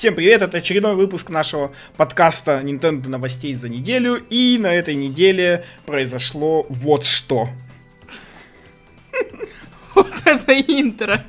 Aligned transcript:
Всем 0.00 0.14
привет, 0.14 0.40
это 0.40 0.56
очередной 0.56 0.94
выпуск 0.94 1.28
нашего 1.28 1.72
подкаста 1.98 2.62
Nintendo 2.64 3.06
новостей 3.06 3.52
за 3.52 3.68
неделю. 3.68 4.16
И 4.30 4.56
на 4.58 4.72
этой 4.72 4.94
неделе 4.94 5.62
произошло 5.84 6.64
вот 6.70 7.04
что. 7.04 7.50
Вот 9.94 10.10
это 10.24 10.58
интро. 10.58 11.22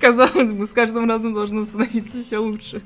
Казалось 0.00 0.50
бы, 0.50 0.66
с 0.66 0.70
каждым 0.70 1.08
разом 1.08 1.32
должно 1.32 1.62
становиться 1.62 2.24
все 2.24 2.38
лучше. 2.38 2.82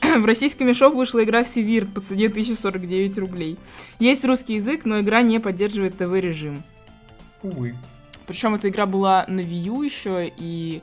В 0.00 0.24
российский 0.24 0.64
мешок 0.64 0.94
вышла 0.94 1.22
игра 1.22 1.44
Севирт 1.44 1.92
по 1.92 2.00
цене 2.00 2.28
1049 2.28 3.18
рублей. 3.18 3.58
Есть 3.98 4.24
русский 4.24 4.54
язык, 4.54 4.86
но 4.86 5.00
игра 5.00 5.20
не 5.20 5.40
поддерживает 5.40 5.98
ТВ-режим. 5.98 6.62
Увы. 7.42 7.74
Причем 8.26 8.54
эта 8.54 8.70
игра 8.70 8.86
была 8.86 9.26
на 9.28 9.40
Wii 9.40 9.64
U 9.66 9.82
еще, 9.82 10.32
и, 10.38 10.80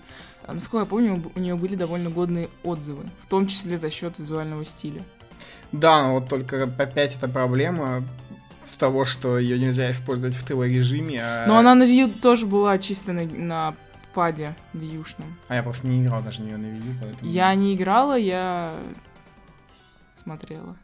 насколько 0.48 0.80
я 0.80 0.86
помню, 0.86 1.24
у 1.36 1.40
нее 1.40 1.56
были 1.56 1.76
довольно 1.76 2.10
годные 2.10 2.50
отзывы, 2.64 3.06
в 3.24 3.30
том 3.30 3.48
числе 3.48 3.78
за 3.78 3.90
счет 3.90 4.20
визуального 4.20 4.66
стиля. 4.66 5.04
Да, 5.72 6.04
но 6.04 6.14
вот 6.16 6.30
только 6.30 6.64
опять 6.64 7.16
эта 7.16 7.28
проблема 7.28 8.04
того, 8.82 9.06
что 9.06 9.38
ее 9.38 9.60
нельзя 9.60 9.92
использовать 9.92 10.34
в 10.34 10.44
ТВ-режиме. 10.44 11.22
А... 11.22 11.46
Но 11.48 11.60
она 11.60 11.76
на 11.76 11.84
U 11.84 12.10
тоже 12.10 12.48
была 12.48 12.80
чисто 12.80 13.14
на, 13.14 13.26
на 13.26 13.76
паде 14.16 14.56
вьюшном. 14.74 15.36
А 15.50 15.56
я 15.56 15.62
просто 15.62 15.86
не 15.86 16.04
играл 16.04 16.24
даже 16.24 16.42
нее 16.42 16.58
на 16.58 16.66
U, 16.66 16.96
поэтому... 17.00 17.32
Я 17.32 17.54
не 17.54 17.76
играла, 17.76 18.18
я 18.18 18.76
смотрела. 20.16 20.76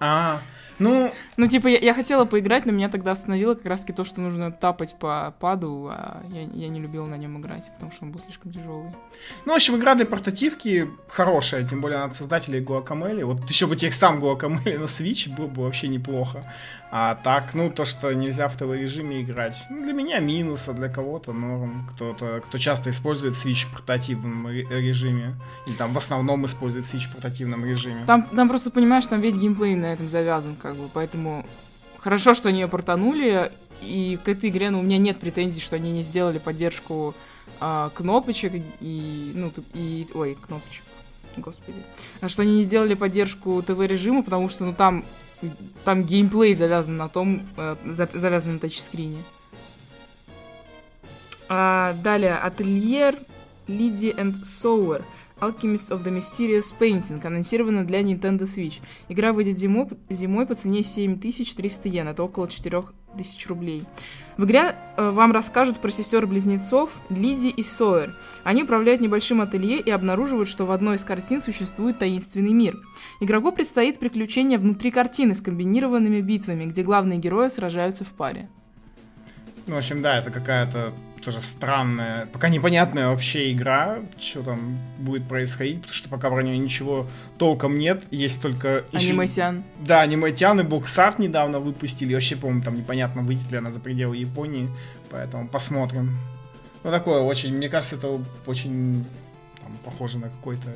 А, 0.00 0.40
ну... 0.78 1.12
Ну, 1.36 1.46
типа, 1.46 1.68
я, 1.68 1.78
я 1.78 1.94
хотела 1.94 2.24
поиграть, 2.24 2.66
но 2.66 2.72
меня 2.72 2.88
тогда 2.88 3.12
остановило 3.12 3.54
как 3.54 3.66
раз-таки 3.66 3.92
то, 3.92 4.04
что 4.04 4.20
нужно 4.20 4.52
тапать 4.52 4.94
по 4.98 5.34
паду, 5.40 5.88
а 5.90 6.22
я, 6.28 6.42
я 6.42 6.68
не 6.68 6.80
любила 6.80 7.06
на 7.06 7.16
нем 7.16 7.38
играть, 7.38 7.70
потому 7.74 7.92
что 7.92 8.04
он 8.04 8.12
был 8.12 8.20
слишком 8.20 8.52
тяжелый. 8.52 8.90
Ну, 9.44 9.52
в 9.52 9.56
общем, 9.56 9.76
игра 9.76 9.94
для 9.94 10.06
портативки 10.06 10.90
хорошая, 11.08 11.66
тем 11.66 11.80
более 11.80 12.00
от 12.00 12.14
создателей 12.14 12.60
Guacamole. 12.60 13.24
Вот 13.24 13.48
еще 13.48 13.66
бы 13.66 13.76
тех 13.76 13.94
сам 13.94 14.22
Guacamole 14.22 14.78
на 14.78 14.84
Switch 14.84 15.34
было 15.34 15.46
бы 15.46 15.62
вообще 15.62 15.88
неплохо. 15.88 16.44
А 16.98 17.14
так, 17.14 17.52
ну, 17.52 17.68
то, 17.68 17.84
что 17.84 18.14
нельзя 18.14 18.48
в 18.48 18.56
ТВ-режиме 18.56 19.20
играть, 19.20 19.64
ну, 19.68 19.82
для 19.82 19.92
меня 19.92 20.18
минус, 20.18 20.66
а 20.66 20.72
для 20.72 20.88
кого-то 20.88 21.34
норм. 21.34 21.86
Кто-то, 21.92 22.40
кто 22.40 22.56
часто 22.56 22.88
использует 22.88 23.34
Switch 23.34 23.66
в 23.66 23.72
портативном 23.72 24.48
режиме, 24.48 25.34
или 25.66 25.74
там 25.74 25.92
в 25.92 25.98
основном 25.98 26.46
использует 26.46 26.86
Switch 26.86 27.06
в 27.10 27.12
портативном 27.12 27.66
режиме. 27.66 28.06
Там, 28.06 28.22
там 28.34 28.48
просто, 28.48 28.70
понимаешь, 28.70 29.06
там 29.06 29.20
весь 29.20 29.36
геймплей 29.36 29.74
на 29.74 29.92
этом 29.92 30.08
завязан, 30.08 30.56
как 30.56 30.74
бы, 30.74 30.88
поэтому 30.90 31.44
хорошо, 31.98 32.32
что 32.32 32.48
они 32.48 32.60
ее 32.60 32.68
портанули, 32.68 33.52
и 33.82 34.18
к 34.24 34.26
этой 34.30 34.48
игре, 34.48 34.70
ну, 34.70 34.80
у 34.80 34.82
меня 34.82 34.96
нет 34.96 35.20
претензий, 35.20 35.60
что 35.60 35.76
они 35.76 35.92
не 35.92 36.02
сделали 36.02 36.38
поддержку 36.38 37.14
а, 37.60 37.90
кнопочек 37.90 38.54
и, 38.80 39.32
ну, 39.34 39.52
и, 39.74 40.08
ой, 40.14 40.38
кнопочек, 40.46 40.84
господи, 41.36 41.76
а 42.22 42.30
что 42.30 42.40
они 42.40 42.56
не 42.56 42.62
сделали 42.62 42.94
поддержку 42.94 43.62
ТВ-режима, 43.62 44.22
потому 44.22 44.48
что, 44.48 44.64
ну, 44.64 44.72
там, 44.72 45.04
там 45.84 46.04
геймплей 46.04 46.54
завязан 46.54 46.96
на 46.96 47.08
том, 47.08 47.42
э, 47.56 47.76
завязан 47.84 48.54
на 48.54 48.58
тачскрине. 48.58 49.22
А, 51.48 51.94
далее, 52.02 52.34
Ательер 52.34 53.18
Лиди 53.66 54.10
and 54.10 54.42
Sower. 54.42 55.04
Alchemist 55.38 55.90
of 55.90 56.02
the 56.02 56.10
Mysterious 56.10 56.74
Painting, 56.78 57.24
анонсирована 57.26 57.84
для 57.84 58.00
Nintendo 58.00 58.44
Switch. 58.44 58.80
Игра 59.10 59.34
выйдет 59.34 59.58
зимой, 59.58 59.88
зимой 60.08 60.46
по 60.46 60.54
цене 60.54 60.82
7300 60.82 61.88
йен, 61.90 62.08
это 62.08 62.22
около 62.22 62.48
4000 63.16 63.46
рублей. 63.48 63.84
В 64.36 64.44
игре 64.44 64.76
э, 64.96 65.10
вам 65.10 65.32
расскажут 65.32 65.78
про 65.78 65.90
сестер-близнецов 65.90 67.00
Лиди 67.08 67.48
и 67.48 67.62
Сойер. 67.62 68.14
Они 68.44 68.62
управляют 68.62 69.00
небольшим 69.00 69.40
ателье 69.40 69.80
и 69.80 69.90
обнаруживают, 69.90 70.48
что 70.48 70.66
в 70.66 70.70
одной 70.70 70.96
из 70.96 71.04
картин 71.04 71.40
существует 71.40 71.98
таинственный 71.98 72.52
мир. 72.52 72.76
Игроку 73.20 73.52
предстоит 73.52 73.98
приключение 73.98 74.58
внутри 74.58 74.90
картины 74.90 75.34
с 75.34 75.40
комбинированными 75.40 76.20
битвами, 76.20 76.66
где 76.66 76.82
главные 76.82 77.18
герои 77.18 77.48
сражаются 77.48 78.04
в 78.04 78.12
паре. 78.12 78.50
Ну, 79.66 79.74
в 79.74 79.78
общем, 79.78 80.02
да, 80.02 80.18
это 80.18 80.30
какая-то 80.30 80.92
тоже 81.24 81.40
странная, 81.42 82.26
пока 82.26 82.48
непонятная 82.48 83.08
вообще 83.08 83.50
игра, 83.50 83.98
что 84.16 84.44
там 84.44 84.78
будет 84.98 85.26
происходить, 85.26 85.78
потому 85.78 85.92
что 85.92 86.08
пока 86.08 86.30
про 86.30 86.40
нее 86.40 86.56
ничего 86.56 87.08
толком 87.36 87.78
нет, 87.78 88.04
есть 88.12 88.40
только... 88.40 88.84
Аниматян. 88.92 89.64
Да, 89.80 90.02
аниматян 90.02 90.60
и 90.60 90.62
боксарт 90.62 91.18
недавно 91.18 91.58
выпустили, 91.58 92.14
вообще, 92.14 92.36
по-моему, 92.36 92.62
там 92.62 92.76
непонятно, 92.76 93.22
выйдет 93.22 93.50
ли 93.50 93.58
она 93.58 93.72
за 93.72 93.80
пределы 93.80 94.16
Японии, 94.16 94.70
поэтому 95.10 95.48
посмотрим. 95.48 96.16
Ну, 96.84 96.92
такое 96.92 97.20
очень, 97.22 97.56
мне 97.56 97.68
кажется, 97.68 97.96
это 97.96 98.20
очень 98.46 99.04
там, 99.60 99.72
похоже 99.84 100.18
на 100.18 100.28
какой-то 100.28 100.68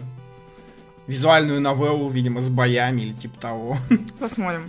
визуальную 1.07 1.61
новеллу, 1.61 2.09
видимо, 2.09 2.41
с 2.41 2.51
боями 2.51 3.03
или 3.03 3.13
типа 3.13 3.41
того. 3.41 3.79
Посмотрим. 4.19 4.69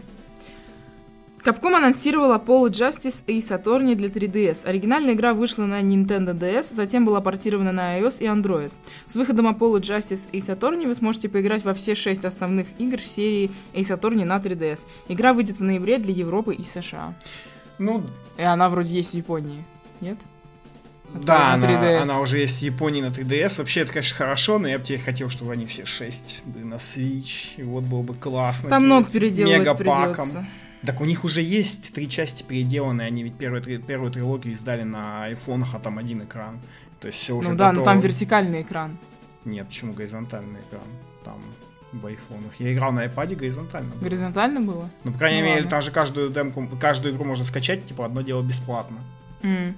Capcom 1.44 1.76
анонсировала 1.76 2.38
Apollo 2.38 2.70
Justice 2.70 3.26
Ace 3.26 3.50
Attorney 3.50 3.96
для 3.96 4.10
3DS. 4.10 4.66
Оригинальная 4.66 5.14
игра 5.14 5.34
вышла 5.34 5.66
на 5.66 5.82
Nintendo 5.82 6.34
DS, 6.34 6.74
затем 6.74 7.04
была 7.04 7.20
портирована 7.20 7.72
на 7.72 8.00
iOS 8.00 8.20
и 8.20 8.26
Android. 8.26 8.72
С 9.08 9.16
выходом 9.16 9.48
Apollo 9.48 9.82
Justice 9.82 10.30
Ace 10.32 10.56
Attorney 10.56 10.86
вы 10.86 10.94
сможете 10.94 11.30
поиграть 11.30 11.64
во 11.64 11.74
все 11.74 11.96
шесть 11.96 12.26
основных 12.26 12.68
игр 12.78 13.00
серии 13.00 13.50
Ace 13.74 13.98
Attorney 13.98 14.24
на 14.24 14.38
3DS. 14.38 14.86
Игра 15.08 15.34
выйдет 15.34 15.58
в 15.58 15.64
ноябре 15.64 15.98
для 15.98 16.14
Европы 16.14 16.54
и 16.54 16.64
США. 16.64 17.14
Ну... 17.80 18.04
И 18.38 18.44
она 18.44 18.70
вроде 18.70 18.96
есть 18.96 19.12
в 19.12 19.16
Японии, 19.16 19.64
нет? 20.00 20.18
да, 21.14 21.54
она, 21.54 22.02
она 22.02 22.20
уже 22.22 22.38
есть 22.38 22.60
в 22.60 22.62
Японии 22.62 23.02
на 23.02 23.08
3DS. 23.08 23.58
Вообще, 23.58 23.82
это, 23.82 23.94
конечно, 23.94 24.16
хорошо, 24.16 24.60
но 24.60 24.68
я 24.68 24.80
бы 24.80 24.86
тебе 24.86 24.98
хотел, 24.98 25.30
чтобы 25.30 25.52
они 25.52 25.66
все 25.66 25.86
шесть 25.86 26.42
были 26.46 26.64
на 26.64 26.76
Switch. 26.76 27.56
И 27.58 27.64
вот 27.64 27.84
было 27.84 28.02
бы 28.02 28.14
классно. 28.14 28.70
Там 28.70 28.86
много 28.86 29.10
переделывать 29.10 29.60
мегапаком. 29.60 30.30
придется. 30.30 30.46
Так 30.86 31.00
у 31.00 31.06
них 31.06 31.24
уже 31.24 31.42
есть 31.42 31.94
три 31.94 32.10
части 32.10 32.44
переделанные, 32.44 33.08
они 33.08 33.24
ведь 33.24 33.36
первую, 33.36 33.62
первую 33.82 34.12
трилогию 34.12 34.54
издали 34.54 34.84
на 34.84 35.26
айфонах, 35.26 35.76
а 35.76 35.80
там 35.80 36.00
один 36.00 36.24
экран. 36.24 36.60
То 37.00 37.08
есть 37.08 37.20
все 37.20 37.36
уже 37.36 37.50
Ну 37.50 37.56
да, 37.56 37.70
готово. 37.70 37.86
но 37.86 37.92
там 37.92 38.00
вертикальный 38.00 38.62
экран. 38.62 38.98
Нет, 39.46 39.68
почему 39.68 39.94
горизонтальный 39.94 40.60
экран? 40.60 40.84
Там 41.24 41.40
в 41.94 42.06
айфонах. 42.06 42.54
Я 42.60 42.74
играл 42.74 42.92
на 42.92 43.06
iPad 43.06 43.36
горизонтально. 43.36 43.92
Было. 43.92 44.04
Горизонтально 44.04 44.62
было? 44.62 44.90
Ну, 45.04 45.12
по 45.12 45.20
крайней 45.20 45.42
ну, 45.42 45.46
мере, 45.46 45.58
ладно. 45.58 45.70
там 45.70 45.82
же 45.82 45.92
каждую 45.92 46.30
демку, 46.30 46.68
каждую 46.80 47.14
игру 47.14 47.26
можно 47.26 47.46
скачать, 47.46 47.86
типа, 47.86 48.06
одно 48.06 48.22
дело 48.22 48.42
бесплатно. 48.42 48.98
Mm. 49.42 49.74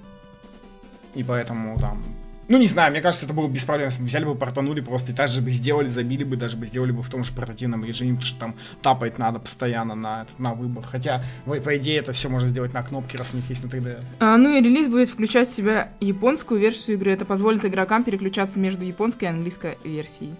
И 1.14 1.22
поэтому 1.22 1.78
там 1.78 2.02
ну, 2.48 2.58
не 2.58 2.66
знаю, 2.66 2.90
мне 2.90 3.00
кажется, 3.00 3.24
это 3.24 3.34
было 3.34 3.48
без 3.48 3.64
проблем. 3.64 3.88
Взяли 3.88 4.24
бы, 4.24 4.34
портанули 4.34 4.80
просто, 4.80 5.12
и 5.12 5.14
так 5.14 5.28
же 5.28 5.40
бы 5.40 5.50
сделали, 5.50 5.88
забили 5.88 6.24
бы, 6.24 6.36
даже 6.36 6.56
бы 6.56 6.66
сделали 6.66 6.92
бы 6.92 7.02
в 7.02 7.08
том 7.08 7.24
же 7.24 7.32
портативном 7.32 7.84
режиме, 7.84 8.16
потому 8.16 8.26
что 8.26 8.38
там 8.38 8.54
тапать 8.82 9.18
надо 9.18 9.38
постоянно 9.38 9.94
на, 9.94 10.26
на 10.38 10.54
выбор. 10.54 10.84
Хотя, 10.84 11.24
по 11.46 11.76
идее, 11.76 11.98
это 11.98 12.12
все 12.12 12.28
можно 12.28 12.48
сделать 12.48 12.74
на 12.74 12.82
кнопке, 12.82 13.16
раз 13.16 13.32
у 13.32 13.36
них 13.36 13.48
есть 13.48 13.64
на 13.64 13.68
3DS. 13.68 14.04
А, 14.20 14.36
ну 14.36 14.50
и 14.50 14.60
релиз 14.60 14.88
будет 14.88 15.08
включать 15.08 15.48
в 15.48 15.54
себя 15.54 15.90
японскую 16.00 16.60
версию 16.60 16.96
игры. 16.96 17.12
Это 17.12 17.24
позволит 17.24 17.64
игрокам 17.64 18.04
переключаться 18.04 18.58
между 18.58 18.84
японской 18.84 19.24
и 19.24 19.28
английской 19.28 19.78
версией. 19.84 20.34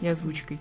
И 0.00 0.08
озвучкой. 0.08 0.58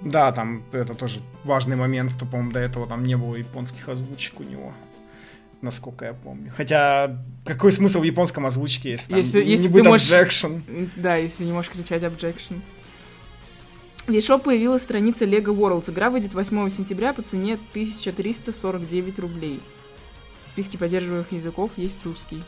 Да, 0.00 0.32
там 0.32 0.62
это 0.72 0.94
тоже 0.94 1.20
важный 1.44 1.76
момент, 1.76 2.12
что, 2.12 2.24
по-моему, 2.24 2.52
до 2.52 2.60
этого 2.60 2.86
там 2.86 3.04
не 3.04 3.16
было 3.16 3.36
японских 3.36 3.88
озвучек 3.88 4.40
у 4.40 4.44
него 4.44 4.72
насколько 5.62 6.04
я 6.04 6.14
помню. 6.14 6.52
Хотя, 6.56 7.18
какой 7.44 7.72
смысл 7.72 8.00
в 8.00 8.04
японском 8.04 8.46
озвучке, 8.46 8.92
если, 8.92 9.16
если, 9.16 9.44
если 9.44 9.66
не 9.66 9.72
будет 9.72 9.86
можешь... 9.86 10.10
objection? 10.10 10.88
Да, 10.96 11.16
если 11.16 11.44
не 11.44 11.52
можешь 11.52 11.70
кричать 11.70 12.02
objection. 12.02 12.60
В 14.06 14.10
eShop 14.10 14.40
появилась 14.40 14.82
страница 14.82 15.26
Lego 15.26 15.54
Worlds. 15.54 15.90
Игра 15.90 16.08
выйдет 16.08 16.32
8 16.32 16.68
сентября 16.70 17.12
по 17.12 17.22
цене 17.22 17.58
1349 17.72 19.18
рублей. 19.18 19.60
В 20.46 20.48
списке 20.48 20.78
поддерживаемых 20.78 21.30
языков 21.32 21.72
есть 21.76 22.04
русский. 22.06 22.42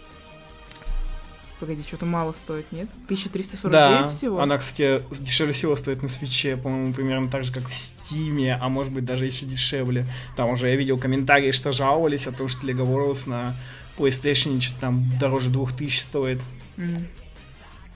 Погоди, 1.60 1.82
что-то 1.86 2.06
мало 2.06 2.32
стоит, 2.32 2.72
нет? 2.72 2.88
1349 3.04 3.70
да, 3.70 4.06
всего? 4.06 4.40
она, 4.40 4.56
кстати, 4.56 5.02
дешевле 5.20 5.52
всего 5.52 5.76
стоит 5.76 6.02
на 6.02 6.08
свече, 6.08 6.56
по-моему, 6.56 6.94
примерно 6.94 7.28
так 7.28 7.44
же, 7.44 7.52
как 7.52 7.68
в 7.68 7.74
Стиме, 7.74 8.54
а 8.58 8.70
может 8.70 8.94
быть 8.94 9.04
даже 9.04 9.26
еще 9.26 9.44
дешевле. 9.44 10.06
Там 10.36 10.48
уже 10.48 10.68
я 10.68 10.76
видел 10.76 10.98
комментарии, 10.98 11.50
что 11.50 11.70
жаловались 11.70 12.26
о 12.26 12.32
том, 12.32 12.48
что 12.48 12.66
Lego 12.66 12.86
Worlds 12.86 13.28
на 13.28 13.54
PlayStation 13.98 14.58
что-то 14.58 14.80
там 14.80 15.04
дороже 15.20 15.50
2000 15.50 16.00
стоит. 16.00 16.40
Mm. 16.78 17.04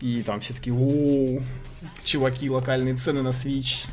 И 0.01 0.23
там 0.23 0.41
все 0.41 0.53
такие, 0.53 0.77
о 0.77 1.41
чуваки, 2.05 2.51
локальные 2.51 2.97
цены 2.97 3.23
на 3.23 3.29
Switch. 3.29 3.89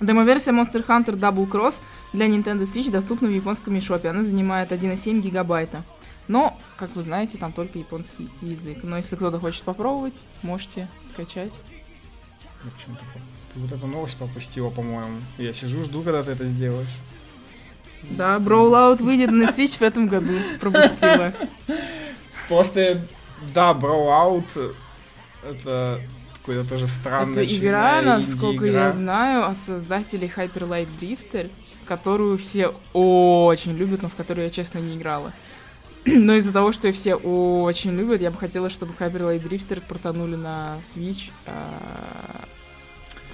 Демо-версия 0.00 0.50
Monster 0.50 0.84
Hunter 0.84 1.16
Double 1.16 1.48
Cross 1.48 1.80
для 2.12 2.26
Nintendo 2.26 2.62
Switch 2.62 2.90
доступна 2.90 3.28
в 3.28 3.30
японском 3.30 3.76
eShop. 3.76 4.04
Она 4.04 4.24
занимает 4.24 4.72
1,7 4.72 5.20
гигабайта. 5.20 5.84
Но, 6.28 6.58
как 6.76 6.94
вы 6.94 7.02
знаете, 7.02 7.38
там 7.38 7.52
только 7.52 7.78
японский 7.78 8.28
язык. 8.40 8.78
Но 8.82 8.96
если 8.96 9.16
кто-то 9.16 9.38
хочет 9.38 9.62
попробовать, 9.64 10.22
можете 10.42 10.88
скачать. 11.00 11.52
Я 12.64 12.70
почему-то 12.70 13.02
ты 13.52 13.60
вот 13.60 13.72
эту 13.72 13.86
новость 13.86 14.16
пропустила, 14.16 14.70
по-моему. 14.70 15.20
Я 15.36 15.52
сижу, 15.52 15.82
жду, 15.84 16.02
когда 16.02 16.22
ты 16.22 16.30
это 16.32 16.46
сделаешь. 16.46 16.88
Да, 18.02 18.38
Brawlout 18.38 19.02
выйдет 19.02 19.30
на 19.30 19.44
Switch 19.44 19.78
в 19.78 19.82
этом 19.82 20.08
году. 20.08 20.32
Пропустила. 20.60 21.32
Просто, 22.48 23.06
да, 23.54 23.72
Brawlout 23.72 24.74
это 25.44 26.00
Какой-то 26.42 26.68
тоже 26.68 26.88
странный. 26.88 27.44
Это 27.44 27.56
игра, 27.56 28.02
насколько 28.02 28.64
я 28.64 28.90
знаю, 28.90 29.44
от 29.46 29.58
создателей 29.58 30.30
Hyper 30.34 30.68
Light 30.68 30.88
Drifter, 31.00 31.50
которую 31.86 32.36
все 32.36 32.74
очень 32.92 33.76
любят, 33.76 34.02
но 34.02 34.08
в 34.08 34.16
которую 34.16 34.46
я, 34.46 34.50
честно, 34.50 34.78
не 34.78 34.96
играла. 34.96 35.32
Но 36.04 36.34
из-за 36.34 36.52
того, 36.52 36.72
что 36.72 36.90
все 36.92 37.14
очень 37.14 37.92
любят, 37.92 38.20
я 38.20 38.30
бы 38.30 38.38
хотела, 38.38 38.70
чтобы 38.70 38.94
Hyper 38.98 39.20
Light 39.20 39.48
Drifter 39.48 39.82
протонули 39.86 40.34
на 40.34 40.76
Switch, 40.80 41.30
а, 41.46 42.44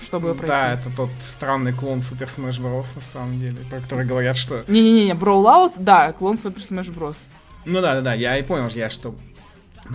чтобы 0.03 0.35
пройти. 0.35 0.49
Да, 0.49 0.73
это 0.75 0.91
тот 0.94 1.11
странный 1.23 1.73
клон 1.73 2.00
Super 2.00 2.26
Smash 2.26 2.61
Bros. 2.61 2.87
на 2.94 3.00
самом 3.00 3.41
деле, 3.41 3.56
про 3.70 3.81
который 3.81 4.05
говорят, 4.05 4.37
что... 4.37 4.65
Не-не-не, 4.69 5.12
Brawlout, 5.12 5.75
да, 5.79 6.12
клон 6.12 6.37
Super 6.37 6.59
Smash 6.59 6.94
Bros. 6.94 7.17
Ну 7.65 7.81
да-да-да, 7.81 8.15
я 8.15 8.37
и 8.38 8.43
понял, 8.43 8.69
я 8.75 8.91
что 8.91 9.14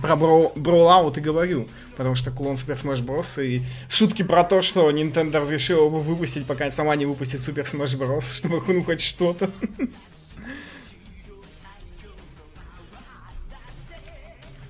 про 0.00 0.14
Brawlout 0.14 1.18
и 1.18 1.20
говорю, 1.20 1.68
потому 1.96 2.14
что 2.14 2.30
клон 2.30 2.54
Super 2.54 2.74
Smash 2.74 3.04
Bros. 3.04 3.44
и 3.44 3.62
шутки 3.88 4.22
про 4.22 4.44
то, 4.44 4.62
что 4.62 4.90
Nintendo 4.90 5.40
разрешила 5.40 5.86
его 5.86 6.00
выпустить, 6.00 6.46
пока 6.46 6.70
сама 6.70 6.96
не 6.96 7.06
выпустит 7.06 7.40
Super 7.40 7.64
Smash 7.64 7.96
Bros., 7.96 8.36
чтобы 8.36 8.62
ну 8.66 8.82
хоть 8.82 9.00
что-то. 9.00 9.50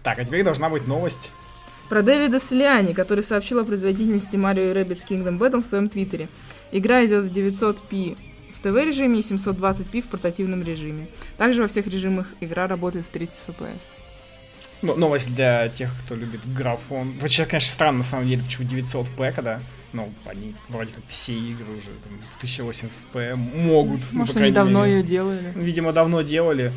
Так, 0.05 0.21
а 0.21 0.25
теперь 0.25 0.45
должна 0.45 0.69
быть 0.69 0.87
новость 0.87 1.33
про 1.89 2.03
Дэвида 2.03 2.41
Слиани, 2.41 2.93
который 2.93 3.23
сообщил 3.23 3.61
о 3.61 3.65
производительности 3.65 4.37
Mario 4.37 4.71
и 4.71 4.75
Rabbids 4.75 5.07
Kingdom 5.09 5.39
Battle 5.39 5.61
в 5.61 5.65
своем 5.67 5.89
твиттере. 5.89 6.29
Игра 6.73 7.05
идет 7.05 7.31
в 7.31 7.33
900p 7.33 8.19
в 8.55 8.61
ТВ-режиме 8.61 9.21
и 9.21 9.23
720p 9.23 10.03
в 10.03 10.07
портативном 10.07 10.63
режиме. 10.63 11.07
Также 11.37 11.63
во 11.63 11.69
всех 11.69 11.87
режимах 11.87 12.27
игра 12.41 12.67
работает 12.67 13.07
в 13.07 13.11
30 13.11 13.43
FPS. 13.49 13.93
Ну, 14.83 14.97
новость 14.97 15.35
для 15.35 15.69
тех, 15.69 15.91
кто 16.05 16.15
любит 16.15 16.41
графон. 16.53 17.17
Вообще, 17.21 17.47
конечно, 17.47 17.73
странно, 17.73 17.99
на 17.99 18.05
самом 18.05 18.29
деле, 18.29 18.43
почему 18.43 18.67
900p, 18.69 19.33
когда, 19.33 19.61
ну, 19.93 20.13
они 20.27 20.55
вроде 20.69 20.93
как 20.93 21.05
все 21.09 21.33
игры 21.33 21.67
уже 21.73 21.91
там, 22.03 22.19
в 22.39 22.43
1080p 22.43 23.35
могут. 23.37 24.01
Ну, 24.13 24.21
Может, 24.21 24.35
ну, 24.35 24.43
они 24.43 24.53
давно 24.53 24.85
мере. 24.85 24.97
ее 24.99 25.03
делали? 25.03 25.53
Видимо, 25.55 25.93
давно 25.93 26.23
делали. 26.23 26.73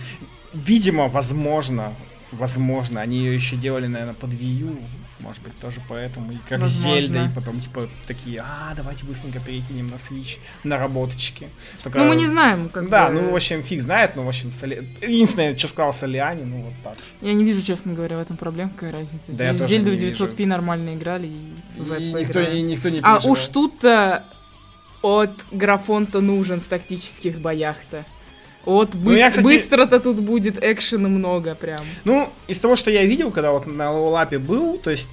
Видимо, 0.54 1.08
возможно, 1.08 1.94
возможно, 2.32 3.02
они 3.02 3.18
ее 3.18 3.36
еще 3.36 3.56
делали, 3.56 3.88
наверное, 3.88 4.14
под 4.14 4.32
Wii 4.32 4.60
U, 4.62 4.78
может 5.20 5.42
быть, 5.42 5.58
тоже 5.60 5.82
поэтому. 5.90 6.32
И 6.32 6.38
как 6.48 6.60
Возможно. 6.60 7.02
Зельда, 7.02 7.26
и 7.26 7.36
потом, 7.36 7.60
типа, 7.60 7.88
такие, 8.06 8.40
а, 8.42 8.74
давайте 8.76 9.04
быстренько 9.06 9.40
перекинем 9.40 9.88
на 9.88 9.96
Switch 9.96 10.38
наработочки. 10.64 11.50
Только... 11.84 12.00
Ну, 12.00 12.06
мы 12.06 12.16
не 12.16 12.28
знаем, 12.28 12.70
как 12.70 12.90
Да, 12.90 13.08
бы... 13.08 13.14
ну, 13.14 13.32
в 13.32 13.36
общем, 13.36 13.64
фиг 13.64 13.82
знает, 13.82 14.16
ну, 14.16 14.24
в 14.24 14.28
общем, 14.28 14.52
Соли... 14.54 14.88
единственное, 15.02 15.58
что 15.58 15.68
сказал 15.70 15.94
Солиани, 15.94 16.44
ну, 16.44 16.62
вот 16.62 16.74
так. 16.84 16.98
Я 17.22 17.34
не 17.34 17.44
вижу, 17.44 17.64
честно 17.64 17.94
говоря, 17.94 18.18
в 18.18 18.22
этом 18.22 18.38
проблем, 18.38 18.70
какая 18.70 18.92
разница. 18.92 19.36
Да, 19.36 19.52
я 19.52 19.58
Зельду 19.58 19.92
в 19.92 19.94
900p 19.96 20.46
нормально 20.46 20.94
играли, 20.96 21.28
и, 21.28 21.54
и 22.00 22.14
никто, 22.14 22.40
и 22.40 22.62
никто 22.62 22.90
не 22.90 23.00
А 23.02 23.20
уж 23.20 23.46
тут-то 23.48 24.24
от 25.02 25.46
графон-то 25.52 26.22
нужен 26.22 26.60
в 26.60 26.68
тактических 26.68 27.40
боях-то. 27.40 28.06
Вот 28.68 28.96
ну, 28.96 29.00
быстро, 29.00 29.30
кстати... 29.30 29.46
быстро-то 29.46 30.00
тут 30.02 30.20
будет 30.20 30.62
экшена 30.62 31.08
много 31.08 31.56
прям. 31.56 31.86
Ну, 32.04 32.30
из 32.50 32.60
того, 32.60 32.76
что 32.76 32.92
я 32.92 33.06
видел, 33.06 33.32
когда 33.32 33.54
вот 33.54 33.66
на 33.66 33.90
лапе 33.92 34.40
был, 34.40 34.78
то 34.78 34.90
есть 34.90 35.10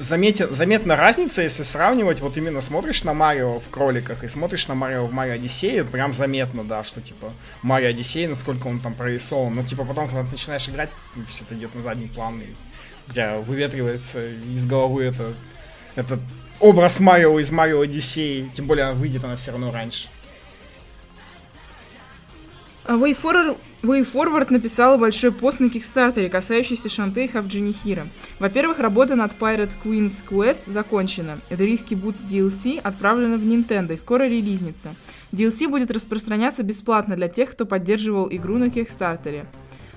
заметен, 0.00 0.52
заметна 0.52 0.96
разница, 0.96 1.40
если 1.42 1.62
сравнивать, 1.62 2.18
вот 2.18 2.36
именно 2.36 2.60
смотришь 2.60 3.04
на 3.04 3.14
Марио 3.14 3.60
в 3.60 3.68
кроликах 3.70 4.24
и 4.24 4.28
смотришь 4.28 4.66
на 4.66 4.74
Марио 4.74 5.04
в 5.04 5.12
Марио 5.12 5.34
Одиссее, 5.34 5.84
прям 5.84 6.14
заметно, 6.14 6.64
да, 6.64 6.82
что 6.82 7.00
типа 7.00 7.32
Марио 7.62 7.90
Одиссей, 7.90 8.26
насколько 8.26 8.66
он 8.66 8.80
там 8.80 8.94
прорисован. 8.94 9.54
Но 9.54 9.62
типа 9.62 9.84
потом, 9.84 10.08
когда 10.08 10.24
ты 10.24 10.32
начинаешь 10.32 10.68
играть, 10.68 10.90
все 11.28 11.44
это 11.44 11.54
идет 11.54 11.72
на 11.76 11.82
задний 11.82 12.08
план, 12.08 12.40
и 12.40 12.46
у 13.08 13.12
тебя 13.12 13.38
выветривается 13.38 14.20
из 14.52 14.66
головы 14.66 15.04
это, 15.04 15.32
этот 15.94 16.18
образ 16.58 16.98
Марио 16.98 17.38
из 17.38 17.52
Марио 17.52 17.82
Одиссеи, 17.82 18.50
тем 18.52 18.66
более 18.66 18.90
выйдет 18.90 19.22
она 19.22 19.36
все 19.36 19.52
равно 19.52 19.70
раньше. 19.70 20.08
WayForward, 22.96 23.56
WayForward 23.82 24.52
написала 24.52 24.96
большой 24.96 25.30
пост 25.30 25.60
на 25.60 25.70
Кикстартере, 25.70 26.28
касающийся 26.28 26.88
Шантей 26.88 27.28
Хавджинихира. 27.28 28.06
Во-первых, 28.40 28.80
работа 28.80 29.14
над 29.14 29.32
Pirate 29.38 29.70
Queen's 29.84 30.24
Quest 30.28 30.62
закончена. 30.66 31.38
The 31.50 31.58
Risky 31.58 31.94
Boots 31.94 32.24
DLC 32.24 32.80
отправлена 32.80 33.36
в 33.36 33.42
Nintendo 33.42 33.92
и 33.92 33.96
скоро 33.96 34.24
релизнится. 34.24 34.94
DLC 35.32 35.68
будет 35.68 35.92
распространяться 35.92 36.64
бесплатно 36.64 37.14
для 37.14 37.28
тех, 37.28 37.50
кто 37.52 37.64
поддерживал 37.64 38.28
игру 38.28 38.58
на 38.58 38.70
Кикстартере. 38.70 39.46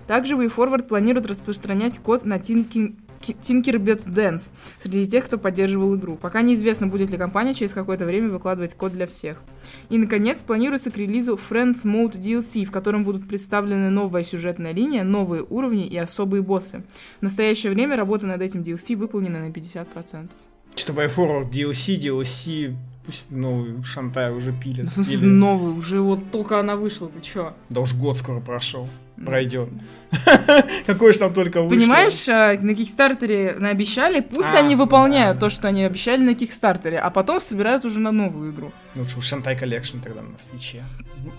Также 0.05 0.35
WayForward 0.35 0.83
планирует 0.83 1.25
распространять 1.25 1.97
код 1.97 2.25
на 2.25 2.37
Tinkin 2.37 2.95
Tinkerbell 3.31 4.03
Dance 4.05 4.51
среди 4.79 5.07
тех, 5.07 5.25
кто 5.25 5.37
поддерживал 5.37 5.95
игру. 5.95 6.15
Пока 6.15 6.41
неизвестно, 6.41 6.87
будет 6.87 7.09
ли 7.09 7.17
компания 7.17 7.53
через 7.53 7.73
какое-то 7.73 8.05
время 8.05 8.29
выкладывать 8.29 8.75
код 8.75 8.93
для 8.93 9.07
всех. 9.07 9.41
И, 9.89 9.97
наконец, 9.97 10.41
планируется 10.41 10.91
к 10.91 10.97
релизу 10.97 11.35
Friends 11.35 11.85
Mode 11.85 12.17
DLC, 12.17 12.65
в 12.65 12.71
котором 12.71 13.03
будут 13.03 13.27
представлены 13.27 13.89
новая 13.89 14.23
сюжетная 14.23 14.73
линия, 14.73 15.03
новые 15.03 15.43
уровни 15.43 15.85
и 15.85 15.97
особые 15.97 16.41
боссы. 16.41 16.83
В 17.19 17.23
настоящее 17.23 17.71
время 17.73 17.95
работа 17.95 18.27
над 18.27 18.41
этим 18.41 18.61
DLC 18.61 18.95
выполнена 18.95 19.39
на 19.39 19.51
50%. 19.51 20.29
Что 20.75 20.93
Forward 20.93 21.51
DLC, 21.51 21.99
DLC, 21.99 22.75
пусть 23.05 23.29
новый 23.29 23.83
Шантай 23.83 24.33
уже 24.33 24.53
пилит. 24.53 24.87
Или... 24.97 25.25
Новый, 25.25 25.73
уже 25.73 26.01
вот 26.01 26.31
только 26.31 26.59
она 26.59 26.75
вышла, 26.75 27.09
ты 27.09 27.21
чё? 27.21 27.53
Да 27.69 27.81
уж 27.81 27.93
год 27.93 28.17
скоро 28.17 28.39
прошел 28.39 28.87
пройдет. 29.25 29.69
Какой 30.85 31.13
же 31.13 31.19
там 31.19 31.33
только 31.33 31.61
вышло. 31.61 31.75
Понимаешь, 31.75 32.27
а, 32.29 32.57
на 32.59 32.75
Кикстартере 32.75 33.55
наобещали, 33.57 34.19
пусть 34.19 34.53
а, 34.53 34.59
они 34.59 34.75
выполняют 34.75 35.39
то, 35.39 35.49
что 35.49 35.67
они 35.67 35.83
обещали 35.83 36.21
на 36.21 36.35
Кикстартере, 36.35 36.99
а 36.99 37.09
потом 37.09 37.39
собирают 37.39 37.85
уже 37.85 37.99
на 37.99 38.11
новую 38.11 38.51
игру. 38.51 38.71
Ну 38.95 39.05
что, 39.05 39.21
Shantae 39.21 39.57
Collection 39.57 39.99
тогда 39.99 40.21
на 40.21 40.37
Switch 40.37 40.72
е. 40.72 40.83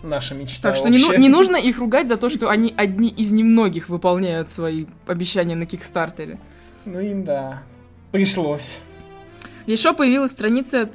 Наша 0.02 0.34
мечта 0.34 0.70
Так 0.70 0.76
что 0.76 0.88
не, 0.88 0.98
ну, 0.98 1.16
не 1.16 1.28
нужно 1.28 1.56
их 1.56 1.78
ругать 1.78 2.08
за 2.08 2.16
то, 2.16 2.30
что 2.30 2.48
они 2.48 2.74
одни 2.76 3.08
из 3.08 3.30
немногих 3.32 3.88
выполняют 3.88 4.50
свои 4.50 4.86
обещания 5.06 5.54
на 5.54 5.66
Кикстартере. 5.66 6.38
Ну 6.84 7.00
им 7.00 7.24
да, 7.24 7.62
пришлось. 8.12 8.80
Еще 9.66 9.94
появилась 9.94 10.32
страница 10.32 10.90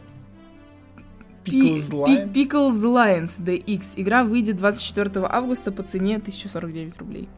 Piczle 1.50 1.90
Lines. 1.92 2.32
Piczle 2.32 2.84
Lines 2.84 3.42
DX. 3.42 3.94
Игра 3.98 4.24
выйдет 4.24 4.58
24 4.58 5.26
августа 5.30 5.72
по 5.72 5.84
цене 5.84 6.18
1049 6.18 6.98
рублей. 6.98 7.30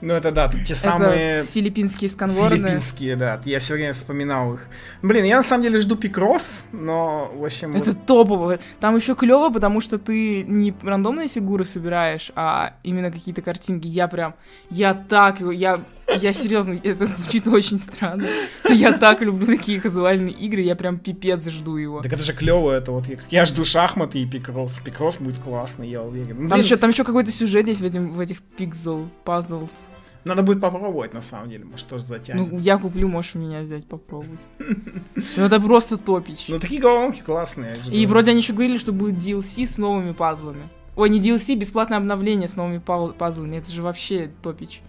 Ну, 0.00 0.14
это 0.14 0.30
да, 0.32 0.50
те 0.66 0.74
самые... 0.74 1.40
Это 1.40 1.48
филиппинские 1.50 2.08
сканворды. 2.08 2.56
Филиппинские, 2.56 3.16
да, 3.16 3.40
я 3.44 3.58
все 3.58 3.74
время 3.74 3.92
вспоминал 3.92 4.54
их. 4.54 4.66
Блин, 5.02 5.24
я 5.24 5.36
на 5.36 5.42
самом 5.42 5.62
деле 5.62 5.78
жду 5.80 5.96
Пикрос, 5.96 6.68
но, 6.72 7.30
в 7.34 7.44
общем... 7.44 7.76
Это 7.76 7.90
вот... 7.90 8.06
топово. 8.06 8.58
Там 8.80 8.96
еще 8.96 9.14
клево, 9.14 9.50
потому 9.50 9.80
что 9.80 9.98
ты 9.98 10.42
не 10.44 10.72
рандомные 10.82 11.28
фигуры 11.28 11.66
собираешь, 11.66 12.32
а 12.34 12.74
именно 12.82 13.10
какие-то 13.10 13.42
картинки. 13.42 13.86
Я 13.86 14.08
прям... 14.08 14.34
Я 14.70 14.94
так... 14.94 15.40
Я 15.40 15.80
я 16.16 16.32
серьезно, 16.32 16.78
это 16.82 17.06
звучит 17.06 17.46
очень 17.48 17.78
странно. 17.78 18.26
Я 18.68 18.92
так 18.92 19.22
люблю 19.22 19.46
такие 19.46 19.80
казуальные 19.80 20.34
игры, 20.34 20.62
я 20.62 20.76
прям 20.76 20.98
пипец 20.98 21.48
жду 21.48 21.76
его. 21.76 22.02
Так 22.02 22.12
это 22.12 22.22
же 22.22 22.32
клево, 22.32 22.72
это 22.72 22.92
вот. 22.92 23.04
Я 23.30 23.44
жду 23.44 23.64
шахматы 23.64 24.20
и 24.20 24.26
пикрос. 24.26 24.80
Пикрос 24.80 25.18
будет 25.18 25.40
классный, 25.40 25.88
я 25.88 26.02
уверен. 26.02 26.42
Ну, 26.42 26.48
там 26.48 26.60
еще, 26.60 26.76
там 26.76 26.90
еще 26.90 27.04
какой-то 27.04 27.30
сюжет 27.30 27.68
есть 27.68 27.80
в, 27.80 27.84
этим, 27.84 28.12
в 28.12 28.20
этих 28.20 28.40
пикзел 28.42 29.08
пазлс. 29.24 29.86
Надо 30.24 30.42
будет 30.42 30.60
попробовать, 30.60 31.14
на 31.14 31.22
самом 31.22 31.48
деле, 31.48 31.64
может, 31.64 31.86
тоже 31.86 32.04
затянет. 32.04 32.52
Ну, 32.52 32.58
я 32.58 32.76
куплю, 32.76 33.08
можешь 33.08 33.34
меня 33.34 33.62
взять 33.62 33.86
попробовать. 33.86 34.40
Ну, 34.58 35.44
это 35.44 35.60
просто 35.60 35.96
топич. 35.96 36.48
Ну, 36.48 36.58
такие 36.58 36.80
головоломки 36.80 37.20
классные. 37.20 37.76
И 37.90 38.04
вроде 38.06 38.32
они 38.32 38.40
еще 38.40 38.52
говорили, 38.52 38.76
что 38.76 38.92
будет 38.92 39.14
DLC 39.14 39.66
с 39.66 39.78
новыми 39.78 40.12
пазлами. 40.12 40.68
Ой, 40.96 41.08
не 41.08 41.20
DLC, 41.20 41.54
бесплатное 41.54 41.96
обновление 41.96 42.48
с 42.48 42.56
новыми 42.56 42.78
пазлами. 42.78 43.56
Это 43.56 43.70
же 43.70 43.82
вообще 43.82 44.30
топич. 44.42 44.82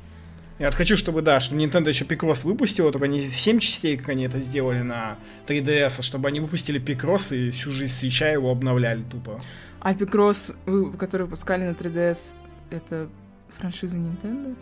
Я 0.62 0.68
вот 0.68 0.76
хочу, 0.76 0.96
чтобы, 0.96 1.24
да, 1.24 1.40
чтобы 1.40 1.60
Nintendo 1.60 1.88
еще 1.88 2.06
Picross 2.06 2.46
выпустила, 2.46 2.92
только 2.92 3.08
не 3.08 3.20
7 3.20 3.58
частей, 3.58 3.98
как 3.98 4.10
они 4.10 4.26
это 4.26 4.40
сделали 4.40 4.84
на 4.84 5.18
3DS, 5.48 5.96
а 5.98 6.02
чтобы 6.04 6.28
они 6.28 6.40
выпустили 6.40 6.80
Picross 6.80 7.36
и 7.36 7.50
всю 7.50 7.72
жизнь 7.72 7.92
свеча 7.92 8.30
его 8.30 8.52
обновляли 8.52 9.02
тупо. 9.02 9.42
А 9.80 9.96
Picross, 9.96 10.56
который 10.98 11.24
выпускали 11.24 11.64
на 11.64 11.72
3DS, 11.72 12.36
это 12.70 13.10
франшиза 13.50 13.98
Nintendo? 13.98 14.56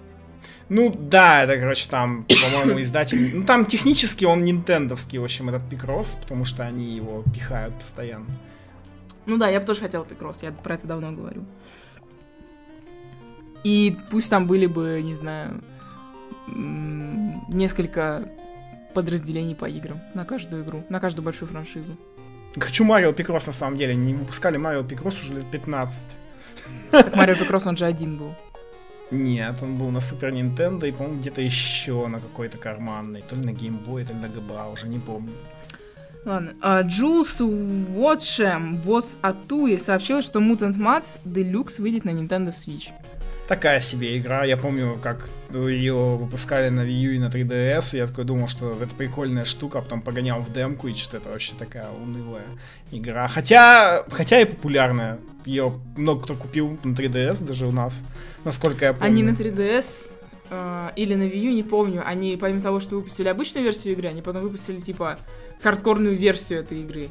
Ну 0.69 0.95
да, 0.97 1.43
это, 1.43 1.57
короче, 1.57 1.89
там, 1.89 2.25
по-моему, 2.29 2.79
издатель... 2.79 3.35
Ну 3.35 3.43
там 3.43 3.65
технически 3.65 4.23
он 4.23 4.45
нинтендовский, 4.45 5.19
в 5.19 5.25
общем, 5.25 5.49
этот 5.49 5.63
Picross, 5.63 6.17
потому 6.21 6.45
что 6.45 6.63
они 6.63 6.95
его 6.95 7.25
пихают 7.33 7.75
постоянно. 7.75 8.27
Ну 9.25 9.35
да, 9.35 9.49
я 9.49 9.59
бы 9.59 9.65
тоже 9.65 9.81
хотела 9.81 10.05
Picross, 10.05 10.45
я 10.45 10.53
про 10.53 10.75
это 10.75 10.87
давно 10.87 11.11
говорю. 11.11 11.43
И 13.65 13.97
пусть 14.09 14.29
там 14.29 14.47
были 14.47 14.65
бы, 14.65 15.01
не 15.03 15.13
знаю, 15.13 15.61
несколько 16.47 18.27
подразделений 18.93 19.55
по 19.55 19.65
играм 19.65 20.01
на 20.13 20.25
каждую 20.25 20.63
игру, 20.63 20.83
на 20.89 20.99
каждую 20.99 21.23
большую 21.25 21.49
франшизу. 21.49 21.95
Хочу 22.57 22.83
Марио 22.83 23.13
Пикрос 23.13 23.47
на 23.47 23.53
самом 23.53 23.77
деле. 23.77 23.95
Не 23.95 24.13
выпускали 24.13 24.57
Марио 24.57 24.83
Пикрос 24.83 25.21
уже 25.21 25.35
лет 25.35 25.45
15. 25.51 26.09
Так 26.91 27.15
Марио 27.15 27.35
Пикрос, 27.35 27.67
он 27.67 27.77
же 27.77 27.85
один 27.85 28.17
был. 28.17 28.33
Нет, 29.11 29.55
он 29.61 29.77
был 29.77 29.89
на 29.89 30.01
Супер 30.01 30.31
Нинтендо 30.31 30.85
и, 30.85 30.91
по-моему, 30.91 31.19
где-то 31.19 31.41
еще 31.41 32.07
на 32.07 32.19
какой-то 32.19 32.57
карманной. 32.57 33.23
То 33.27 33.35
ли 33.35 33.43
на 33.43 33.53
Геймбой, 33.53 34.05
то 34.05 34.13
ли 34.13 34.19
на 34.19 34.27
ГБА, 34.27 34.69
уже 34.71 34.87
не 34.87 34.99
помню. 34.99 35.33
Ладно. 36.25 36.53
А, 36.61 36.81
Джулс 36.81 37.41
Уотшем, 37.41 38.77
босс 38.77 39.17
Атуи, 39.21 39.77
сообщил, 39.77 40.21
что 40.21 40.39
Mutant 40.39 40.75
Mats 40.75 41.19
Deluxe 41.25 41.81
выйдет 41.81 42.05
на 42.05 42.11
Nintendo 42.11 42.49
Switch. 42.49 42.91
Такая 43.49 43.79
себе 43.79 44.15
игра. 44.19 44.45
Я 44.45 44.57
помню, 44.57 44.99
как 45.01 45.27
ее 45.51 45.95
выпускали 45.95 46.69
на 46.69 46.81
Wii 46.81 47.01
U 47.01 47.11
и 47.13 47.17
на 47.17 47.29
3DS. 47.29 47.97
Я 47.97 48.05
такой 48.05 48.23
думал, 48.23 48.47
что 48.47 48.77
это 48.79 48.93
прикольная 48.93 49.43
штука, 49.43 49.79
а 49.79 49.81
потом 49.81 50.03
погонял 50.03 50.39
в 50.41 50.53
демку, 50.53 50.87
и 50.87 50.93
что 50.93 51.17
это 51.17 51.29
вообще 51.29 51.53
такая 51.57 51.87
унылая 51.89 52.45
игра. 52.91 53.27
Хотя, 53.27 54.05
хотя 54.11 54.39
и 54.39 54.45
популярная. 54.45 55.17
Ее 55.45 55.73
много 55.97 56.25
кто 56.25 56.35
купил 56.35 56.77
на 56.83 56.93
3DS, 56.93 57.43
даже 57.43 57.65
у 57.65 57.71
нас, 57.71 58.05
насколько 58.45 58.85
я 58.85 58.93
помню. 58.93 59.07
Они 59.07 59.23
на 59.23 59.31
3DS 59.31 60.11
э, 60.51 60.89
или 60.95 61.15
на 61.15 61.23
Wii 61.23 61.39
U, 61.39 61.51
не 61.51 61.63
помню. 61.63 62.03
Они, 62.05 62.37
помимо 62.39 62.61
того, 62.61 62.79
что 62.79 62.97
выпустили 62.97 63.29
обычную 63.29 63.63
версию 63.63 63.93
игры, 63.93 64.09
они 64.09 64.21
потом 64.21 64.43
выпустили, 64.43 64.79
типа, 64.79 65.17
хардкорную 65.63 66.15
версию 66.15 66.59
этой 66.59 66.81
игры. 66.81 67.09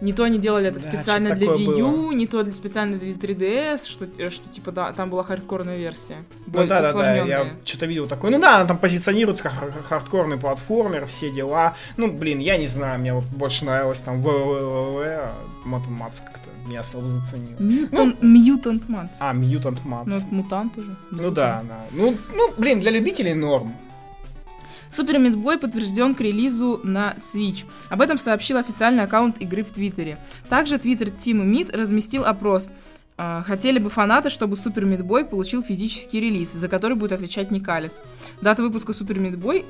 Не 0.00 0.12
то 0.12 0.24
они 0.24 0.38
делали 0.38 0.68
это 0.68 0.82
Да, 0.82 0.90
специально 0.90 1.34
для 1.36 1.46
Wii 1.48 1.78
U, 1.78 1.86
было. 1.90 2.12
не 2.12 2.26
то 2.26 2.42
для 2.42 2.52
специально 2.52 2.96
для 2.98 3.12
3DS, 3.12 3.86
что, 3.86 4.30
что 4.30 4.48
типа 4.48 4.72
да, 4.72 4.92
там 4.92 5.10
была 5.10 5.22
хардкорная 5.22 5.76
версия. 5.76 6.24
Ну 6.46 6.66
да, 6.66 6.80
да, 6.82 6.92
да, 6.92 7.14
я 7.16 7.46
что-то 7.64 7.86
видел 7.86 8.06
такое. 8.06 8.30
Ну 8.30 8.40
да, 8.40 8.56
она 8.56 8.64
там 8.66 8.78
позиционируется 8.78 9.42
как 9.44 9.52
хар- 9.52 9.82
хардкорный 9.88 10.38
платформер, 10.38 11.04
все 11.06 11.30
дела. 11.30 11.74
Ну, 11.96 12.10
блин, 12.10 12.38
я 12.38 12.56
не 12.56 12.66
знаю, 12.66 12.98
мне 12.98 13.12
вот 13.12 13.24
больше 13.24 13.64
нравилось 13.66 14.00
там 14.00 14.22
ВВВ, 14.22 15.02
а 15.04 15.32
Mountain 15.66 15.98
Mats 15.98 16.22
как-то 16.24 16.48
не 16.66 16.76
особо 16.76 17.06
заценил. 17.08 17.56
Mutant, 17.58 18.20
Mutant 18.20 18.86
Mats. 18.88 19.16
А, 19.20 19.34
Mutant 19.34 19.78
Ну, 19.84 19.90
Mats. 19.90 20.16
это 20.16 20.26
мутанты 20.34 20.80
же. 20.82 20.96
Ну 21.10 21.30
да, 21.30 21.62
да. 21.68 21.84
Ну, 21.92 22.16
ну, 22.34 22.52
блин, 22.56 22.80
для 22.80 22.90
любителей 22.90 23.34
норм. 23.34 23.74
Супер 24.90 25.18
Мидбой 25.18 25.56
подтвержден 25.58 26.14
к 26.14 26.20
релизу 26.20 26.80
на 26.82 27.14
Switch. 27.16 27.64
Об 27.88 28.00
этом 28.00 28.18
сообщил 28.18 28.56
официальный 28.56 29.04
аккаунт 29.04 29.40
игры 29.40 29.62
в 29.62 29.70
Твиттере. 29.70 30.18
Также 30.48 30.78
Твиттер 30.78 31.10
Тима 31.10 31.44
Мид 31.44 31.74
разместил 31.74 32.24
опрос. 32.24 32.72
А, 33.16 33.42
Хотели 33.46 33.78
бы 33.78 33.88
фанаты, 33.88 34.30
чтобы 34.30 34.56
Супер 34.56 34.84
Мидбой 34.86 35.24
получил 35.24 35.62
физический 35.62 36.20
релиз, 36.20 36.52
за 36.52 36.68
который 36.68 36.96
будет 36.96 37.12
отвечать 37.12 37.50
Никалис. 37.50 38.02
Дата 38.40 38.62
выпуска 38.62 38.92
Супер 38.92 39.18
Мидбой 39.20 39.64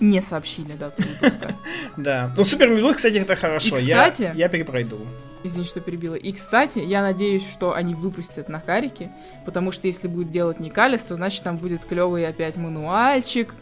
не 0.00 0.20
сообщили 0.20 0.72
дату 0.72 1.02
выпуска. 1.02 1.54
Да. 1.96 2.32
Ну, 2.36 2.44
Супер 2.44 2.70
Мидбой, 2.70 2.94
кстати, 2.94 3.16
это 3.16 3.36
хорошо. 3.36 3.76
Кстати- 3.76 4.32
я, 4.34 4.48
перепройду. 4.48 4.98
Извини, 5.44 5.66
что 5.66 5.80
перебила. 5.80 6.14
И, 6.16 6.32
кстати, 6.32 6.80
я 6.80 7.00
надеюсь, 7.00 7.48
что 7.48 7.72
они 7.74 7.94
выпустят 7.94 8.48
на 8.48 8.58
карике, 8.60 9.10
потому 9.44 9.70
что 9.70 9.86
если 9.86 10.08
будет 10.08 10.30
делать 10.30 10.58
Никалис, 10.58 11.02
то 11.06 11.14
значит 11.14 11.44
там 11.44 11.56
будет 11.58 11.84
клевый 11.84 12.26
опять 12.26 12.56
мануальчик. 12.56 13.54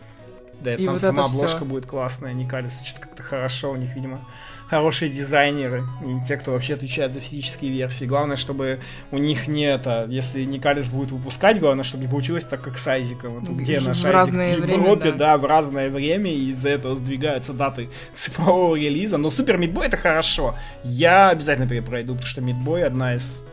Да, 0.67 0.75
И 0.75 0.85
там 0.85 0.95
вот 0.95 1.01
сама 1.01 1.25
обложка 1.27 1.65
будет 1.65 1.87
классная, 1.87 2.33
не 2.33 2.45
калится 2.45 2.85
что-то 2.85 3.07
как-то 3.07 3.23
хорошо, 3.23 3.71
у 3.71 3.77
них, 3.77 3.95
видимо, 3.95 4.21
хорошие 4.69 5.09
дизайнеры, 5.09 5.85
и 6.05 6.27
те, 6.27 6.37
кто 6.37 6.51
вообще 6.51 6.75
отвечает 6.75 7.13
за 7.13 7.21
физические 7.21 7.71
версии. 7.71 8.05
Главное, 8.05 8.35
чтобы 8.35 8.81
у 9.13 9.19
них 9.19 9.47
не 9.47 9.63
это, 9.63 10.07
если 10.09 10.43
Никалис 10.43 10.89
будет 10.89 11.13
выпускать, 11.13 11.61
главное, 11.61 11.85
чтобы 11.85 12.03
не 12.03 12.11
получилось 12.11 12.45
так, 12.45 12.63
как 12.63 12.79
с 12.79 12.87
Айзиком. 12.89 13.39
Вот 13.39 13.49
где 13.49 13.79
в 13.79 13.87
наш 13.87 14.03
разное 14.05 14.47
Айзик? 14.47 14.65
В 14.65 14.67
время, 14.67 14.83
Европе, 14.83 15.13
да. 15.13 15.19
да. 15.19 15.39
в 15.39 15.45
разное 15.45 15.89
время, 15.89 16.33
и 16.33 16.51
из-за 16.51 16.71
этого 16.71 16.97
сдвигаются 16.97 17.53
даты 17.53 17.89
цифрового 18.15 18.75
релиза. 18.75 19.19
Но 19.19 19.31
Супер 19.31 19.57
Мидбой 19.57 19.87
это 19.87 19.97
хорошо. 19.97 20.57
Я 20.83 21.29
обязательно 21.29 21.69
перепройду, 21.69 22.15
потому 22.15 22.27
что 22.27 22.41
Мидбой 22.41 22.83
одна 22.83 23.15
из, 23.15 23.45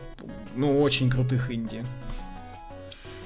ну, 0.56 0.82
очень 0.82 1.10
крутых 1.10 1.52
инди. 1.52 1.84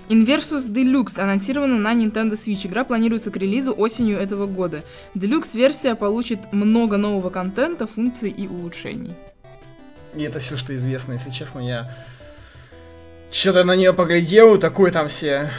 Inversus 0.08 0.66
Deluxe 0.66 1.20
анонсирована 1.20 1.78
на 1.78 1.94
Nintendo 1.94 2.32
Switch. 2.32 2.66
Игра 2.66 2.84
планируется 2.84 3.30
к 3.30 3.36
релизу 3.36 3.74
осенью 3.76 4.18
этого 4.18 4.46
года. 4.46 4.82
Deluxe-версия 5.14 5.94
получит 5.94 6.52
много 6.52 6.96
нового 6.96 7.30
контента, 7.30 7.86
функций 7.86 8.30
и 8.30 8.46
улучшений. 8.46 9.14
И 10.14 10.22
это 10.22 10.38
все, 10.38 10.56
что 10.56 10.74
известно, 10.74 11.12
если 11.14 11.30
честно, 11.30 11.60
я 11.60 11.94
что-то 13.30 13.64
на 13.64 13.76
нее 13.76 13.92
поглядел, 13.92 14.54
и 14.54 14.58
такой 14.58 14.90
там 14.90 15.08
все, 15.08 15.50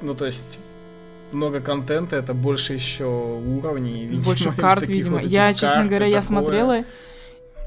ну 0.00 0.14
то 0.14 0.26
есть 0.26 0.58
много 1.30 1.60
контента, 1.60 2.16
это 2.16 2.34
больше 2.34 2.74
еще 2.74 3.04
уровней, 3.04 4.06
видимо, 4.06 4.24
Больше 4.24 4.52
карт, 4.52 4.88
видимо. 4.88 5.18
вот 5.20 5.30
Я, 5.30 5.52
честно 5.52 5.76
карт 5.76 5.88
говоря, 5.88 6.06
я 6.06 6.20
такое. 6.20 6.26
смотрела, 6.26 6.84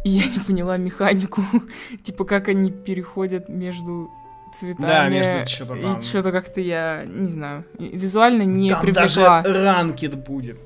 и 0.04 0.10
я 0.10 0.26
не 0.26 0.40
поняла 0.46 0.78
механику. 0.78 1.42
типа, 2.04 2.26
как 2.26 2.50
они 2.50 2.72
переходят 2.72 3.50
между 3.50 4.12
цветами. 4.56 4.86
Да, 4.88 5.10
между 5.10 5.50
что-то 5.50 5.76
там. 5.76 6.00
И 6.00 6.02
что-то 6.02 6.32
как-то 6.32 6.62
я, 6.62 7.04
не 7.06 7.26
знаю, 7.26 7.66
визуально 7.78 8.44
не 8.44 8.70
Там 8.72 8.82
привлекла. 8.82 9.42
даже 9.42 9.64
ранкет 9.64 10.16
будет. 10.24 10.58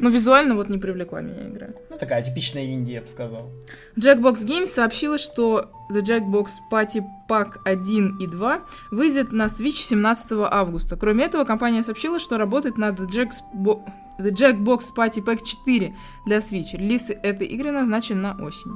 Ну, 0.00 0.10
визуально 0.10 0.54
вот 0.54 0.68
не 0.68 0.78
привлекла 0.78 1.20
меня 1.20 1.48
игра. 1.48 1.68
Ну 1.90 1.98
такая 1.98 2.22
типичная 2.22 2.64
инди, 2.66 2.92
я 2.92 3.00
бы 3.02 3.08
сказал. 3.08 3.50
Jackbox 3.96 4.46
Games 4.46 4.66
сообщила, 4.66 5.18
что 5.18 5.70
The 5.90 6.00
Jackbox 6.02 6.46
Party 6.70 7.02
Pack 7.28 7.54
1 7.64 8.18
и 8.18 8.26
2 8.26 8.60
выйдет 8.90 9.32
на 9.32 9.46
Switch 9.46 9.76
17 9.76 10.32
августа. 10.50 10.96
Кроме 10.96 11.24
этого, 11.24 11.44
компания 11.44 11.82
сообщила, 11.82 12.18
что 12.18 12.38
работает 12.38 12.78
над 12.78 12.98
The, 12.98 13.06
Jackbo- 13.08 13.80
The 14.18 14.30
Jackbox 14.30 14.80
Party 14.96 15.22
Pack 15.24 15.44
4 15.44 15.94
для 16.26 16.38
Switch. 16.38 16.72
Релиз 16.76 17.10
этой 17.10 17.46
игры 17.46 17.70
назначен 17.70 18.20
на 18.22 18.32
осень. 18.42 18.72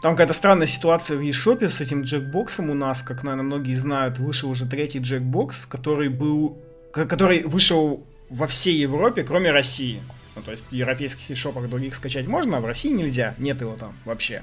Там 0.00 0.12
какая-то 0.14 0.32
странная 0.32 0.66
ситуация 0.68 1.16
в 1.16 1.20
eShop 1.20 1.68
с 1.68 1.80
этим 1.80 2.02
Jackbox 2.02 2.55
ом 2.55 2.70
у 2.70 2.74
нас, 2.74 3.02
как, 3.02 3.24
наверное, 3.24 3.44
многие 3.44 3.74
знают, 3.74 4.18
вышел 4.18 4.48
уже 4.48 4.64
третий 4.66 5.00
Jackbox, 5.00 5.66
который 5.66 6.08
был, 6.08 6.56
ко- 6.92 7.06
который 7.06 7.42
вышел 7.42 8.06
во 8.30 8.46
всей 8.46 8.78
Европе, 8.78 9.24
кроме 9.24 9.50
России. 9.50 10.00
Ну, 10.36 10.42
то 10.42 10.52
есть 10.52 10.66
в 10.70 10.72
европейских 10.72 11.28
eShop'ах 11.30 11.66
других 11.66 11.96
скачать 11.96 12.28
можно, 12.28 12.58
а 12.58 12.60
в 12.60 12.66
России 12.66 12.90
нельзя, 12.92 13.34
нет 13.38 13.60
его 13.60 13.74
там 13.74 13.92
вообще. 14.04 14.42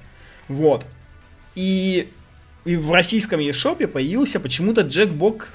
Вот. 0.50 0.86
И, 1.56 2.12
и 2.66 2.76
в 2.76 2.92
российском 2.92 3.40
eShop'е 3.40 3.88
появился 3.88 4.42
почему-то 4.42 4.82
Jackbox, 4.82 5.50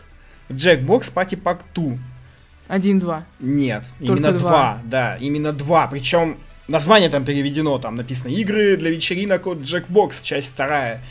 джекбокс 0.50 1.12
Party 1.14 1.38
Pack 1.42 1.58
2. 1.74 1.98
1-2. 2.68 3.22
Нет, 3.40 3.84
Только 3.98 4.12
именно 4.12 4.32
два. 4.32 4.38
два. 4.38 4.80
да, 4.84 5.16
именно 5.16 5.52
два. 5.52 5.88
Причем 5.88 6.38
название 6.70 7.10
там 7.10 7.24
переведено, 7.24 7.78
там 7.78 7.96
написано 7.96 8.30
«Игры 8.32 8.76
для 8.76 8.90
вечеринок 8.90 9.46
от 9.46 9.58
Jackbox, 9.58 10.22
часть 10.22 10.52
вторая». 10.52 11.02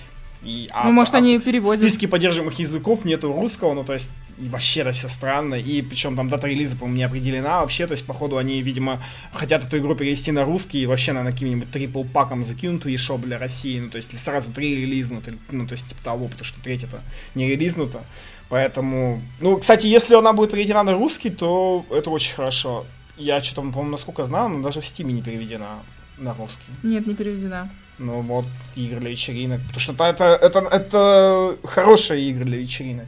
И, 0.41 0.69
а- 0.71 0.85
ну, 0.85 0.93
может, 0.93 1.13
а 1.15 1.17
они 1.17 1.37
В 1.37 1.43
переводят. 1.43 1.81
списке 1.81 2.07
поддерживаемых 2.07 2.57
языков 2.59 3.03
нету 3.03 3.33
русского, 3.33 3.73
ну, 3.73 3.83
то 3.83 3.91
есть, 3.91 4.09
вообще 4.37 4.79
это 4.81 4.93
все 4.93 5.09
странно, 5.09 5.55
и 5.55 5.81
причем 5.81 6.15
там 6.15 6.29
дата 6.29 6.47
релиза, 6.47 6.77
по-моему, 6.77 6.95
не 6.97 7.03
определена 7.03 7.59
вообще, 7.59 7.87
то 7.87 7.91
есть, 7.91 8.05
походу, 8.05 8.37
они, 8.37 8.61
видимо, 8.61 9.03
хотят 9.33 9.65
эту 9.65 9.77
игру 9.79 9.95
перевести 9.95 10.31
на 10.31 10.45
русский 10.45 10.81
и 10.81 10.85
вообще, 10.85 11.11
наверное, 11.11 11.33
каким-нибудь 11.33 11.69
трипл 11.71 12.05
паком 12.05 12.45
закинут 12.45 12.85
в 12.85 12.87
eShop 12.87 13.19
для 13.23 13.37
России, 13.37 13.81
ну, 13.81 13.89
то 13.89 13.97
есть, 13.97 14.17
сразу 14.17 14.49
три 14.53 14.77
релизнут, 14.77 15.27
или, 15.27 15.37
ну, 15.51 15.67
то 15.67 15.73
есть, 15.73 15.89
типа 15.89 16.01
того, 16.05 16.27
потому 16.29 16.45
что 16.45 16.61
третья-то 16.61 17.01
не 17.35 17.49
релизнута, 17.49 18.05
поэтому, 18.47 19.21
ну, 19.41 19.57
кстати, 19.57 19.87
если 19.87 20.15
она 20.15 20.31
будет 20.31 20.51
переведена 20.51 20.83
на 20.83 20.93
русский, 20.93 21.31
то 21.31 21.85
это 21.91 22.09
очень 22.11 22.33
хорошо. 22.33 22.85
Я 23.19 23.41
что-то, 23.41 23.61
по-моему, 23.61 23.91
насколько 23.91 24.23
знаю, 24.23 24.45
она 24.45 24.63
даже 24.63 24.79
в 24.79 24.87
Стиме 24.87 25.13
не 25.13 25.21
переведена 25.21 25.79
на 26.17 26.33
русский. 26.33 26.71
Нет, 26.83 27.05
не 27.05 27.13
переведена. 27.13 27.69
Ну 27.97 28.21
вот, 28.21 28.45
игры 28.77 29.01
для 29.01 29.09
вечеринок. 29.09 29.59
Потому 29.63 29.79
что 29.79 29.93
это, 30.05 30.23
это, 30.23 30.59
это 30.59 31.57
хорошие 31.65 32.29
игры 32.29 32.45
для 32.45 32.57
вечеринок. 32.57 33.07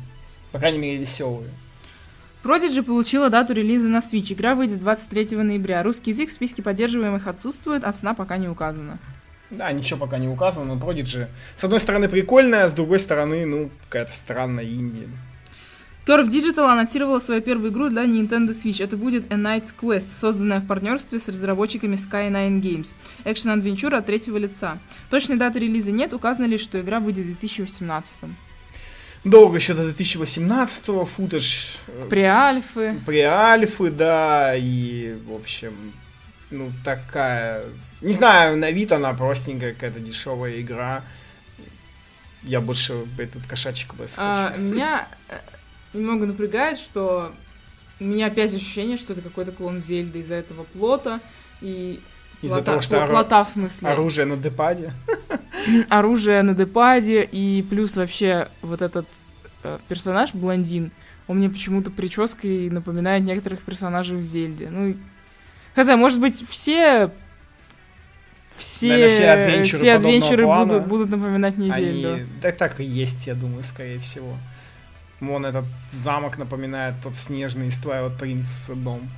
По 0.52 0.60
крайней 0.60 0.80
мере, 0.80 0.98
веселые. 0.98 1.50
Prodigy 2.44 2.84
получила 2.84 3.30
дату 3.30 3.54
релиза 3.54 3.88
на 3.88 4.00
Switch. 4.00 4.34
Игра 4.34 4.54
выйдет 4.54 4.80
23 4.80 5.38
ноября. 5.38 5.82
Русский 5.82 6.12
язык 6.12 6.30
в 6.30 6.34
списке 6.34 6.62
поддерживаемых 6.62 7.28
отсутствует, 7.28 7.86
а 7.86 7.94
цена 7.94 8.14
пока 8.14 8.38
не 8.38 8.50
указана. 8.50 9.00
Да, 9.50 9.72
ничего 9.72 10.00
пока 10.00 10.18
не 10.18 10.28
указано, 10.28 10.76
но 10.76 10.76
Prodigy, 10.76 11.28
с 11.56 11.64
одной 11.64 11.80
стороны, 11.80 12.10
прикольная, 12.10 12.68
с 12.68 12.74
другой 12.74 13.00
стороны, 13.00 13.46
ну, 13.46 13.70
какая-то 13.84 14.14
странная 14.14 14.66
инди. 14.66 15.08
Curve 16.06 16.30
Digital 16.30 16.66
анонсировала 16.72 17.20
свою 17.20 17.42
первую 17.42 17.72
игру 17.72 17.90
для 17.90 18.06
Nintendo 18.06 18.50
Switch. 18.50 18.84
Это 18.84 18.98
будет 18.98 19.32
A 19.32 19.36
Knight's 19.36 19.74
Quest, 19.80 20.12
созданная 20.14 20.60
в 20.60 20.66
партнерстве 20.66 21.20
с 21.20 21.30
разработчиками 21.30 21.96
Sky9 21.96 22.60
Games. 22.60 22.96
Экшен-адвенчура 23.24 23.98
от 23.98 24.08
третьего 24.08 24.38
лица. 24.38 24.80
Точной 25.12 25.38
даты 25.38 25.60
релиза 25.60 25.92
нет, 25.92 26.14
указано 26.14 26.46
лишь, 26.46 26.62
что 26.62 26.82
игра 26.82 27.00
выйдет 27.00 27.26
в 27.26 27.40
2018 27.40 28.18
Долго 29.24 29.58
еще 29.58 29.76
до 29.76 29.88
2018-го, 29.88 31.06
футаж 31.06 31.78
э, 31.86 32.08
Преальфы. 32.10 32.98
преальфы, 33.06 33.92
да, 33.92 34.56
и, 34.56 35.16
в 35.28 35.36
общем, 35.36 35.94
ну, 36.50 36.72
такая... 36.84 37.66
Не 38.02 38.14
знаю, 38.14 38.58
на 38.58 38.72
вид 38.72 38.92
она 38.92 39.14
простенькая, 39.14 39.74
какая-то 39.74 40.00
дешевая 40.00 40.60
игра. 40.60 41.04
Я 42.42 42.62
больше 42.62 43.06
этот 43.20 43.46
кошачек 43.46 43.94
бы 43.94 44.08
А, 44.18 44.56
меня 44.58 45.08
немного 45.94 46.26
напрягает, 46.26 46.78
что 46.78 47.32
у 48.00 48.04
меня 48.04 48.28
опять 48.28 48.54
ощущение, 48.54 48.98
что 48.98 49.14
это 49.14 49.22
какой-то 49.22 49.52
клон 49.52 49.80
Зельды 49.80 50.20
из-за 50.20 50.36
этого 50.36 50.64
плота. 50.64 51.20
И 51.62 52.00
Из-за 52.42 52.56
плота, 52.56 52.72
того, 52.72 52.82
что 52.82 53.08
плота 53.08 53.44
в 53.44 53.50
смысле. 53.50 53.90
оружие 53.90 54.26
на 54.26 54.38
депаде. 54.38 54.92
оружие 55.90 56.42
на 56.42 56.54
депаде, 56.56 57.24
и 57.24 57.64
плюс 57.70 57.96
вообще 57.96 58.48
вот 58.62 58.82
этот 58.82 59.08
э, 59.64 59.78
персонаж, 59.88 60.34
блондин, 60.34 60.92
он 61.28 61.38
мне 61.38 61.50
почему-то 61.50 61.92
прической 61.92 62.70
напоминает 62.70 63.24
некоторых 63.24 63.62
персонажей 63.62 64.18
в 64.18 64.24
Зельде. 64.24 64.70
Ну, 64.70 64.98
хз, 65.76 65.88
может 65.96 66.20
быть, 66.20 66.44
все 66.50 67.12
все, 68.58 68.90
Наверное, 68.90 69.10
все 69.10 69.32
адвенчуры 69.32 69.78
все 69.78 69.94
адвенчуры 69.94 70.46
будут, 70.46 70.88
будут 70.88 71.10
напоминать 71.10 71.58
мне. 71.58 71.72
Зельду. 71.74 72.26
Да 72.42 72.52
так 72.52 72.80
и 72.80 72.84
есть, 72.84 73.28
я 73.28 73.36
думаю, 73.36 73.64
скорее 73.64 74.00
всего. 74.00 74.38
Вон 75.22 75.46
этот 75.46 75.66
замок 75.94 76.38
напоминает 76.38 76.96
тот 77.02 77.16
снежный 77.16 77.68
из 77.68 77.80
Twilight 77.80 78.20
Princess 78.20 78.76
дом. 78.76 79.10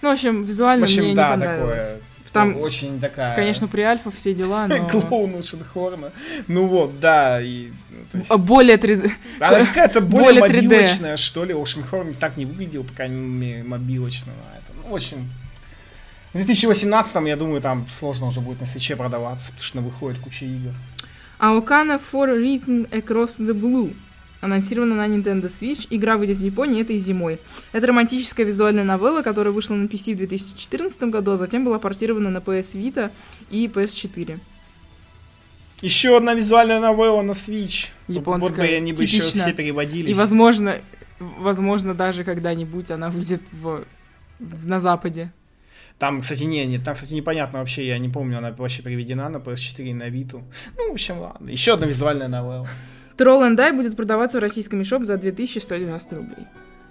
Ну, 0.00 0.08
в 0.08 0.12
общем, 0.12 0.42
В 0.42 0.46
визуально 0.46 0.86
мне 0.86 0.94
общем, 0.94 1.08
не 1.10 1.14
да, 1.14 1.30
понравилось. 1.30 1.82
такое. 1.84 2.00
Там, 2.32 2.56
очень 2.56 2.98
такая... 2.98 3.36
Конечно, 3.36 3.68
при 3.68 3.82
альфа 3.82 4.10
все 4.10 4.32
дела, 4.32 4.66
но... 4.68 4.88
Клоун 4.88 5.34
у 5.34 5.42
Шенхорна. 5.42 6.12
Ну 6.48 6.66
вот, 6.66 6.98
да, 6.98 7.42
и... 7.42 7.70
ну, 8.12 8.18
есть- 8.20 8.30
А, 8.30 8.38
Более 8.38 8.78
3D. 8.78 9.10
Она 9.38 9.66
какая-то 9.66 10.00
более, 10.00 10.40
более 10.40 10.60
3D. 10.60 10.64
мобилочная, 10.64 11.16
что 11.18 11.44
ли. 11.44 11.52
Ocean 11.52 12.14
так 12.14 12.38
не 12.38 12.46
выглядел, 12.46 12.84
по 12.84 12.92
крайней 12.94 13.16
мере, 13.16 13.62
мобилочного. 13.64 14.38
Это, 14.56 14.78
ну, 14.82 14.94
очень... 14.94 15.28
В 16.32 16.36
2018 16.36 17.26
я 17.26 17.36
думаю, 17.36 17.60
там 17.60 17.86
сложно 17.90 18.28
уже 18.28 18.40
будет 18.40 18.60
на 18.60 18.66
свече 18.66 18.96
продаваться, 18.96 19.48
потому 19.48 19.64
что 19.64 19.80
выходит 19.80 20.18
куча 20.20 20.46
игр. 20.46 20.72
Аокана 21.38 22.00
for 22.12 22.28
Written 22.40 22.88
Across 22.90 23.40
the 23.40 23.52
Blue. 23.52 23.94
Анонсирована 24.42 24.94
на 24.96 25.06
Nintendo 25.08 25.44
Switch. 25.46 25.86
Игра 25.88 26.16
выйдет 26.18 26.36
в 26.36 26.40
Японии 26.44 26.82
этой 26.82 26.96
зимой. 26.98 27.38
Это 27.72 27.86
романтическая 27.86 28.44
визуальная 28.44 28.84
новелла, 28.84 29.22
которая 29.22 29.52
вышла 29.54 29.74
на 29.76 29.86
PC 29.86 30.12
в 30.14 30.16
2014 30.18 31.02
году, 31.04 31.30
а 31.32 31.36
затем 31.36 31.64
была 31.64 31.78
портирована 31.78 32.28
на 32.28 32.38
PS 32.38 32.74
Vita 32.78 33.10
и 33.50 33.66
PS4. 33.68 34.38
Еще 35.80 36.16
одна 36.16 36.34
визуальная 36.34 36.80
новелла 36.80 37.22
на 37.22 37.32
Switch. 37.32 37.88
Вот- 38.08 38.14
Вот 38.16 38.24
бы 38.26 38.30
Японская, 38.40 38.76
они 38.76 38.92
бы 38.92 39.02
еще 39.02 39.18
типично. 39.18 39.40
все 39.42 39.52
переводились. 39.52 40.10
И, 40.10 40.18
возможно, 40.18 40.76
возможно, 41.18 41.94
даже 41.94 42.24
когда-нибудь 42.24 42.90
она 42.90 43.10
выйдет 43.10 43.42
в, 43.52 43.84
в- 44.38 44.66
на 44.66 44.80
Западе. 44.80 45.32
Там, 45.98 46.20
кстати, 46.20 46.42
не, 46.44 46.66
не, 46.66 46.78
там, 46.78 46.94
кстати, 46.94 47.14
непонятно 47.14 47.60
вообще, 47.60 47.86
я 47.86 47.98
не 47.98 48.08
помню, 48.08 48.38
она 48.38 48.50
вообще 48.52 48.82
переведена 48.82 49.28
на 49.28 49.36
PS4 49.36 49.84
и 49.90 49.94
на 49.94 50.08
Vita. 50.08 50.42
Ну, 50.76 50.88
в 50.90 50.92
общем, 50.92 51.18
ладно. 51.20 51.48
Еще 51.50 51.74
одна 51.74 51.86
визуальная 51.86 52.28
новелла. 52.28 52.66
Troll 53.22 53.42
and 53.42 53.56
Die 53.56 53.72
будет 53.72 53.94
продаваться 53.94 54.38
в 54.38 54.40
российском 54.40 54.80
eShop 54.80 55.04
за 55.04 55.16
2190 55.16 56.16
рублей. 56.16 56.46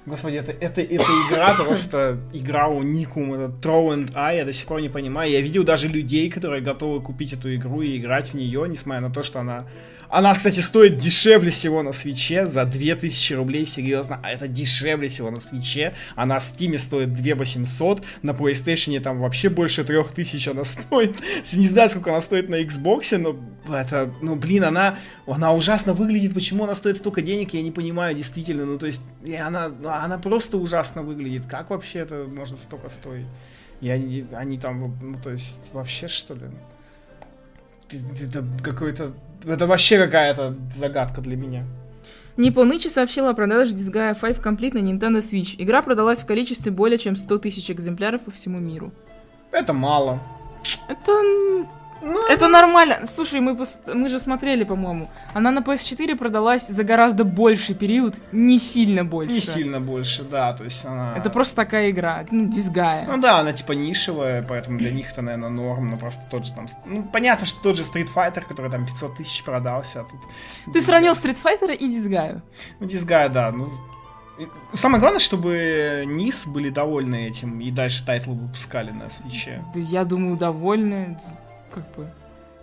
Господи, 0.05 0.37
это, 0.37 0.51
это, 0.51 0.81
эта 0.81 1.03
игра 1.03 1.53
просто 1.53 2.17
игра 2.33 2.67
уникум, 2.67 3.33
это 3.33 3.53
Throw 3.61 3.93
and 3.93 4.11
I, 4.15 4.37
я 4.37 4.45
до 4.45 4.53
сих 4.53 4.67
пор 4.67 4.81
не 4.81 4.89
понимаю. 4.89 5.29
Я 5.29 5.41
видел 5.41 5.63
даже 5.63 5.87
людей, 5.87 6.29
которые 6.31 6.63
готовы 6.63 7.01
купить 7.01 7.33
эту 7.33 7.53
игру 7.53 7.83
и 7.83 7.97
играть 7.97 8.29
в 8.29 8.33
нее, 8.33 8.65
несмотря 8.67 9.01
на 9.01 9.13
то, 9.13 9.21
что 9.21 9.39
она... 9.39 9.67
Она, 10.11 10.33
кстати, 10.33 10.59
стоит 10.59 10.97
дешевле 10.97 11.51
всего 11.51 11.83
на 11.83 11.93
свече, 11.93 12.49
за 12.49 12.65
2000 12.65 13.33
рублей, 13.33 13.65
серьезно, 13.65 14.19
а 14.21 14.31
это 14.31 14.49
дешевле 14.49 15.07
всего 15.07 15.31
на 15.31 15.39
свече. 15.39 15.93
Она 16.17 16.39
в 16.39 16.43
Steam 16.43 16.77
стоит 16.77 17.13
2800, 17.13 18.03
на 18.21 18.31
PlayStation 18.31 18.99
там 18.99 19.21
вообще 19.21 19.47
больше 19.47 19.85
3000 19.85 20.49
она 20.49 20.63
стоит. 20.65 21.15
Не 21.53 21.69
знаю, 21.69 21.87
сколько 21.87 22.11
она 22.11 22.21
стоит 22.21 22.49
на 22.49 22.61
Xbox, 22.61 23.17
но 23.17 23.37
это, 23.73 24.11
ну, 24.21 24.35
блин, 24.35 24.65
она, 24.65 24.97
она 25.25 25.53
ужасно 25.53 25.93
выглядит. 25.93 26.33
Почему 26.33 26.65
она 26.65 26.75
стоит 26.75 26.97
столько 26.97 27.21
денег, 27.21 27.53
я 27.53 27.61
не 27.61 27.71
понимаю, 27.71 28.13
действительно. 28.13 28.65
Ну, 28.65 28.77
то 28.77 28.87
есть, 28.87 29.01
и 29.23 29.33
она, 29.35 29.71
ну, 29.91 30.05
она 30.05 30.17
просто 30.17 30.57
ужасно 30.57 31.01
выглядит. 31.01 31.45
Как 31.47 31.69
вообще 31.69 31.99
это 31.99 32.27
может 32.29 32.59
столько 32.59 32.89
стоить? 32.89 33.25
И 33.81 33.89
они, 33.89 34.25
они 34.31 34.57
там, 34.57 34.97
ну, 35.01 35.17
то 35.21 35.31
есть, 35.31 35.61
вообще, 35.73 36.07
что 36.07 36.35
ли? 36.35 36.49
Это 37.91 38.45
какой-то... 38.63 39.13
Это 39.45 39.67
вообще 39.67 39.97
какая-то 39.97 40.55
загадка 40.73 41.21
для 41.21 41.35
меня. 41.35 41.65
Nippon 42.37 42.77
сообщила 42.89 43.31
о 43.31 43.33
продаже 43.33 43.75
Disgaea 43.75 44.17
5 44.19 44.37
Complete 44.37 44.79
на 44.79 44.87
Nintendo 44.87 45.19
Switch. 45.19 45.55
Игра 45.57 45.81
продалась 45.81 46.21
в 46.21 46.25
количестве 46.25 46.71
более 46.71 46.97
чем 46.97 47.15
100 47.15 47.39
тысяч 47.39 47.69
экземпляров 47.69 48.21
по 48.21 48.31
всему 48.31 48.59
миру. 48.59 48.93
Это 49.51 49.73
мало. 49.73 50.19
Это... 50.87 51.11
Это 52.29 52.47
нормально. 52.47 53.07
Слушай, 53.09 53.39
мы, 53.41 53.51
пос- 53.51 53.93
мы 53.93 54.09
же 54.09 54.19
смотрели, 54.19 54.63
по-моему. 54.63 55.09
Она 55.33 55.51
на 55.51 55.59
PS4 55.59 56.15
продалась 56.15 56.67
за 56.67 56.83
гораздо 56.83 57.23
больший 57.23 57.75
период, 57.75 58.15
не 58.31 58.59
сильно 58.59 59.05
больше. 59.05 59.33
Не 59.33 59.39
сильно 59.39 59.79
больше, 59.79 60.23
да, 60.23 60.53
то 60.53 60.63
есть 60.63 60.85
она... 60.85 61.13
Это 61.17 61.29
просто 61.29 61.55
такая 61.55 61.91
игра, 61.91 62.25
ну, 62.31 62.47
Disgaea. 62.47 63.05
Ну 63.07 63.21
да, 63.21 63.39
она 63.39 63.53
типа 63.53 63.73
нишевая, 63.73 64.41
поэтому 64.41 64.77
для 64.79 64.91
них 64.91 65.11
это, 65.11 65.21
наверное, 65.21 65.49
норм, 65.49 65.91
но 65.91 65.97
просто 65.97 66.23
тот 66.31 66.45
же 66.45 66.53
там... 66.53 66.67
Ну, 66.85 67.03
понятно, 67.03 67.45
что 67.45 67.61
тот 67.61 67.77
же 67.77 67.83
Street 67.83 68.09
Fighter, 68.13 68.41
который 68.47 68.71
там 68.71 68.85
500 68.85 69.17
тысяч 69.17 69.43
продался, 69.43 70.01
а 70.01 70.03
тут... 70.03 70.73
Ты 70.73 70.81
сравнил 70.81 71.13
Street 71.13 71.37
Fighter 71.43 71.75
и 71.75 71.87
Disgaea. 71.87 72.41
Ну, 72.79 72.87
Disgaea, 72.87 73.29
да, 73.29 73.51
ну... 73.51 73.69
Самое 74.73 74.99
главное, 74.99 75.19
чтобы 75.19 76.03
NIS 76.07 76.47
были 76.47 76.69
довольны 76.69 77.27
этим 77.27 77.59
и 77.59 77.69
дальше 77.69 78.03
тайтлы 78.03 78.33
выпускали 78.33 78.89
на 78.89 79.09
Switch 79.09 79.50
е. 79.50 79.63
Да 79.73 79.79
я 79.79 80.03
думаю, 80.03 80.35
довольны. 80.35 81.19
Как 81.73 81.83
бы. 81.95 82.07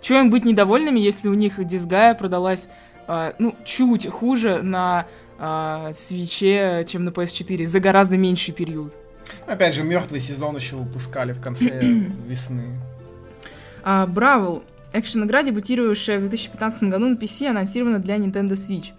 Чего 0.01 0.19
им 0.19 0.29
быть 0.29 0.45
недовольными, 0.45 0.99
если 0.99 1.27
у 1.27 1.33
них 1.33 1.59
Disgaea 1.59 2.17
продалась, 2.17 2.69
а, 3.07 3.33
ну, 3.39 3.55
чуть 3.65 4.07
хуже 4.07 4.61
на 4.61 5.07
а, 5.37 5.91
Switch 5.93 6.62
е, 6.62 6.85
чем 6.87 7.05
на 7.05 7.09
PS4, 7.09 7.65
за 7.65 7.79
гораздо 7.79 8.17
меньший 8.17 8.53
период. 8.53 8.95
Опять 9.45 9.73
же, 9.73 9.83
мертвый 9.83 10.19
сезон 10.19 10.55
еще 10.55 10.75
выпускали 10.75 11.33
в 11.33 11.41
конце 11.41 11.81
весны. 12.27 12.79
А, 13.83 14.05
Brawl. 14.05 14.63
Экшен-игра, 14.91 15.43
дебютировавшая 15.43 16.17
в 16.17 16.21
2015 16.21 16.83
году 16.83 17.09
на 17.09 17.15
PC, 17.15 17.47
анонсирована 17.47 17.99
для 17.99 18.17
Nintendo 18.17 18.53
Switch. 18.53 18.91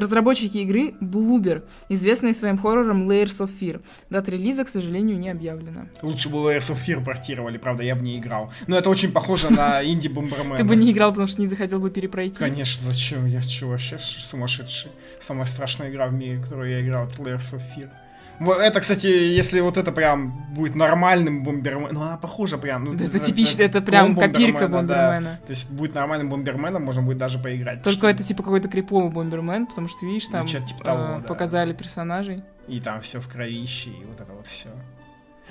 Разработчики 0.00 0.56
игры 0.56 0.94
Bloober, 0.98 1.62
известные 1.90 2.32
своим 2.32 2.56
хоррором 2.56 3.06
Layers 3.06 3.38
of 3.44 3.50
Fear. 3.60 3.82
Дата 4.08 4.30
релиза, 4.30 4.64
к 4.64 4.68
сожалению, 4.68 5.18
не 5.18 5.28
объявлена. 5.28 5.88
Лучше 6.00 6.30
бы 6.30 6.38
Layers 6.38 6.70
of 6.70 6.78
Fear 6.86 7.04
портировали, 7.04 7.58
правда, 7.58 7.82
я 7.82 7.94
бы 7.94 8.00
не 8.00 8.18
играл. 8.18 8.50
Но 8.66 8.78
это 8.78 8.88
очень 8.88 9.12
похоже 9.12 9.50
на 9.50 9.84
инди 9.84 10.08
бомбермена 10.08 10.56
Ты 10.56 10.64
бы 10.64 10.74
не 10.74 10.90
играл, 10.90 11.10
потому 11.10 11.28
что 11.28 11.42
не 11.42 11.48
захотел 11.48 11.80
бы 11.80 11.90
перепройти. 11.90 12.38
Конечно, 12.38 12.86
зачем? 12.86 13.26
Я 13.26 13.42
что, 13.42 13.66
вообще 13.66 13.98
сумасшедший? 13.98 14.90
Самая 15.18 15.44
страшная 15.44 15.90
игра 15.90 16.06
в 16.06 16.14
мире, 16.14 16.40
которую 16.42 16.70
я 16.70 16.80
играл, 16.80 17.06
это 17.06 17.20
Layers 17.20 17.52
of 17.52 17.60
Fear. 17.76 17.90
Это, 18.40 18.80
кстати, 18.80 19.06
если 19.06 19.60
вот 19.60 19.76
это 19.76 19.92
прям 19.92 20.46
будет 20.54 20.74
нормальным 20.74 21.44
бомберменом, 21.44 21.92
ну 21.92 22.02
она 22.02 22.16
похожа 22.16 22.56
прям. 22.58 22.84
Ну, 22.84 22.94
Да 22.94 23.04
Это 23.04 23.18
типично, 23.18 23.62
это 23.62 23.82
прям 23.82 24.14
копирка 24.16 24.66
Бомбермена, 24.68 24.82
да. 24.86 25.38
То 25.46 25.50
есть 25.50 25.70
будет 25.70 25.94
нормальным 25.94 26.30
бомберменом, 26.30 26.82
можно 26.82 27.02
будет 27.02 27.18
даже 27.18 27.38
поиграть. 27.38 27.82
Только 27.82 27.98
Что- 27.98 28.08
это 28.08 28.22
типа 28.22 28.42
какой-то 28.42 28.68
криповый 28.68 29.10
бомбермен, 29.10 29.66
потому 29.66 29.88
что, 29.88 30.06
видишь, 30.06 30.26
Ну, 30.28 30.32
там 30.32 30.46
чё-то 30.46 30.66
типа 30.66 30.84
того, 30.84 31.02
э, 31.02 31.20
да. 31.20 31.28
показали 31.28 31.72
персонажей. 31.74 32.42
И 32.66 32.80
там 32.80 33.00
все 33.02 33.20
в 33.20 33.28
кровище, 33.28 33.90
и 33.90 34.04
вот 34.04 34.20
это 34.20 34.32
вот 34.32 34.46
все. 34.46 34.68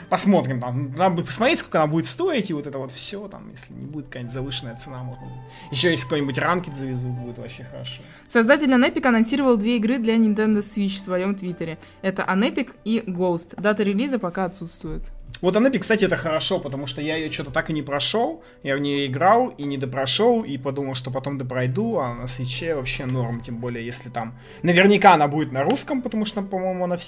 Посмотрим, 0.10 0.60
там, 0.60 0.94
надо 0.96 1.24
посмотреть, 1.24 1.60
сколько 1.60 1.82
она 1.82 1.92
будет 1.92 2.06
стоить, 2.06 2.50
и 2.50 2.54
вот 2.54 2.66
это 2.66 2.78
вот 2.78 2.92
все, 2.92 3.28
там, 3.28 3.50
если 3.52 3.74
не 3.74 3.86
будет 3.86 4.06
какая-нибудь 4.06 4.34
завышенная 4.34 4.76
цена, 4.76 5.04
можно. 5.04 5.28
Еще 5.72 5.92
если 5.92 6.04
какой-нибудь 6.04 6.38
ранкет 6.38 6.78
завезут, 6.78 7.12
будет 7.12 7.38
вообще 7.38 7.64
хорошо. 7.64 8.02
Создатель 8.28 8.72
Anepic 8.72 9.06
анонсировал 9.08 9.58
две 9.58 9.78
игры 9.78 9.98
для 9.98 10.16
Nintendo 10.16 10.60
Switch 10.60 10.96
в 10.96 11.00
своем 11.00 11.36
твиттере. 11.36 11.78
Это 12.02 12.24
Anepic 12.24 12.72
и 12.86 13.00
Ghost. 13.00 13.60
Дата 13.60 13.84
релиза 13.84 14.20
пока 14.20 14.46
отсутствует. 14.46 15.04
Вот 15.42 15.56
Анепи, 15.56 15.78
кстати, 15.78 16.04
это 16.04 16.18
хорошо, 16.18 16.60
потому 16.60 16.86
что 16.86 17.02
я 17.02 17.16
ее 17.16 17.32
что-то 17.32 17.52
так 17.52 17.70
и 17.70 17.74
не 17.74 17.82
прошел. 17.82 18.44
Я 18.64 18.76
в 18.76 18.80
нее 18.80 19.08
играл 19.08 19.48
и 19.48 19.64
не 19.64 19.78
допрошел, 19.78 20.44
и 20.44 20.58
подумал, 20.58 20.96
что 20.96 21.12
потом 21.12 21.38
допройду, 21.38 22.00
а 22.00 22.14
на 22.14 22.28
свече 22.28 22.76
вообще 22.76 23.06
норм, 23.06 23.40
тем 23.40 23.58
более, 23.58 23.86
если 23.86 24.10
там... 24.10 24.38
Наверняка 24.64 25.14
она 25.14 25.28
будет 25.28 25.54
на 25.54 25.64
русском, 25.64 26.02
потому 26.02 26.26
что, 26.26 26.42
по-моему, 26.42 26.84
она 26.84 26.98
в... 26.98 27.02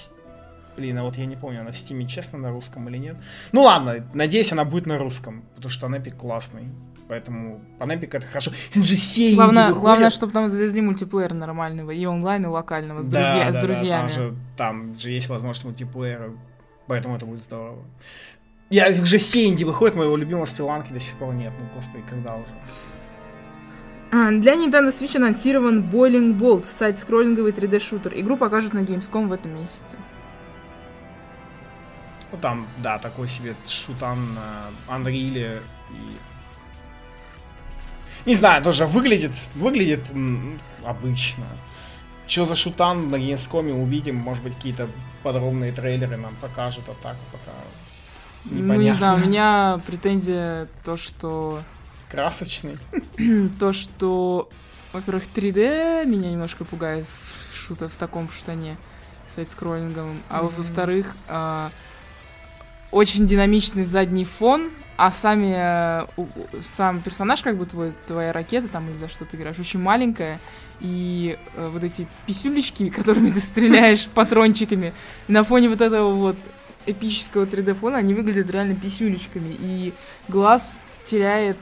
Блин, 0.76 0.96
а 0.98 1.02
вот 1.02 1.16
я 1.16 1.26
не 1.26 1.36
помню, 1.36 1.60
она 1.60 1.70
в 1.70 1.76
стиме 1.76 2.06
честно 2.06 2.38
на 2.38 2.50
русском 2.50 2.88
или 2.88 2.96
нет. 2.96 3.16
Ну 3.52 3.62
ладно, 3.62 4.06
надеюсь, 4.14 4.52
она 4.52 4.64
будет 4.64 4.86
на 4.86 4.98
русском, 4.98 5.42
потому 5.54 5.70
что 5.70 5.86
Анепик 5.86 6.16
классный. 6.16 6.64
Поэтому 7.08 7.60
Анепик 7.78 8.14
это 8.14 8.24
хорошо. 8.26 8.52
Там 8.72 8.84
же 8.84 8.96
все 8.96 9.34
Главное, 9.34 9.64
выходят. 9.68 9.82
главное, 9.82 10.10
чтобы 10.10 10.32
там 10.32 10.48
завезли 10.48 10.80
мультиплеер 10.80 11.34
нормального, 11.34 11.90
и 11.90 12.06
онлайн, 12.06 12.44
и 12.44 12.46
локального, 12.46 13.02
с, 13.02 13.06
Да, 13.06 13.18
друзья- 13.22 13.44
да, 13.46 13.52
с 13.52 13.56
да, 13.56 13.62
друзьями. 13.62 14.08
там, 14.08 14.16
же, 14.16 14.34
там 14.56 14.94
же 14.98 15.10
есть 15.10 15.28
возможность 15.28 15.64
мультиплеера, 15.64 16.32
поэтому 16.86 17.16
это 17.16 17.26
будет 17.26 17.42
здорово. 17.42 17.84
Я 18.70 18.88
уже 18.88 19.18
все 19.18 19.46
инди 19.46 19.64
выходят, 19.64 19.94
моего 19.94 20.16
любимого 20.16 20.46
спиланки 20.46 20.90
до 20.94 21.00
сих 21.00 21.18
пор 21.18 21.34
нет. 21.34 21.52
Ну, 21.60 21.66
господи, 21.74 22.02
когда 22.08 22.36
уже? 22.36 22.46
А, 24.10 24.30
Для 24.30 24.54
Nintendo 24.54 24.88
Switch 24.88 25.16
анонсирован 25.16 25.90
Boiling 25.90 26.34
Bolt, 26.38 26.64
сайт-скроллинговый 26.64 27.52
3D-шутер. 27.52 28.12
Игру 28.18 28.38
покажут 28.38 28.72
на 28.72 28.78
Gamescom 28.80 29.28
в 29.28 29.32
этом 29.32 29.54
месяце. 29.54 29.98
Ну, 32.32 32.38
там, 32.38 32.66
да, 32.78 32.98
такой 32.98 33.28
себе 33.28 33.54
шутан 33.66 34.34
на 34.34 34.70
Unreal 34.88 35.60
и... 35.90 36.18
Не 38.24 38.34
знаю, 38.34 38.62
тоже 38.62 38.86
выглядит, 38.86 39.32
выглядит 39.54 40.00
м, 40.12 40.60
обычно. 40.84 41.44
Что 42.26 42.46
за 42.46 42.54
шутан 42.54 43.10
на 43.10 43.16
Gamescom 43.16 43.72
увидим, 43.72 44.16
может 44.16 44.42
быть, 44.44 44.54
какие-то 44.54 44.88
подробные 45.22 45.72
трейлеры 45.72 46.16
нам 46.16 46.34
покажут, 46.36 46.84
а 46.88 46.94
так 47.02 47.16
пока 47.32 47.52
Ну, 48.44 48.56
не 48.56 48.62
непонятно. 48.62 48.94
знаю, 48.94 49.16
у 49.22 49.26
меня 49.26 49.80
претензия 49.86 50.68
то, 50.84 50.96
что... 50.96 51.62
Красочный. 52.10 52.78
То, 53.58 53.72
что, 53.72 54.48
во-первых, 54.92 55.24
3D 55.34 56.04
меня 56.06 56.30
немножко 56.30 56.64
пугает 56.64 57.06
в, 57.06 57.56
шута, 57.56 57.88
в 57.88 57.96
таком 57.96 58.30
штане 58.30 58.76
сайт-скроллинговом. 59.26 60.22
А 60.28 60.42
Мгм. 60.42 60.48
во-вторых, 60.56 61.16
а, 61.28 61.70
очень 62.92 63.26
динамичный 63.26 63.84
задний 63.84 64.24
фон, 64.24 64.70
а 64.96 65.10
сами, 65.10 65.54
э, 65.56 66.06
сам 66.62 67.00
персонаж, 67.00 67.42
как 67.42 67.56
бы 67.56 67.66
твой, 67.66 67.92
твоя 68.06 68.32
ракета, 68.32 68.68
там, 68.68 68.88
или 68.88 68.96
за 68.96 69.08
что 69.08 69.24
ты 69.24 69.36
играешь, 69.36 69.58
очень 69.58 69.80
маленькая, 69.80 70.38
и 70.80 71.38
э, 71.56 71.68
вот 71.72 71.82
эти 71.82 72.06
писюлечки, 72.26 72.88
которыми 72.96 73.30
ты 73.30 73.40
стреляешь 73.40 74.06
патрончиками, 74.14 74.92
на 75.26 75.42
фоне 75.42 75.70
вот 75.70 75.80
этого 75.80 76.14
вот 76.14 76.36
эпического 76.86 77.46
3D 77.46 77.74
фона, 77.74 77.98
они 77.98 78.14
выглядят 78.14 78.50
реально 78.50 78.74
писюлечками, 78.76 79.56
и 79.58 79.92
глаз 80.28 80.78
теряет 81.04 81.56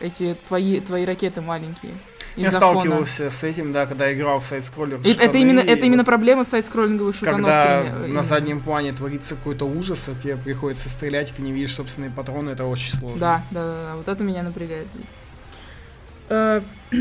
эти 0.00 0.36
твои, 0.48 0.80
твои 0.80 1.04
ракеты 1.04 1.40
маленькие. 1.40 1.92
Я 2.36 2.50
фона. 2.50 2.58
сталкивался 2.72 3.30
с 3.30 3.42
этим, 3.44 3.72
да, 3.72 3.86
когда 3.86 4.12
играл 4.12 4.40
в 4.40 4.46
сайт-скроллер. 4.46 5.00
И 5.04 5.12
это 5.12 5.38
именно, 5.38 5.60
и 5.60 5.66
это 5.66 5.86
именно 5.86 6.04
проблема 6.04 6.44
сайт-скроллинговых 6.44 7.14
шутанов. 7.16 7.40
Когда 7.42 7.82
при- 8.04 8.12
на 8.12 8.22
заднем 8.22 8.60
плане 8.60 8.92
творится 8.92 9.36
какой-то 9.36 9.64
ужас, 9.66 10.08
а 10.08 10.14
тебе 10.14 10.36
приходится 10.36 10.88
стрелять, 10.88 11.30
и 11.30 11.32
ты 11.34 11.42
не 11.42 11.52
видишь 11.52 11.74
собственные 11.74 12.10
патроны, 12.10 12.50
это 12.50 12.64
очень 12.64 12.92
сложно. 12.92 13.18
Да, 13.18 13.42
да, 13.50 13.60
да, 13.72 13.82
да, 13.90 13.96
вот 13.96 14.08
это 14.08 14.22
меня 14.22 14.42
напрягает 14.42 14.88
здесь. 14.88 15.06
Э, 16.28 16.60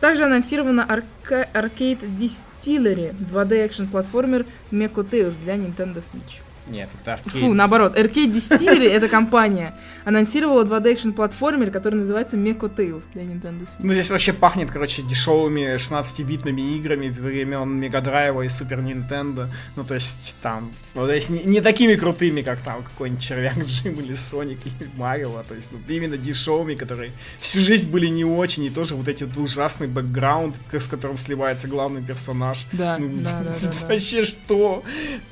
Также 0.00 0.24
анонсирована 0.24 0.86
арка- 0.88 1.48
Arcade 1.52 1.98
Distillery 2.16 3.12
2D 3.32 3.66
экшен 3.66 3.88
платформер 3.88 4.46
Mecha 4.70 5.02
Tales 5.04 5.34
для 5.42 5.56
Nintendo 5.56 5.96
Switch. 5.96 6.40
Нет, 6.68 6.88
это 7.00 7.14
аркейд. 7.14 7.44
Фу, 7.44 7.54
наоборот, 7.54 7.96
Arcade 7.96 8.30
Distillery, 8.30 8.88
эта 8.88 9.08
компания, 9.08 9.74
анонсировала 10.04 10.64
2D 10.64 10.94
экшен 10.94 11.12
платформер, 11.12 11.70
который 11.70 11.96
называется 11.96 12.36
Mecha 12.36 12.74
Tales 12.74 13.04
для 13.12 13.22
Nintendo 13.22 13.62
Switch. 13.62 13.80
Ну, 13.80 13.92
здесь 13.92 14.10
вообще 14.10 14.32
пахнет, 14.32 14.70
короче, 14.70 15.02
дешевыми 15.02 15.76
16-битными 15.76 16.76
играми 16.76 17.08
времен 17.08 17.70
Мегадрайва 17.78 18.42
и 18.42 18.48
Супер 18.48 18.80
Нинтендо. 18.80 19.48
Ну, 19.76 19.84
то 19.84 19.94
есть, 19.94 20.36
там, 20.42 20.72
ну, 20.94 21.06
то 21.06 21.12
есть, 21.12 21.30
не, 21.30 21.42
не 21.44 21.60
такими 21.60 21.94
крутыми, 21.94 22.42
как 22.42 22.60
там 22.60 22.82
какой-нибудь 22.82 23.22
Червяк 23.22 23.58
Джим 23.66 23.94
или 24.00 24.14
Соник 24.14 24.58
или 24.64 24.90
Марио, 24.96 25.36
а 25.36 25.44
то 25.44 25.54
есть, 25.54 25.70
ну, 25.72 25.78
именно 25.88 26.16
дешевыми, 26.16 26.74
которые 26.74 27.12
всю 27.40 27.60
жизнь 27.60 27.90
были 27.90 28.06
не 28.06 28.24
очень, 28.24 28.64
и 28.64 28.70
тоже 28.70 28.94
вот 28.94 29.08
эти 29.08 29.24
вот 29.24 29.36
ужасный 29.36 29.86
бэкграунд, 29.86 30.56
с 30.72 30.86
которым 30.86 31.18
сливается 31.18 31.68
главный 31.68 32.02
персонаж. 32.02 32.66
Да, 32.72 32.98
Ну, 32.98 33.08
да, 33.22 33.42
да, 33.42 33.50
да, 33.50 33.70
да. 33.80 33.86
Вообще 33.88 34.24
что? 34.24 34.82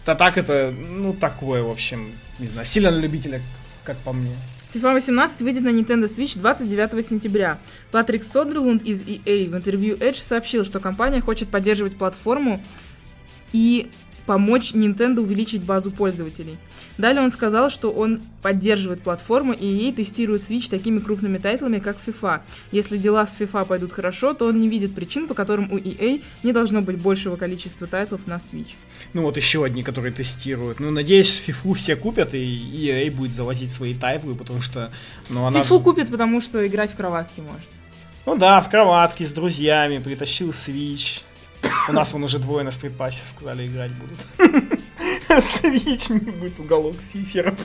Да 0.05 0.15
так 0.15 0.39
это, 0.39 0.75
ну, 0.77 1.13
такое, 1.31 1.63
в 1.63 1.71
общем, 1.71 2.13
не 2.39 2.49
знаю, 2.49 2.67
сильно 2.67 2.91
на 2.91 3.01
любителя, 3.01 3.41
как 3.85 3.97
по 3.99 4.13
мне. 4.13 4.33
FIFA 4.75 4.95
18 4.95 5.41
выйдет 5.43 5.63
на 5.63 5.71
Nintendo 5.71 6.05
Switch 6.05 6.39
29 6.39 7.05
сентября. 7.05 7.59
Патрик 7.91 8.25
Содерлунд 8.25 8.83
из 8.83 9.03
EA 9.03 9.49
в 9.49 9.57
интервью 9.57 9.97
Edge 9.97 10.21
сообщил, 10.21 10.65
что 10.65 10.81
компания 10.81 11.21
хочет 11.21 11.49
поддерживать 11.49 11.97
платформу 11.97 12.63
и 13.53 13.91
помочь 14.27 14.73
Nintendo 14.75 15.21
увеличить 15.21 15.63
базу 15.63 15.91
пользователей. 15.91 16.59
Далее 16.99 17.23
он 17.23 17.31
сказал, 17.31 17.71
что 17.71 17.91
он 17.91 18.21
поддерживает 18.43 19.03
платформу 19.03 19.53
и 19.53 19.65
EA 19.67 19.93
тестирует 19.93 20.41
Switch 20.41 20.71
такими 20.71 20.99
крупными 20.99 21.39
тайтлами, 21.39 21.79
как 21.79 21.99
FIFA. 22.05 22.41
Если 22.73 22.97
дела 22.97 23.27
с 23.27 23.37
FIFA 23.39 23.67
пойдут 23.67 23.93
хорошо, 23.93 24.33
то 24.33 24.47
он 24.47 24.61
не 24.61 24.69
видит 24.69 24.95
причин, 24.95 25.29
по 25.29 25.35
которым 25.35 25.71
у 25.71 25.77
EA 25.77 26.23
не 26.43 26.53
должно 26.53 26.81
быть 26.81 26.97
большего 26.97 27.37
количества 27.37 27.87
тайтлов 27.87 28.27
на 28.27 28.37
Switch. 28.37 28.75
Ну 29.13 29.23
вот 29.23 29.37
еще 29.37 29.65
одни, 29.65 29.83
которые 29.83 30.13
тестируют. 30.13 30.81
Ну, 30.81 30.91
надеюсь, 30.91 31.43
FIFA 31.47 31.75
все 31.75 31.97
купят, 31.97 32.35
и 32.35 32.39
EA 32.39 33.11
будет 33.11 33.35
завозить 33.35 33.73
свои 33.73 33.95
тайтлы, 33.95 34.35
потому 34.35 34.63
что, 34.63 34.91
ну, 35.29 35.45
она... 35.45 35.61
FIFA 35.61 35.83
купит, 35.83 36.11
потому 36.11 36.41
что 36.41 36.67
играть 36.67 36.93
в 36.93 36.97
кроватке 36.97 37.43
может. 37.43 37.69
Ну 38.25 38.37
да, 38.37 38.61
в 38.61 38.71
кроватке 38.71 39.25
с 39.25 39.33
друзьями, 39.33 39.99
притащил 39.99 40.51
Switch. 40.51 41.23
У 41.89 41.93
нас 41.93 42.13
вон 42.13 42.25
уже 42.25 42.39
двое 42.39 42.65
на 42.65 42.71
StreetPass 42.71 43.20
е 43.20 43.25
сказали, 43.25 43.67
играть 43.67 43.93
будут. 43.93 44.19
Будет 46.41 46.59
уголок 46.59 46.97
фиферов 47.13 47.59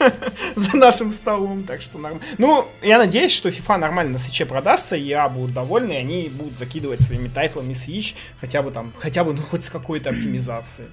за 0.56 0.76
нашим 0.76 1.10
столом, 1.10 1.64
так 1.64 1.82
что 1.82 1.98
нормально. 1.98 2.24
Ну, 2.38 2.66
я 2.82 2.98
надеюсь, 2.98 3.32
что 3.32 3.48
FIFA 3.48 3.78
нормально 3.78 4.12
на 4.12 4.18
свече 4.18 4.46
продастся, 4.46 4.96
и 4.96 5.02
я 5.02 5.28
будут 5.28 5.52
довольны, 5.52 5.92
и 5.92 5.96
они 5.96 6.28
будут 6.28 6.58
закидывать 6.58 7.00
своими 7.00 7.28
тайтлами 7.28 7.72
Switch, 7.72 8.14
хотя 8.40 8.62
бы 8.62 8.70
там, 8.70 8.92
хотя 8.98 9.24
бы, 9.24 9.34
ну, 9.34 9.42
хоть 9.42 9.64
с 9.64 9.70
какой-то 9.70 10.10
оптимизацией. 10.10 10.88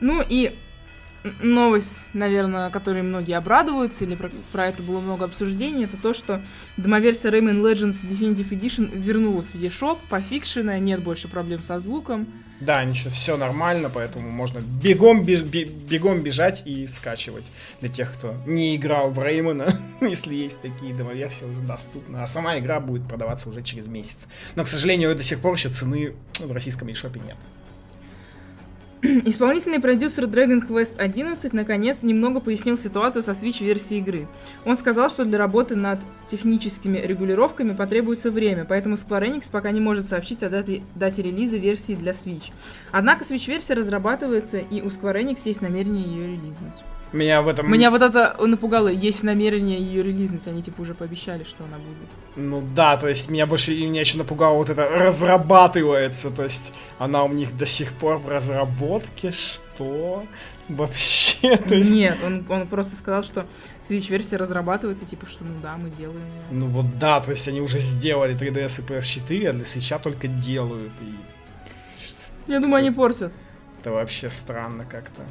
Ну 0.00 0.24
и 0.26 0.56
новость, 1.42 2.14
наверное, 2.14 2.70
которой 2.70 3.02
многие 3.02 3.36
обрадуются, 3.36 4.04
или 4.04 4.14
про, 4.14 4.30
про 4.52 4.66
это 4.66 4.82
было 4.82 5.00
много 5.00 5.24
обсуждений, 5.24 5.84
это 5.84 5.96
то, 5.96 6.14
что 6.14 6.42
домоверсия 6.76 7.30
Rayman 7.30 7.60
Legends 7.60 8.02
Definitive 8.02 8.48
Edition 8.50 8.90
вернулась 8.96 9.50
в 9.50 9.54
eShop, 9.56 9.98
пофикшенная, 10.08 10.78
нет 10.78 11.02
больше 11.02 11.28
проблем 11.28 11.62
со 11.62 11.80
звуком. 11.80 12.26
Да, 12.60 12.84
ничего, 12.84 13.10
все 13.10 13.38
нормально, 13.38 13.88
поэтому 13.88 14.30
можно 14.30 14.60
бегом, 14.60 15.24
беж- 15.24 15.42
бе- 15.42 15.64
бегом 15.64 16.20
бежать 16.20 16.62
и 16.66 16.86
скачивать. 16.86 17.44
Для 17.80 17.88
тех, 17.88 18.12
кто 18.12 18.34
не 18.46 18.76
играл 18.76 19.10
в 19.10 19.22
Реймона, 19.22 19.74
если 20.02 20.34
есть 20.34 20.60
такие 20.60 20.92
демоверсии 20.92 21.46
уже 21.46 21.60
доступны. 21.60 22.18
А 22.18 22.26
сама 22.26 22.58
игра 22.58 22.78
будет 22.80 23.08
продаваться 23.08 23.48
уже 23.48 23.62
через 23.62 23.88
месяц. 23.88 24.28
Но, 24.56 24.64
к 24.64 24.68
сожалению, 24.68 25.14
до 25.14 25.22
сих 25.22 25.40
пор 25.40 25.54
еще 25.54 25.70
цены 25.70 26.12
в 26.38 26.52
российском 26.52 26.88
eShop 26.88 27.18
нет. 27.26 27.36
Исполнительный 29.24 29.80
продюсер 29.80 30.24
Dragon 30.24 30.60
Quest 30.60 30.98
11 30.98 31.54
наконец 31.54 32.02
немного 32.02 32.40
пояснил 32.40 32.76
ситуацию 32.76 33.22
со 33.22 33.30
Switch-версией 33.30 34.00
игры. 34.00 34.28
Он 34.66 34.76
сказал, 34.76 35.08
что 35.08 35.24
для 35.24 35.38
работы 35.38 35.74
над 35.74 36.00
техническими 36.26 36.98
регулировками 36.98 37.74
потребуется 37.74 38.30
время, 38.30 38.66
поэтому 38.68 38.96
Square 38.96 39.30
Enix 39.30 39.50
пока 39.50 39.70
не 39.70 39.80
может 39.80 40.06
сообщить 40.06 40.42
о 40.42 40.50
дате, 40.50 40.82
дате 40.96 41.22
релиза 41.22 41.56
версии 41.56 41.94
для 41.94 42.12
Switch. 42.12 42.52
Однако 42.92 43.24
Switch-версия 43.24 43.72
разрабатывается, 43.72 44.58
и 44.58 44.82
у 44.82 44.88
Square 44.88 45.22
Enix 45.22 45.40
есть 45.46 45.62
намерение 45.62 46.04
ее 46.04 46.26
релизнуть. 46.36 46.76
Меня 47.12 47.42
в 47.42 47.48
этом... 47.48 47.70
Меня 47.70 47.90
вот 47.90 48.02
это 48.02 48.36
напугало, 48.38 48.88
есть 48.88 49.24
намерение 49.24 49.80
ее 49.80 50.02
релизнуть, 50.02 50.46
они 50.46 50.62
типа 50.62 50.82
уже 50.82 50.94
пообещали, 50.94 51.42
что 51.42 51.64
она 51.64 51.76
будет. 51.78 52.08
Ну 52.36 52.62
да, 52.74 52.96
то 52.96 53.08
есть 53.08 53.28
меня 53.28 53.46
больше 53.46 53.72
меня 53.72 54.00
еще 54.00 54.16
напугало 54.16 54.56
вот 54.56 54.70
это 54.70 54.88
разрабатывается, 54.88 56.30
то 56.30 56.44
есть 56.44 56.72
она 56.98 57.24
у 57.24 57.32
них 57.32 57.56
до 57.56 57.66
сих 57.66 57.92
пор 57.94 58.18
в 58.18 58.28
разработке, 58.28 59.32
что 59.32 60.24
вообще, 60.68 61.56
то 61.68 61.74
есть... 61.74 61.90
Нет, 61.90 62.16
он, 62.24 62.44
он 62.48 62.68
просто 62.68 62.94
сказал, 62.94 63.24
что 63.24 63.44
Switch-версия 63.82 64.36
разрабатывается, 64.36 65.04
типа, 65.04 65.26
что 65.26 65.42
ну 65.42 65.54
да, 65.60 65.76
мы 65.76 65.90
делаем 65.90 66.20
ее. 66.20 66.42
Ну 66.52 66.66
вот 66.68 66.96
да, 66.98 67.20
то 67.20 67.32
есть 67.32 67.48
они 67.48 67.60
уже 67.60 67.80
сделали 67.80 68.36
3DS 68.38 68.82
и 68.82 68.86
PS4, 68.86 69.48
а 69.48 69.52
для 69.52 69.64
свеча 69.64 69.98
только 69.98 70.28
делают, 70.28 70.92
и 71.00 72.50
Я 72.50 72.60
думаю, 72.60 72.76
они 72.76 72.92
портят. 72.92 73.32
это 73.80 73.90
вообще 73.90 74.28
странно 74.28 74.84
как-то. 74.84 75.22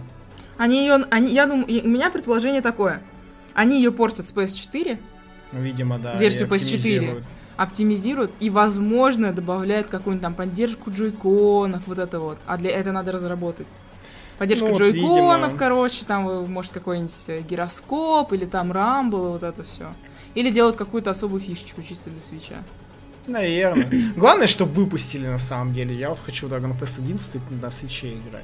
Они 0.59 0.81
ее, 0.81 0.95
они, 1.09 1.33
я 1.33 1.45
думаю, 1.47 1.65
у 1.65 1.87
меня 1.87 2.09
предположение 2.11 2.61
такое. 2.61 3.01
Они 3.53 3.77
ее 3.77 3.91
портят 3.93 4.27
с 4.27 4.33
PS4, 4.33 4.99
Ну, 5.53 5.61
видимо, 5.61 5.97
да. 5.99 6.15
Версию 6.17 6.47
и 6.47 6.51
PS4. 6.51 7.23
оптимизируют. 7.55 8.31
и, 8.41 8.49
возможно, 8.49 9.31
добавляют 9.31 9.87
какую-нибудь 9.87 10.21
там 10.21 10.33
поддержку 10.35 10.91
джойконов, 10.91 11.87
вот 11.87 11.97
это 11.97 12.19
вот. 12.19 12.37
А 12.45 12.57
для 12.57 12.71
этого 12.71 12.93
надо 12.93 13.13
разработать. 13.13 13.69
Поддержка 14.37 14.65
Ну, 14.65 14.71
вот, 14.73 14.81
джойконов, 14.81 15.43
видимо. 15.51 15.57
короче, 15.57 16.05
там, 16.05 16.27
э, 16.29 16.45
может, 16.45 16.73
какой-нибудь 16.73 17.13
э, 17.27 17.41
гироскоп 17.41 18.33
или 18.33 18.45
там 18.45 18.71
рамбл, 18.73 19.29
вот 19.29 19.43
это 19.43 19.63
все. 19.63 19.93
Или 20.35 20.49
делают 20.51 20.75
какую-то 20.75 21.09
особую 21.09 21.41
фишечку 21.41 21.81
чисто 21.83 22.09
для 22.09 22.19
свеча. 22.19 22.57
Наверное. 23.27 23.89
Главное, 24.17 24.47
что 24.47 24.65
выпустили 24.65 25.27
на 25.27 25.39
самом 25.39 25.73
деле. 25.73 25.95
Я 25.97 26.09
вот 26.09 26.19
хочу 26.25 26.47
Dragon 26.47 26.77
Quest 26.77 26.99
11 26.99 27.41
на 27.61 27.71
свече 27.71 28.13
играть. 28.13 28.43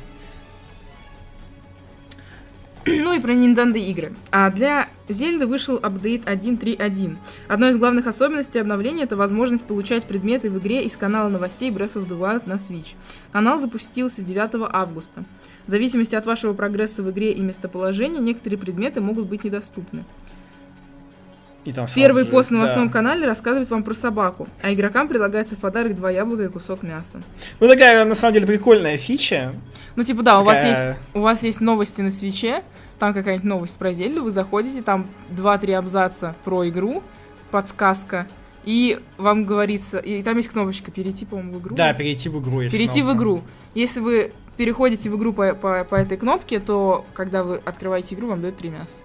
Ну 2.87 3.13
и 3.13 3.19
про 3.19 3.33
Nintendo 3.33 3.79
игры. 3.79 4.13
А 4.31 4.51
для 4.51 4.89
Зельды 5.09 5.47
вышел 5.47 5.79
апдейт 5.81 6.25
1.3.1. 6.25 7.17
Одной 7.47 7.71
из 7.71 7.77
главных 7.77 8.05
особенностей 8.05 8.59
обновления 8.59 9.03
это 9.03 9.15
возможность 9.15 9.63
получать 9.63 10.05
предметы 10.05 10.51
в 10.51 10.59
игре 10.59 10.83
из 10.83 10.95
канала 10.95 11.29
новостей 11.29 11.71
Breath 11.71 11.95
of 11.95 12.07
the 12.07 12.19
Wild 12.19 12.43
на 12.45 12.53
Switch. 12.53 12.93
Канал 13.31 13.57
запустился 13.57 14.21
9 14.21 14.69
августа. 14.71 15.23
В 15.65 15.71
зависимости 15.71 16.15
от 16.15 16.27
вашего 16.27 16.53
прогресса 16.53 17.01
в 17.01 17.09
игре 17.09 17.31
и 17.31 17.41
местоположения, 17.41 18.19
некоторые 18.19 18.59
предметы 18.59 19.01
могут 19.01 19.27
быть 19.27 19.43
недоступны. 19.43 20.05
И 21.65 21.73
там 21.73 21.88
Первый 21.95 22.23
же- 22.25 22.30
пост 22.30 22.49
в 22.49 22.54
новостном 22.54 22.88
да. 22.88 22.93
канале 22.93 23.25
рассказывает 23.25 23.69
вам 23.71 23.84
про 23.84 23.93
собаку, 23.95 24.47
а 24.62 24.71
игрокам 24.71 25.08
предлагается 25.08 25.56
в 25.56 25.60
подарок 25.60 25.95
два 25.95 26.12
яблока 26.12 26.43
и 26.43 26.47
кусок 26.47 26.84
мяса. 26.84 27.21
Ну, 27.60 27.67
такая, 27.67 28.06
на 28.06 28.13
самом 28.15 28.34
деле, 28.36 28.45
прикольная 28.45 28.97
фича. 28.97 29.54
Ну, 29.95 30.04
типа, 30.04 30.21
да, 30.21 30.39
у 30.39 30.43
вас 30.43 30.58
Такая- 30.60 30.88
есть 30.88 30.99
у 31.15 31.21
вас 31.21 31.43
есть 31.43 31.62
новости 31.62 32.01
на 32.01 32.12
свече, 32.12 32.63
там 32.99 33.13
какая-нибудь 33.13 33.45
новость 33.49 33.78
про 33.78 33.91
Зельду, 33.93 34.23
вы 34.23 34.30
заходите, 34.32 34.82
там 34.84 35.08
2-3 35.32 35.73
абзаца 35.73 36.36
про 36.45 36.69
игру, 36.69 37.01
подсказка, 37.51 38.28
и 38.63 38.99
вам 39.17 39.45
говорится, 39.45 39.97
и 39.99 40.21
там 40.23 40.38
есть 40.38 40.49
кнопочка 40.49 40.91
перейти, 40.91 41.25
по-моему, 41.25 41.54
в 41.54 41.62
игру. 41.62 41.75
Да, 41.75 41.93
перейти 41.93 42.30
в 42.30 42.39
игру. 42.41 42.62
есть 42.62 42.73
перейти 42.75 43.01
в 43.01 43.06
кнопка. 43.06 43.17
игру. 43.17 43.41
Если 43.73 43.99
вы 43.99 44.32
переходите 44.58 45.10
в 45.10 45.17
игру 45.17 45.34
по, 45.34 45.54
по, 45.54 45.84
по 45.84 45.95
этой 45.95 46.17
кнопке, 46.17 46.60
то 46.60 47.06
когда 47.13 47.43
вы 47.43 47.62
открываете 47.63 48.15
игру, 48.15 48.30
вам 48.30 48.41
дают 48.41 48.58
три 48.58 48.69
мяса. 48.69 49.01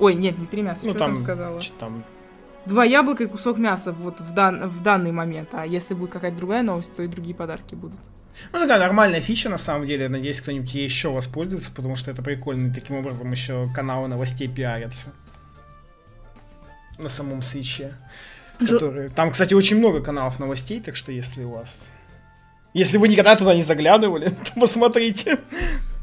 Ой, 0.00 0.14
нет, 0.14 0.38
не 0.38 0.46
три 0.46 0.62
мяса, 0.62 0.84
Ну, 0.86 0.90
что 0.90 0.98
там, 0.98 1.14
там 1.14 1.18
сказала? 1.18 1.60
там, 1.78 2.04
Два 2.66 2.84
яблока 2.84 3.24
и 3.24 3.26
кусок 3.26 3.58
мяса 3.58 3.92
вот 3.92 4.20
в, 4.20 4.32
дан, 4.32 4.68
в 4.68 4.82
данный 4.82 5.12
момент. 5.12 5.50
А 5.52 5.66
если 5.66 5.94
будет 5.94 6.10
какая-то 6.10 6.36
другая 6.36 6.62
новость, 6.62 6.94
то 6.94 7.02
и 7.02 7.06
другие 7.06 7.34
подарки 7.34 7.74
будут. 7.74 7.98
Ну, 8.52 8.60
такая 8.60 8.78
нормальная 8.78 9.20
фича, 9.20 9.48
на 9.48 9.58
самом 9.58 9.86
деле. 9.86 10.08
Надеюсь, 10.08 10.40
кто-нибудь 10.40 10.72
ей 10.74 10.84
еще 10.84 11.10
воспользуется, 11.10 11.70
потому 11.74 11.96
что 11.96 12.10
это 12.10 12.22
прикольно. 12.22 12.68
И 12.68 12.72
таким 12.72 12.96
образом 12.96 13.30
еще 13.32 13.68
каналы 13.74 14.08
новостей 14.08 14.48
пиарятся. 14.48 15.08
На 16.98 17.08
самом 17.08 17.42
свече. 17.42 17.94
Жу- 18.60 18.74
Которые... 18.74 19.08
Там, 19.08 19.30
кстати, 19.32 19.54
очень 19.54 19.78
много 19.78 20.00
каналов 20.02 20.38
новостей, 20.38 20.80
так 20.80 20.96
что 20.96 21.12
если 21.12 21.44
у 21.44 21.50
вас... 21.50 21.90
Если 22.72 22.98
вы 22.98 23.08
никогда 23.08 23.34
туда 23.36 23.54
не 23.54 23.62
заглядывали, 23.62 24.28
то 24.54 24.60
посмотрите. 24.60 25.38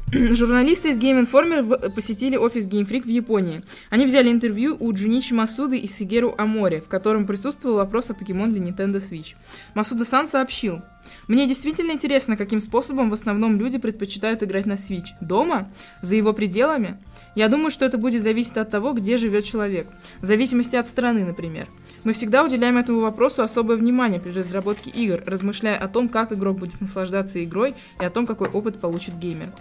Журналисты 0.12 0.88
из 0.88 0.98
Game 0.98 1.26
Informer 1.26 1.90
посетили 1.90 2.36
офис 2.36 2.66
Game 2.66 2.88
Freak 2.88 3.02
в 3.02 3.08
Японии. 3.08 3.62
Они 3.90 4.06
взяли 4.06 4.30
интервью 4.30 4.74
у 4.80 4.90
Джуничи 4.92 5.34
Масуды 5.34 5.78
и 5.78 5.86
Сигеру 5.86 6.34
Амори, 6.38 6.80
в 6.80 6.88
котором 6.88 7.26
присутствовал 7.26 7.76
вопрос 7.76 8.08
о 8.08 8.14
покемон 8.14 8.50
для 8.50 8.62
Nintendo 8.62 8.96
Switch. 8.96 9.34
Масуда-сан 9.74 10.26
сообщил, 10.26 10.80
«Мне 11.26 11.46
действительно 11.46 11.92
интересно, 11.92 12.36
каким 12.36 12.60
способом 12.60 13.10
в 13.10 13.12
основном 13.12 13.58
люди 13.58 13.78
предпочитают 13.78 14.42
играть 14.42 14.66
на 14.66 14.74
Switch. 14.74 15.08
Дома? 15.20 15.70
За 16.02 16.14
его 16.14 16.32
пределами? 16.32 16.98
Я 17.34 17.48
думаю, 17.48 17.70
что 17.70 17.84
это 17.84 17.98
будет 17.98 18.22
зависеть 18.22 18.56
от 18.56 18.70
того, 18.70 18.92
где 18.92 19.16
живет 19.16 19.44
человек. 19.44 19.86
В 20.20 20.26
зависимости 20.26 20.76
от 20.76 20.86
страны, 20.86 21.24
например. 21.24 21.68
Мы 22.04 22.12
всегда 22.12 22.44
уделяем 22.44 22.76
этому 22.76 23.00
вопросу 23.00 23.42
особое 23.42 23.76
внимание 23.76 24.20
при 24.20 24.30
разработке 24.30 24.90
игр, 24.90 25.22
размышляя 25.26 25.78
о 25.78 25.88
том, 25.88 26.08
как 26.08 26.32
игрок 26.32 26.58
будет 26.58 26.80
наслаждаться 26.80 27.42
игрой 27.42 27.74
и 28.00 28.04
о 28.04 28.10
том, 28.10 28.26
какой 28.26 28.48
опыт 28.48 28.80
получит 28.80 29.18
геймер. 29.18 29.52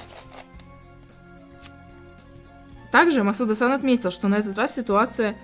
Также 2.91 3.23
Масуда-сан 3.23 3.71
отметил, 3.71 4.11
что 4.11 4.27
на 4.27 4.35
этот 4.35 4.57
раз 4.57 4.75
ситуация 4.75 5.35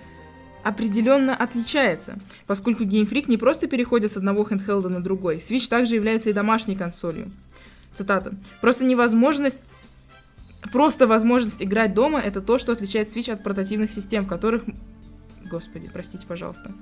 определенно 0.64 1.36
отличается, 1.36 2.18
поскольку 2.46 2.84
Game 2.84 3.08
Freak 3.08 3.24
не 3.28 3.36
просто 3.36 3.66
переходит 3.66 4.12
с 4.12 4.16
одного 4.16 4.44
хендхелда 4.44 4.88
на 4.88 5.02
другой, 5.02 5.36
Switch 5.36 5.68
также 5.68 5.94
является 5.94 6.30
и 6.30 6.32
домашней 6.32 6.74
консолью. 6.76 7.30
Цитата. 7.92 8.34
«Просто 8.60 8.84
невозможность 8.84 9.60
Просто 10.72 11.06
возможность 11.06 11.62
играть 11.62 11.92
дома— 11.92 12.18
это 12.24 12.40
то, 12.40 12.58
что 12.58 12.72
отличает 12.72 13.14
Switch 13.14 13.30
от 13.30 13.42
портативных 13.42 13.92
систем, 13.92 14.24
в 14.24 14.28
которых... 14.28 14.62
Господи, 15.50 15.90
простите, 15.92 16.26
пожалуйста. 16.26 16.72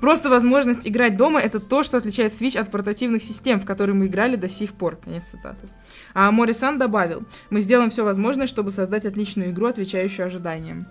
Просто 0.00 0.28
возможность 0.28 0.86
играть 0.86 1.16
дома— 1.16 1.40
это 1.42 1.60
то, 1.60 1.82
что 1.82 1.96
отличает 1.96 2.32
Switch 2.32 2.58
от 2.58 2.70
портативных 2.70 3.22
систем, 3.22 3.60
в 3.60 3.64
которые 3.64 3.94
мы 3.94 4.06
играли 4.06 4.36
до 4.36 4.48
сих 4.48 4.72
пор. 4.72 4.96
Конец 4.96 5.30
цитаты. 5.30 5.68
А 6.14 6.30
Морисан 6.30 6.78
добавил, 6.78 7.22
мы 7.50 7.60
сделаем 7.60 7.90
все 7.90 8.04
возможное, 8.04 8.46
чтобы 8.46 8.70
создать 8.70 9.04
отличную 9.04 9.50
игру, 9.50 9.66
отвечающую 9.66 10.26
ожиданиям. 10.26 10.86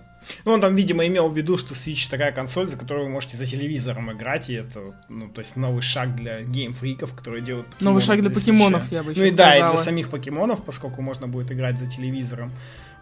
Ну, 0.46 0.52
он 0.52 0.60
там, 0.62 0.76
видимо, 0.76 1.08
имел 1.08 1.30
в 1.30 1.38
виду, 1.38 1.58
что 1.58 1.74
Switch 1.74 2.10
такая 2.10 2.32
консоль, 2.32 2.68
за 2.68 2.78
которую 2.78 3.06
вы 3.06 3.12
можете 3.12 3.38
за 3.38 3.46
телевизором 3.46 4.12
играть, 4.12 4.50
и 4.50 4.56
это, 4.56 4.82
ну, 5.10 5.30
то 5.30 5.40
есть 5.40 5.56
новый 5.56 5.82
шаг 5.82 6.16
для 6.16 6.42
геймфриков, 6.42 7.14
которые 7.14 7.42
делают 7.42 7.68
Новый 7.80 8.02
шаг 8.02 8.20
для 8.20 8.30
Switch'а. 8.30 8.34
покемонов, 8.34 8.92
я 8.92 9.04
бы 9.04 9.12
еще 9.12 9.22
Ну 9.22 9.28
и 9.28 9.32
да, 9.32 9.54
и 9.56 9.58
сказала. 9.60 9.76
для 9.76 9.84
самих 9.84 10.10
покемонов, 10.10 10.64
поскольку 10.64 11.02
можно 11.02 11.28
будет 11.28 11.52
играть 11.52 11.80
за 11.80 11.88
телевизором. 11.88 12.52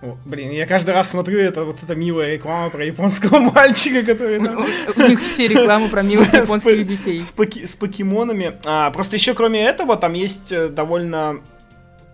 О, 0.02 0.18
блин, 0.26 0.52
я 0.52 0.66
каждый 0.68 0.92
раз 0.94 1.10
смотрю 1.10 1.40
это 1.40 1.64
вот 1.64 1.82
эта 1.82 1.96
милая 1.96 2.34
реклама 2.34 2.70
про 2.70 2.86
японского 2.86 3.40
мальчика, 3.54 4.04
который 4.04 4.40
там... 4.40 4.58
у- 4.64 5.02
у 5.02 5.08
них 5.08 5.22
все 5.22 5.48
рекламы 5.48 5.90
про 5.90 6.04
милых 6.04 6.32
японских 6.34 6.86
детей. 6.86 7.20
С 7.20 7.76
покемонами. 7.76 8.58
А, 8.66 8.92
просто 8.92 9.16
еще 9.16 9.34
кроме 9.34 9.64
этого, 9.64 9.96
там 9.96 10.14
есть 10.14 10.52
э, 10.52 10.68
довольно 10.68 11.40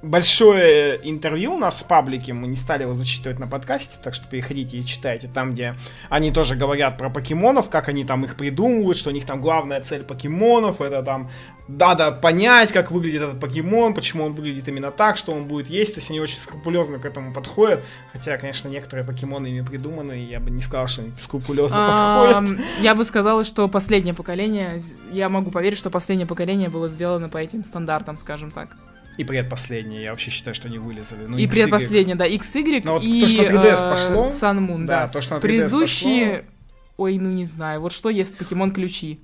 большое 0.01 0.99
интервью 1.03 1.53
у 1.53 1.57
нас 1.57 1.81
в 1.81 1.85
паблике, 1.85 2.33
мы 2.33 2.47
не 2.47 2.55
стали 2.55 2.83
его 2.83 2.93
зачитывать 2.93 3.39
на 3.39 3.47
подкасте, 3.47 3.97
так 4.03 4.13
что 4.13 4.27
переходите 4.27 4.77
и 4.77 4.85
читайте, 4.85 5.29
там, 5.31 5.53
где 5.53 5.75
они 6.09 6.31
тоже 6.31 6.55
говорят 6.55 6.97
про 6.97 7.09
покемонов, 7.09 7.69
как 7.69 7.87
они 7.87 8.03
там 8.03 8.25
их 8.25 8.35
придумывают, 8.35 8.97
что 8.97 9.09
у 9.09 9.13
них 9.13 9.25
там 9.25 9.41
главная 9.41 9.81
цель 9.81 10.03
покемонов, 10.03 10.81
это 10.81 11.03
там 11.03 11.29
надо 11.67 12.11
понять, 12.11 12.73
как 12.73 12.91
выглядит 12.91 13.21
этот 13.21 13.39
покемон, 13.39 13.93
почему 13.93 14.25
он 14.25 14.31
выглядит 14.31 14.67
именно 14.67 14.91
так, 14.91 15.17
что 15.17 15.31
он 15.31 15.43
будет 15.43 15.69
есть, 15.69 15.93
то 15.93 15.99
есть 15.99 16.09
они 16.09 16.19
очень 16.19 16.39
скрупулезно 16.39 16.97
к 16.99 17.05
этому 17.05 17.33
подходят, 17.33 17.81
хотя, 18.11 18.37
конечно, 18.37 18.67
некоторые 18.67 19.05
покемоны 19.05 19.47
ими 19.47 19.61
придуманы, 19.61 20.19
и 20.19 20.25
я 20.25 20.39
бы 20.39 20.49
не 20.49 20.61
сказал, 20.61 20.87
что 20.87 21.01
они 21.01 21.11
скрупулезно 21.17 21.87
подходят. 21.87 22.59
Я 22.81 22.95
бы 22.95 23.03
сказала, 23.03 23.43
что 23.43 23.67
последнее 23.67 24.13
поколение, 24.13 24.79
я 25.11 25.29
могу 25.29 25.51
поверить, 25.51 25.77
что 25.77 25.89
последнее 25.89 26.27
поколение 26.27 26.69
было 26.69 26.89
сделано 26.89 27.29
по 27.29 27.37
этим 27.37 27.63
стандартам, 27.63 28.17
скажем 28.17 28.51
так. 28.51 28.75
И 29.21 29.23
предпоследнее, 29.23 30.03
я 30.03 30.09
вообще 30.11 30.31
считаю, 30.31 30.55
что 30.55 30.67
они 30.67 30.79
вылезали. 30.79 31.25
Ну, 31.27 31.37
и 31.37 31.45
XY. 31.45 31.49
предпоследнее, 31.51 32.15
да, 32.15 32.27
XY 32.27 32.81
Ну, 32.83 32.93
вот 32.93 33.03
и 33.03 33.21
то, 33.21 33.27
что 33.27 33.43
на 33.43 33.47
3DS 33.47 33.77
э, 33.77 33.89
пошло, 33.91 34.27
Sun 34.27 34.67
Moon, 34.67 34.85
Да, 34.85 35.01
да. 35.01 35.07
то, 35.07 35.21
что 35.21 35.35
на 35.35 35.37
3DS 35.37 35.41
Предыдущие, 35.41 36.37
пошло. 36.37 36.49
ой, 36.97 37.17
ну 37.19 37.29
не 37.29 37.45
знаю, 37.45 37.81
вот 37.81 37.91
что 37.93 38.09
есть 38.09 38.35
покемон 38.37 38.71
ключи. 38.71 39.19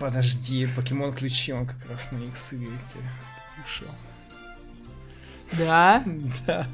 Подожди, 0.00 0.66
покемон 0.74 1.12
ключи, 1.12 1.52
он 1.52 1.66
как 1.66 1.76
раз 1.90 2.10
на 2.12 2.16
XY 2.18 2.68
ушел. 3.64 3.88
Да? 5.52 6.02
Да. 6.46 6.66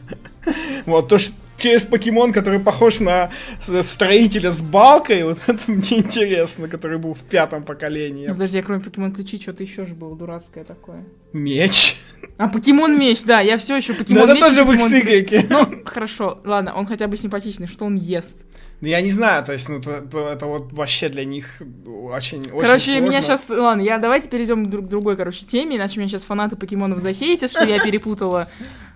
Вот 0.86 1.08
то, 1.08 1.18
что 1.18 1.34
через 1.60 1.84
покемон, 1.84 2.32
который 2.32 2.58
похож 2.58 3.00
на 3.00 3.30
с- 3.66 3.84
строителя 3.86 4.50
с 4.50 4.60
балкой, 4.60 5.22
вот 5.22 5.38
это 5.46 5.60
мне 5.66 5.98
интересно, 5.98 6.66
который 6.68 6.98
был 6.98 7.14
в 7.14 7.20
пятом 7.20 7.62
поколении. 7.64 8.26
Ну, 8.26 8.32
подожди, 8.34 8.58
а 8.58 8.62
кроме 8.62 8.82
покемон 8.82 9.12
ключи, 9.12 9.38
что-то 9.40 9.62
еще 9.62 9.84
же 9.86 9.94
было 9.94 10.16
дурацкое 10.16 10.64
такое. 10.64 11.04
Меч. 11.32 11.96
А 12.38 12.48
покемон 12.48 12.98
меч, 12.98 13.22
да, 13.22 13.40
я 13.40 13.56
все 13.56 13.76
еще 13.76 13.94
покемон 13.94 14.24
это 14.24 14.34
меч. 14.34 14.42
тоже 14.44 14.60
и 14.62 14.64
в. 14.64 14.70
XY. 14.70 15.46
Ну, 15.50 15.82
хорошо, 15.84 16.40
ладно, 16.44 16.74
он 16.74 16.86
хотя 16.86 17.06
бы 17.06 17.16
симпатичный, 17.16 17.66
что 17.68 17.84
он 17.84 17.94
ест. 17.96 18.36
Я 18.82 19.02
не 19.02 19.10
знаю, 19.10 19.44
то 19.44 19.52
есть, 19.52 19.68
ну, 19.68 19.78
то- 19.82 20.00
то 20.00 20.26
это 20.28 20.46
вот 20.46 20.72
вообще 20.72 21.10
для 21.10 21.26
них 21.26 21.44
очень, 21.86 22.40
очень 22.50 22.60
Короче, 22.62 22.98
меня 23.00 23.20
сложно. 23.20 23.36
сейчас... 23.36 23.50
Ладно, 23.50 23.82
я 23.82 23.98
давайте 23.98 24.30
перейдем 24.30 24.64
к 24.64 24.70
друг- 24.70 24.88
другой, 24.88 25.18
короче, 25.18 25.44
теме, 25.44 25.76
иначе 25.76 25.98
меня 26.00 26.08
сейчас 26.08 26.24
фанаты 26.24 26.56
покемонов 26.56 26.98
захейтят, 26.98 27.50
что 27.50 27.64
я 27.64 27.78
перепутала. 27.84 28.48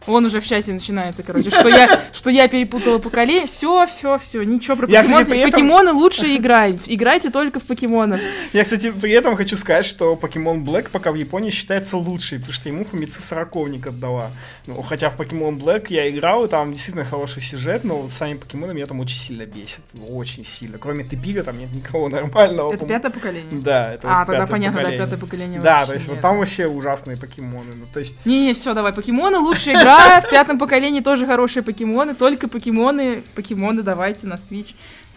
Вон 0.07 0.25
уже 0.27 0.41
в 0.41 0.47
чате 0.47 0.73
начинается, 0.73 1.23
короче, 1.23 1.51
что 1.51 1.69
я, 1.69 2.01
что 2.13 2.31
я 2.31 2.47
перепутала 2.49 2.99
поколение. 2.99 3.47
Все, 3.47 3.87
все, 3.87 4.19
все, 4.19 4.43
ничего 4.43 4.77
про 4.77 4.87
Я, 4.89 5.01
покемон. 5.01 5.23
кстати, 5.23 5.39
этом- 5.39 5.51
Покемоны 5.53 5.93
лучше 5.93 6.37
играть. 6.37 6.81
Играйте 6.87 7.31
только 7.31 7.59
в 7.61 7.65
покемонов. 7.65 8.21
Я, 8.53 8.65
кстати, 8.65 8.91
при 8.91 9.13
этом 9.13 9.37
хочу 9.37 9.57
сказать, 9.57 9.87
что 9.87 10.15
Pokemon 10.15 10.63
Black 10.65 10.91
пока 10.91 11.11
в 11.11 11.15
Японии 11.15 11.51
считается 11.51 11.97
лучший, 11.97 12.39
потому 12.39 12.53
что 12.53 12.69
ему 12.69 12.85
Фумицу 12.85 13.23
сороковник 13.23 13.87
отдала. 13.87 14.31
Ну, 14.67 14.83
хотя 14.83 15.09
в 15.11 15.19
Pokemon 15.19 15.59
Black 15.59 15.87
я 15.89 16.11
играл, 16.11 16.45
и 16.45 16.49
там 16.49 16.73
действительно 16.73 17.05
хороший 17.05 17.43
сюжет, 17.43 17.85
но 17.85 17.97
вот 17.99 18.13
сами 18.13 18.35
покемоны 18.35 18.75
меня 18.75 18.87
там 18.87 19.01
очень 19.01 19.17
сильно 19.17 19.47
бесят. 19.47 19.81
Очень 20.09 20.45
сильно. 20.45 20.79
Кроме 20.79 21.05
Тепига 21.05 21.43
там 21.43 21.59
нет 21.59 21.73
никого 21.75 22.09
нормального. 22.11 22.73
Это 22.73 22.85
пятое 22.87 23.11
поколение? 23.11 23.61
Да, 23.63 23.95
это 23.95 24.07
А, 24.11 24.19
вот 24.21 24.27
тогда 24.27 24.47
понятно, 24.47 24.79
поколение. 24.81 24.99
да, 24.99 25.05
пятое 25.07 25.19
поколение 25.19 25.61
Да, 25.61 25.87
то 25.87 25.93
есть 25.95 26.07
вот 26.09 26.15
нет. 26.15 26.23
там 26.23 26.39
вообще 26.39 26.67
ужасные 26.67 27.17
покемоны. 27.17 27.75
Ну, 27.75 27.87
то 27.93 28.01
есть, 28.01 28.15
Не-не, 28.27 28.53
все, 28.55 28.75
давай, 28.75 28.93
покемоны 28.93 29.39
лучшая 29.39 29.83
игра, 29.95 30.21
в 30.21 30.31
пятом 30.31 30.59
поколении 30.59 31.01
тоже 31.01 31.27
хорошие 31.27 31.63
покемоны, 31.63 32.15
только 32.15 32.49
покемоны, 32.49 33.23
покемоны 33.35 33.83
давайте 33.83 34.27
на 34.27 34.35
Switch. 34.35 34.75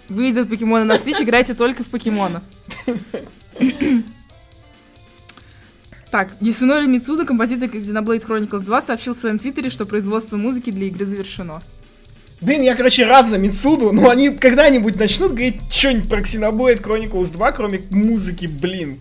Выйдут 0.09 0.49
покемоны 0.49 0.85
на 0.85 0.93
Switch, 0.93 1.21
играйте 1.21 1.53
только 1.53 1.83
в 1.83 1.87
покемонов. 1.87 2.43
Так, 6.09 6.37
Ясунори 6.39 6.87
Мицуда, 6.87 7.25
композитор 7.25 7.67
Xenoblade 7.69 8.25
Chronicles 8.25 8.61
2, 8.61 8.81
сообщил 8.81 9.13
в 9.13 9.17
своем 9.17 9.39
твиттере, 9.39 9.69
что 9.69 9.85
производство 9.85 10.37
музыки 10.37 10.69
для 10.69 10.87
игры 10.87 11.05
завершено. 11.05 11.61
Блин, 12.41 12.61
я, 12.61 12.75
короче, 12.75 13.05
рад 13.05 13.27
за 13.27 13.37
Мицуду, 13.37 13.91
но 13.91 14.09
они 14.09 14.29
когда-нибудь 14.29 14.95
начнут 14.97 15.31
говорить 15.31 15.61
что-нибудь 15.69 16.09
про 16.09 16.19
Xenoblade 16.21 16.81
Chronicles 16.81 17.31
2, 17.31 17.51
кроме 17.51 17.81
музыки, 17.89 18.45
блин. 18.45 18.99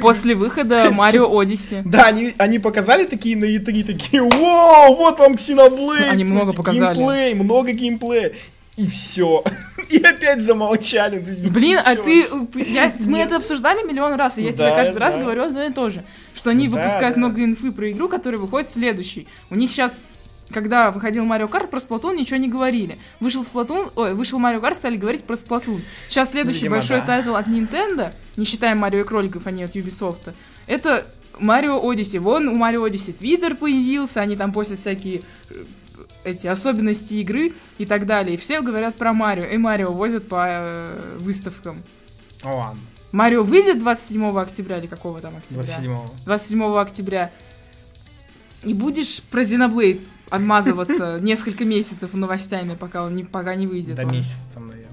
После 0.00 0.34
выхода 0.34 0.90
Марио 0.94 1.38
Одиссе. 1.38 1.82
Да, 1.84 2.04
они, 2.06 2.34
они 2.38 2.58
показали 2.58 3.04
такие 3.04 3.36
на 3.36 3.44
E3, 3.44 3.84
такие, 3.84 4.22
вау, 4.22 4.94
вот 4.96 5.18
вам 5.18 5.34
Xenoblade. 5.34 6.08
Они 6.10 6.24
много 6.24 6.52
показали. 6.52 6.96
Геймплей, 6.96 7.34
много 7.34 7.72
геймплея. 7.72 8.32
И 8.76 8.88
все. 8.90 9.42
И 9.88 9.96
опять 10.02 10.42
замолчали. 10.42 11.24
Есть, 11.26 11.40
Блин, 11.48 11.78
а 11.82 11.94
ты... 11.96 12.26
я- 12.56 12.92
мы 13.06 13.18
это 13.20 13.36
обсуждали 13.36 13.86
миллион 13.86 14.14
раз, 14.16 14.36
и 14.36 14.42
я 14.42 14.50
Да, 14.50 14.56
тебе 14.56 14.68
каждый 14.76 14.94
я 14.94 15.00
раз 15.00 15.14
знаю. 15.14 15.24
говорю 15.24 15.42
одно 15.44 15.62
и 15.62 15.72
то 15.72 15.88
же. 15.88 16.04
Что 16.34 16.50
они 16.50 16.68
Да, 16.68 16.76
выпускают 16.76 17.14
да. 17.14 17.18
много 17.20 17.42
инфы 17.42 17.72
про 17.72 17.90
игру, 17.90 18.08
которая 18.10 18.38
выходит 18.38 18.68
следующий. 18.68 19.28
У 19.48 19.54
них 19.54 19.70
сейчас 19.70 19.98
когда 20.50 20.90
выходил 20.90 21.24
Марио 21.24 21.48
Карт, 21.48 21.70
про 21.70 21.80
Сплатун 21.80 22.16
ничего 22.16 22.36
не 22.36 22.48
говорили. 22.48 22.98
Вышел 23.20 23.42
Сплатун, 23.42 23.90
ой, 23.96 24.14
вышел 24.14 24.38
Марио 24.38 24.60
Карт, 24.60 24.76
стали 24.76 24.96
говорить 24.96 25.24
про 25.24 25.36
Сплатун. 25.36 25.82
Сейчас 26.08 26.30
следующий 26.30 26.60
Видимо, 26.60 26.76
большой 26.76 27.00
да. 27.00 27.06
тайтл 27.06 27.34
от 27.34 27.46
Nintendo, 27.46 28.12
не 28.36 28.44
считая 28.44 28.74
Марио 28.74 29.00
и 29.00 29.04
кроликов, 29.04 29.46
а 29.46 29.50
не 29.50 29.64
от 29.64 29.74
Ubisoft, 29.74 30.34
это 30.66 31.06
Mario 31.38 31.88
Odyssey. 31.88 32.18
Вон 32.18 32.48
у 32.48 32.54
Mario 32.54 32.84
Odyssey 32.84 33.12
Твиттер 33.12 33.56
появился, 33.56 34.20
они 34.20 34.36
там 34.36 34.52
постят 34.52 34.78
всякие 34.78 35.22
э, 35.50 35.64
эти 36.24 36.46
особенности 36.46 37.14
игры 37.14 37.52
и 37.78 37.86
так 37.86 38.06
далее. 38.06 38.34
И 38.34 38.36
все 38.36 38.60
говорят 38.60 38.94
про 38.96 39.12
Марио, 39.12 39.44
и 39.44 39.56
Марио 39.56 39.92
возят 39.92 40.28
по 40.28 40.46
э, 40.48 41.18
выставкам. 41.18 41.82
Ну 42.42 42.56
ладно, 42.56 42.80
Марио 43.12 43.42
выйдет 43.42 43.78
27 43.80 44.38
октября 44.38 44.78
или 44.78 44.86
какого 44.86 45.20
там 45.20 45.36
октября? 45.36 45.64
27-го. 45.64 46.14
27 46.24 46.76
октября. 46.76 47.30
И 48.62 48.74
будешь 48.74 49.22
про 49.22 49.42
Xenoblade 49.42 50.02
отмазываться 50.30 51.20
несколько 51.20 51.64
месяцев 51.64 52.14
новостями, 52.14 52.74
пока 52.74 53.04
он 53.04 53.14
не, 53.14 53.24
пока 53.24 53.54
не 53.54 53.66
выйдет. 53.66 53.96
До 53.96 54.06
он. 54.06 54.12
месяца 54.12 54.40
там, 54.54 54.66
наверное. 54.66 54.86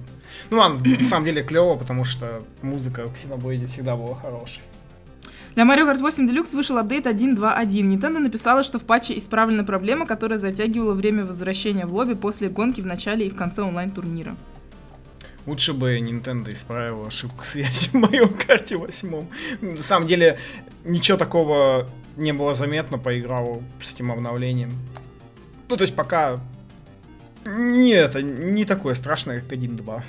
Ну 0.50 0.58
ладно, 0.58 0.80
на 0.84 1.04
самом 1.04 1.26
деле 1.26 1.44
клево, 1.44 1.76
потому 1.76 2.04
что 2.04 2.44
музыка 2.62 3.08
в 3.08 3.14
Xenoblade 3.14 3.66
всегда 3.68 3.96
была 3.96 4.16
хорошей. 4.16 4.62
Для 5.56 5.66
Mario 5.66 5.86
Kart 5.86 6.00
8 6.00 6.28
Deluxe 6.28 6.56
вышел 6.56 6.78
апдейт 6.80 7.06
1.2.1. 7.06 7.66
Nintendo 7.68 8.18
написала, 8.18 8.64
что 8.64 8.80
в 8.80 8.84
патче 8.84 9.18
исправлена 9.18 9.64
проблема, 9.64 10.08
которая 10.08 10.40
затягивала 10.40 10.96
время 10.96 11.26
возвращения 11.26 11.86
в 11.86 11.94
лобби 11.94 12.16
после 12.16 12.50
гонки 12.50 12.82
в 12.82 12.88
начале 12.88 13.28
и 13.28 13.30
в 13.30 13.36
конце 13.36 13.62
онлайн-турнира. 13.62 14.36
Лучше 15.46 15.74
бы 15.74 16.00
Nintendo 16.00 16.52
исправила 16.52 17.08
ошибку 17.08 17.44
связи 17.44 17.90
в 17.90 17.94
моем 17.94 18.34
карте 18.34 18.78
восьмом. 18.78 19.28
На 19.62 19.84
самом 19.84 20.08
деле, 20.08 20.40
ничего 20.86 21.18
такого 21.18 21.88
не 22.18 22.32
было 22.32 22.54
заметно, 22.56 22.98
поиграл 22.98 23.62
с 23.84 23.94
этим 23.94 24.12
обновлением. 24.12 24.72
Ну, 25.70 25.78
то 25.78 25.84
есть 25.84 25.96
пока... 25.96 26.40
Не 27.46 27.92
это, 27.92 28.22
не 28.22 28.64
такое 28.64 28.94
страшное, 28.94 29.42
как 29.42 29.52
1.2. 29.52 30.02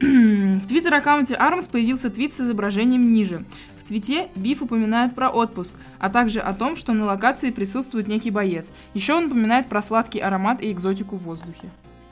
В 0.00 0.66
твиттер-аккаунте 0.66 1.34
ARMS 1.34 1.68
появился 1.70 2.10
твит 2.10 2.32
с 2.32 2.40
изображением 2.40 3.12
ниже. 3.12 3.44
В 3.78 3.84
твите 3.84 4.28
Биф 4.34 4.62
упоминает 4.62 5.14
про 5.14 5.28
отпуск, 5.28 5.74
а 5.98 6.08
также 6.08 6.40
о 6.40 6.54
том, 6.54 6.76
что 6.76 6.92
на 6.92 7.04
локации 7.04 7.50
присутствует 7.50 8.08
некий 8.08 8.30
боец. 8.30 8.72
Еще 8.94 9.14
он 9.14 9.26
упоминает 9.26 9.68
про 9.68 9.82
сладкий 9.82 10.20
аромат 10.20 10.62
и 10.62 10.70
экзотику 10.70 11.16
в 11.16 11.24
воздухе. 11.24 11.68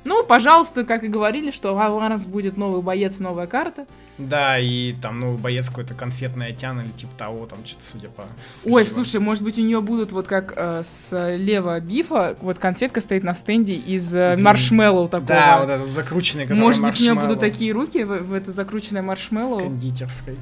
Ну, 0.09 0.25
пожалуйста, 0.25 0.85
как 0.85 1.05
и 1.05 1.09
говорили, 1.09 1.51
что 1.51 1.75
в 1.75 1.79
Аварс 1.79 2.25
будет 2.25 2.57
новый 2.57 2.81
боец, 2.81 3.21
новая 3.21 3.47
карта. 3.47 3.87
Да, 4.17 4.59
и 4.59 4.95
там 4.95 5.21
новый 5.21 5.37
боец 5.39 5.69
какой-то 5.69 5.93
конфетный 5.93 6.55
тян 6.55 6.81
или 6.81 6.89
типа 6.89 7.13
того, 7.19 7.45
там 7.45 7.59
что-то 7.67 7.85
судя 7.85 8.09
по... 8.09 8.25
Ой, 8.65 8.87
слушай, 8.87 9.21
может 9.21 9.45
быть 9.45 9.59
у 9.59 9.63
нее 9.63 9.83
будут 9.83 10.13
вот 10.13 10.27
как 10.27 10.55
э, 10.57 10.83
с 10.83 11.37
лева 11.37 11.79
бифа, 11.79 12.37
вот 12.41 12.59
конфетка 12.59 13.03
стоит 13.03 13.23
на 13.23 13.35
стенде 13.35 13.75
из 13.75 14.15
э, 14.15 14.39
маршмеллоу 14.39 15.09
такого. 15.09 15.29
Да, 15.29 15.59
вот 15.61 15.69
этот 15.69 15.91
закрученный, 15.91 16.47
Может 16.47 16.83
быть 16.83 16.99
у 17.01 17.05
нее 17.05 17.15
будут 17.15 17.41
такие 17.41 17.73
руки 17.73 18.03
в, 18.03 18.19
в 18.19 18.33
это 18.33 18.51
закрученное 18.51 19.03
маршмеллоу? 19.03 19.61
С 19.61 19.63
кондитерской. 19.63 20.37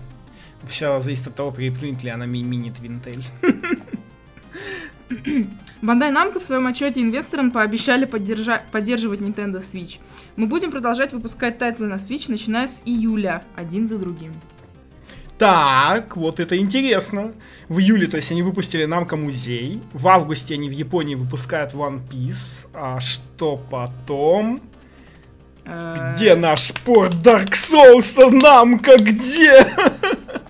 Все 0.69 1.01
зависит 1.01 1.27
от 1.27 1.35
того, 1.35 1.51
переплюнет 1.51 2.05
ли 2.05 2.11
она 2.11 2.25
Min 2.27 2.48
и 2.48 2.55
Twintelle. 2.55 3.25
Bandai 5.83 6.11
Namco 6.11 6.41
в 6.41 6.45
своем 6.45 6.67
отчете 6.67 7.01
инвесторам 7.01 7.51
пообещали 7.51 8.07
поддержа- 8.07 8.63
поддерживать 8.73 9.21
Nintendo 9.21 9.57
Switch. 9.59 9.99
Мы 10.37 10.47
будем 10.47 10.71
продолжать 10.71 11.13
выпускать 11.13 11.59
тайтлы 11.59 11.87
на 11.87 11.95
Switch, 11.95 12.25
начиная 12.29 12.67
с 12.67 12.83
июля, 12.85 13.43
один 13.55 13.87
за 13.87 13.99
другим. 13.99 14.33
Так, 15.39 16.17
вот 16.17 16.41
это 16.41 16.57
интересно. 16.57 17.33
В 17.69 17.79
июле, 17.79 18.07
то 18.07 18.17
есть 18.17 18.31
они 18.33 18.43
выпустили 18.43 18.87
Namco 18.87 19.17
Museum. 19.17 19.83
В 19.93 20.09
августе 20.09 20.55
они 20.55 20.69
в 20.69 20.73
Японии 20.73 21.15
выпускают 21.15 21.75
One 21.75 22.01
Piece. 22.09 22.67
А 22.73 22.99
что 23.01 23.57
потом? 23.71 24.63
Э. 25.67 26.15
Где 26.15 26.37
наш 26.37 26.63
порт 26.63 27.15
Dark 27.17 27.51
Souls-то, 27.53 28.31
Namco, 28.31 28.97
где? 28.97 29.67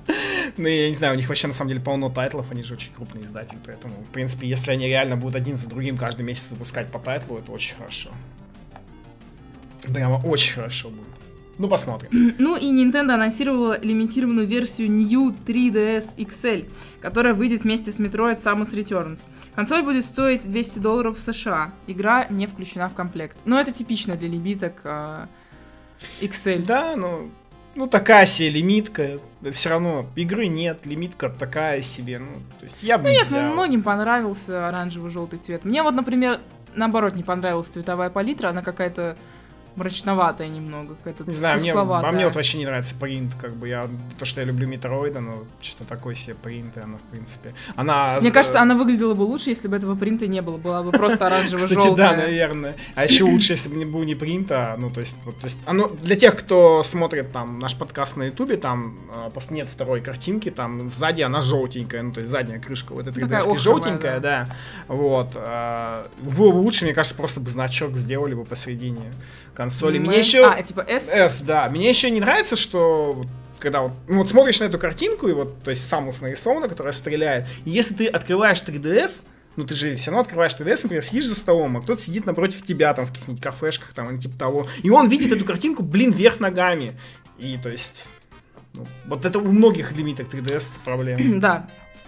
Ну, 0.57 0.69
я 0.69 0.89
не 0.89 0.95
знаю, 0.95 1.15
у 1.15 1.17
них 1.17 1.29
вообще 1.29 1.49
на 1.49 1.55
самом 1.55 1.69
деле 1.71 1.83
полно 1.83 2.09
тайтлов, 2.09 2.51
они 2.51 2.63
же 2.63 2.75
очень 2.75 2.93
крупный 2.93 3.23
издатель, 3.23 3.59
поэтому, 3.65 3.95
в 3.97 4.13
принципе, 4.13 4.49
если 4.49 4.71
они 4.71 4.87
реально 4.87 5.17
будут 5.17 5.37
один 5.37 5.57
за 5.57 5.69
другим 5.69 5.99
каждый 5.99 6.23
месяц 6.23 6.51
выпускать 6.51 6.91
по 6.91 6.99
тайтлу, 6.99 7.39
это 7.39 7.53
очень 7.53 7.77
хорошо. 7.77 8.11
Прямо 9.83 10.17
очень 10.25 10.55
хорошо 10.55 10.89
будет. 10.89 11.07
Ну, 11.59 11.69
посмотрим. 11.69 12.11
Ну 12.39 12.57
и 12.57 12.67
Nintendo 12.67 13.13
анонсировала 13.13 13.81
лимитированную 13.81 14.47
версию 14.47 14.91
New 14.91 15.35
3DS 15.47 16.17
XL, 16.17 16.69
которая 17.01 17.35
выйдет 17.35 17.63
вместе 17.63 17.91
с 17.91 17.99
Metroid 17.99 18.43
Samus 18.43 18.75
Returns. 18.75 19.27
Консоль 19.55 19.83
будет 19.83 20.05
стоить 20.05 20.47
200 20.47 20.79
долларов 20.81 21.17
в 21.17 21.21
США. 21.21 21.73
Игра 21.87 22.27
не 22.29 22.47
включена 22.47 22.89
в 22.89 22.95
комплект. 22.95 23.37
Но 23.45 23.59
это 23.59 23.73
типично 23.73 24.17
для 24.17 24.29
лимиток 24.29 24.81
э, 24.85 25.27
XL. 26.21 26.67
Да, 26.67 26.95
ну, 26.97 27.31
ну, 27.77 27.87
такая 27.87 28.27
себе 28.27 28.49
лимитка. 28.49 29.21
Все 29.53 29.69
равно 29.71 30.07
игры 30.17 30.47
нет, 30.49 30.87
лимитка 30.87 31.29
такая 31.29 31.83
себе. 31.83 32.19
Ну, 32.19 32.33
то 32.59 32.65
есть 32.65 32.83
я 32.83 32.99
бы 32.99 33.05
ну, 33.05 33.11
не 33.11 33.17
нет, 33.17 33.27
взял. 33.27 33.53
многим 33.53 33.83
понравился 33.83 34.67
оранжево-желтый 34.69 35.39
цвет. 35.39 35.65
Мне 35.65 35.83
вот, 35.83 35.95
например, 35.95 36.41
наоборот, 36.75 37.15
не 37.15 37.23
понравилась 37.23 37.69
цветовая 37.69 38.11
палитра. 38.11 38.49
Она 38.49 38.63
какая-то 38.63 39.17
мрачноватая 39.77 40.49
немного, 40.49 40.95
какая-то 40.95 41.25
Не 41.25 41.35
знаю, 41.35 41.61
мне, 41.61 41.73
а 41.73 42.13
мне 42.13 42.27
вот 42.27 42.35
вообще 42.35 42.59
не 42.59 42.65
нравится 42.65 42.95
принт, 42.99 43.35
как 43.41 43.55
бы 43.55 43.69
я, 43.69 43.89
то, 44.19 44.25
что 44.25 44.41
я 44.41 44.47
люблю 44.47 44.67
Метроида, 44.67 45.21
но 45.21 45.45
что 45.61 45.85
такой 45.85 46.15
себе 46.15 46.35
принт, 46.35 46.77
и 46.77 46.81
она, 46.81 46.97
в 46.97 47.11
принципе, 47.11 47.55
она... 47.75 48.19
Мне 48.21 48.31
кажется, 48.31 48.61
она 48.61 48.75
выглядела 48.75 49.15
бы 49.15 49.23
лучше, 49.23 49.51
если 49.51 49.69
бы 49.69 49.77
этого 49.77 49.95
принта 49.95 50.27
не 50.27 50.41
было, 50.41 50.57
была 50.57 50.83
бы 50.83 50.93
просто 50.93 51.27
оранжево-желтая. 51.27 51.79
Кстати, 51.79 51.97
да, 51.97 52.17
наверное. 52.17 52.77
А 52.95 53.05
еще 53.05 53.25
лучше, 53.25 53.53
если 53.53 53.69
бы 53.69 53.77
не 53.77 53.85
был 53.85 54.03
не 54.05 54.15
принта, 54.15 54.75
ну, 54.79 54.91
то 54.91 55.01
есть, 55.01 55.19
вот, 55.25 55.39
то 55.39 55.45
есть, 55.45 55.59
оно, 55.67 55.89
для 55.89 56.17
тех, 56.17 56.37
кто 56.37 56.83
смотрит 56.83 57.33
там 57.33 57.59
наш 57.59 57.77
подкаст 57.77 58.17
на 58.17 58.25
ютубе, 58.25 58.57
там 58.57 58.99
а, 59.13 59.31
просто 59.31 59.55
нет 59.55 59.69
второй 59.69 60.01
картинки, 60.01 60.51
там 60.51 60.89
сзади 60.89 61.21
она 61.23 61.43
желтенькая, 61.43 62.03
ну, 62.03 62.13
то 62.13 62.21
есть 62.21 62.31
задняя 62.31 62.59
крышка 62.59 62.95
вот 62.95 63.07
этой 63.07 63.23
диски 63.23 63.57
желтенькая, 63.57 64.21
да. 64.21 64.49
да, 64.89 64.95
вот. 64.95 65.33
А, 65.35 66.09
было 66.19 66.53
бы 66.53 66.59
лучше, 66.59 66.85
мне 66.85 66.95
кажется, 66.95 67.17
просто 67.17 67.41
бы 67.41 67.51
значок 67.51 67.95
сделали 67.97 68.35
бы 68.35 68.45
посередине 68.45 69.13
консоли. 69.57 69.99
Мне 69.99 70.19
еще... 70.19 70.47
А, 70.47 70.63
типа 70.63 70.81
S? 70.81 71.11
S, 71.13 71.41
да. 71.41 71.69
Мне 71.69 71.89
еще 71.89 72.11
не 72.11 72.21
нравится, 72.21 72.57
что 72.57 73.25
когда 73.59 73.83
вот, 73.83 73.93
ну, 74.07 74.19
вот 74.19 74.29
смотришь 74.29 74.61
на 74.61 74.65
эту 74.65 74.79
картинку, 74.79 75.29
и 75.29 75.33
вот, 75.33 75.63
то 75.63 75.71
есть 75.71 75.89
Самус 75.89 76.21
нарисована, 76.21 76.69
которая 76.69 76.93
стреляет, 76.93 77.47
и 77.65 77.71
если 77.71 77.95
ты 77.95 78.07
открываешь 78.07 78.63
3DS, 78.63 79.23
ну 79.57 79.65
ты 79.65 79.75
же 79.75 79.97
все 79.97 80.11
равно 80.11 80.23
открываешь 80.23 80.53
3DS, 80.53 80.81
например, 80.83 81.03
сидишь 81.03 81.27
за 81.27 81.35
столом, 81.35 81.77
а 81.77 81.83
кто-то 81.83 82.01
сидит 82.01 82.27
напротив 82.27 82.63
тебя, 82.63 82.93
там, 82.95 83.07
в 83.07 83.13
каких-нибудь 83.13 83.43
кафешках, 83.43 83.93
там, 83.95 84.11
или 84.11 84.21
типа 84.21 84.39
того, 84.39 84.69
и 84.83 84.91
он 84.91 85.09
видит 85.09 85.33
эту 85.33 85.45
картинку, 85.45 85.83
блин, 85.83 86.13
вверх 86.13 86.39
ногами. 86.39 86.99
И, 87.39 87.59
то 87.63 87.69
есть, 87.69 88.07
ну, 88.75 88.87
вот 89.07 89.25
это 89.25 89.39
у 89.39 89.51
многих 89.51 89.93
лимиток 89.93 90.29
3DS 90.29 90.73
проблема. 90.85 91.21
Да, 91.41 91.67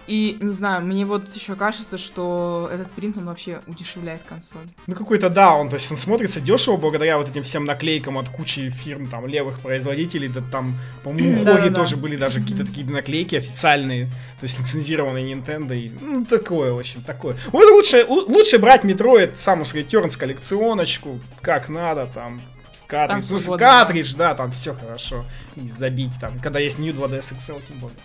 и, 0.09 0.39
не 0.41 0.51
знаю, 0.51 0.83
мне 0.83 1.05
вот 1.05 1.29
еще 1.35 1.55
кажется, 1.55 1.99
что 1.99 2.67
этот 2.73 2.91
принт, 2.91 3.15
он 3.17 3.25
вообще 3.25 3.61
удешевляет 3.67 4.23
консоль. 4.23 4.65
Ну, 4.87 4.95
какой-то, 4.95 5.29
да, 5.29 5.53
он, 5.53 5.69
то 5.69 5.75
есть 5.75 5.91
он 5.91 5.97
смотрится 5.97 6.41
дешево 6.41 6.77
благодаря 6.77 7.19
вот 7.19 7.29
этим 7.29 7.43
всем 7.43 7.65
наклейкам 7.65 8.17
от 8.17 8.27
кучи 8.27 8.71
фирм, 8.71 9.07
там, 9.07 9.27
левых 9.27 9.59
производителей, 9.59 10.27
да 10.27 10.41
там, 10.51 10.79
по-моему, 11.03 11.39
у 11.39 11.45
Хоги 11.45 11.69
тоже 11.69 11.95
были 11.95 12.15
даже 12.15 12.41
какие-то 12.41 12.65
такие 12.65 12.87
наклейки 12.87 13.35
официальные, 13.35 14.05
то 14.05 14.43
есть 14.43 14.57
лицензированные 14.57 15.31
Nintendo, 15.31 15.77
и, 15.77 15.91
ну, 16.01 16.25
такое, 16.25 16.73
в 16.73 16.79
общем, 16.79 17.03
такое. 17.03 17.35
Вот 17.51 17.69
лучше, 17.69 18.03
лучше 18.07 18.57
брать 18.57 18.83
Metroid 18.83 19.33
Samus 19.33 19.75
Returns 19.75 20.17
коллекционочку, 20.17 21.19
как 21.41 21.69
надо, 21.69 22.07
там, 22.07 22.41
картридж, 22.87 23.43
ну, 23.45 23.57
картридж, 23.59 24.15
да, 24.15 24.33
там 24.33 24.51
все 24.53 24.73
хорошо, 24.73 25.23
и 25.55 25.69
забить, 25.69 26.13
там, 26.19 26.39
когда 26.39 26.57
есть 26.57 26.79
New 26.79 26.93
2DS 26.93 27.35
XL, 27.37 27.61
тем 27.67 27.77
более. 27.77 27.95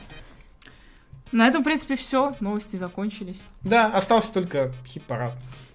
На 1.34 1.48
этом, 1.48 1.62
в 1.62 1.64
принципе, 1.64 1.96
все. 1.96 2.36
Новости 2.38 2.76
закончились. 2.76 3.42
Да, 3.62 3.86
остался 3.86 4.32
только 4.32 4.72
хит-парад. 4.86 5.32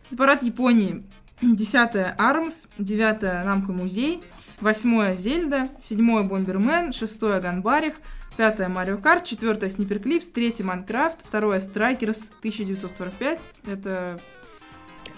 Хит-парад 0.10 0.41
Японии. 0.41 1.04
10 1.41 2.15
Arms, 2.17 2.67
9 2.78 3.22
Namco 3.45 3.73
Museum, 3.73 4.21
8 4.62 5.15
Zelda, 5.15 5.67
7 5.80 6.28
Bomberman, 6.28 6.93
6 6.93 7.19
Ганбарих, 7.41 7.95
5 8.38 8.69
Mario 8.69 8.97
Kart, 8.97 9.25
4 9.26 9.69
Snipperclips, 9.69 10.28
3 10.28 10.56
Minecraft, 10.63 11.30
2 11.30 11.60
Strikers 11.60 12.32
1945. 12.39 13.39
Это... 13.67 14.19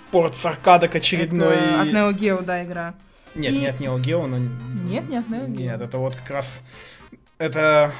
Порт 0.10 0.36
с 0.36 0.44
аркадок 0.44 0.96
очередной. 0.96 1.56
Это 1.56 1.82
от 1.82 1.88
Neo 1.90 2.12
Geo, 2.14 2.44
да, 2.44 2.64
игра. 2.64 2.96
Нет, 3.36 3.54
И... 3.54 3.60
не 3.60 3.68
от 3.68 3.80
Neo 3.80 3.96
Geo, 3.98 4.26
но... 4.26 4.38
Нет, 4.90 5.08
не 5.08 5.18
от 5.18 5.28
Neo 5.28 5.46
Geo. 5.46 5.56
Нет, 5.56 5.82
это 5.82 6.00
вот 6.00 6.16
как 6.16 6.32
раз... 6.32 6.64
Это 7.38 7.92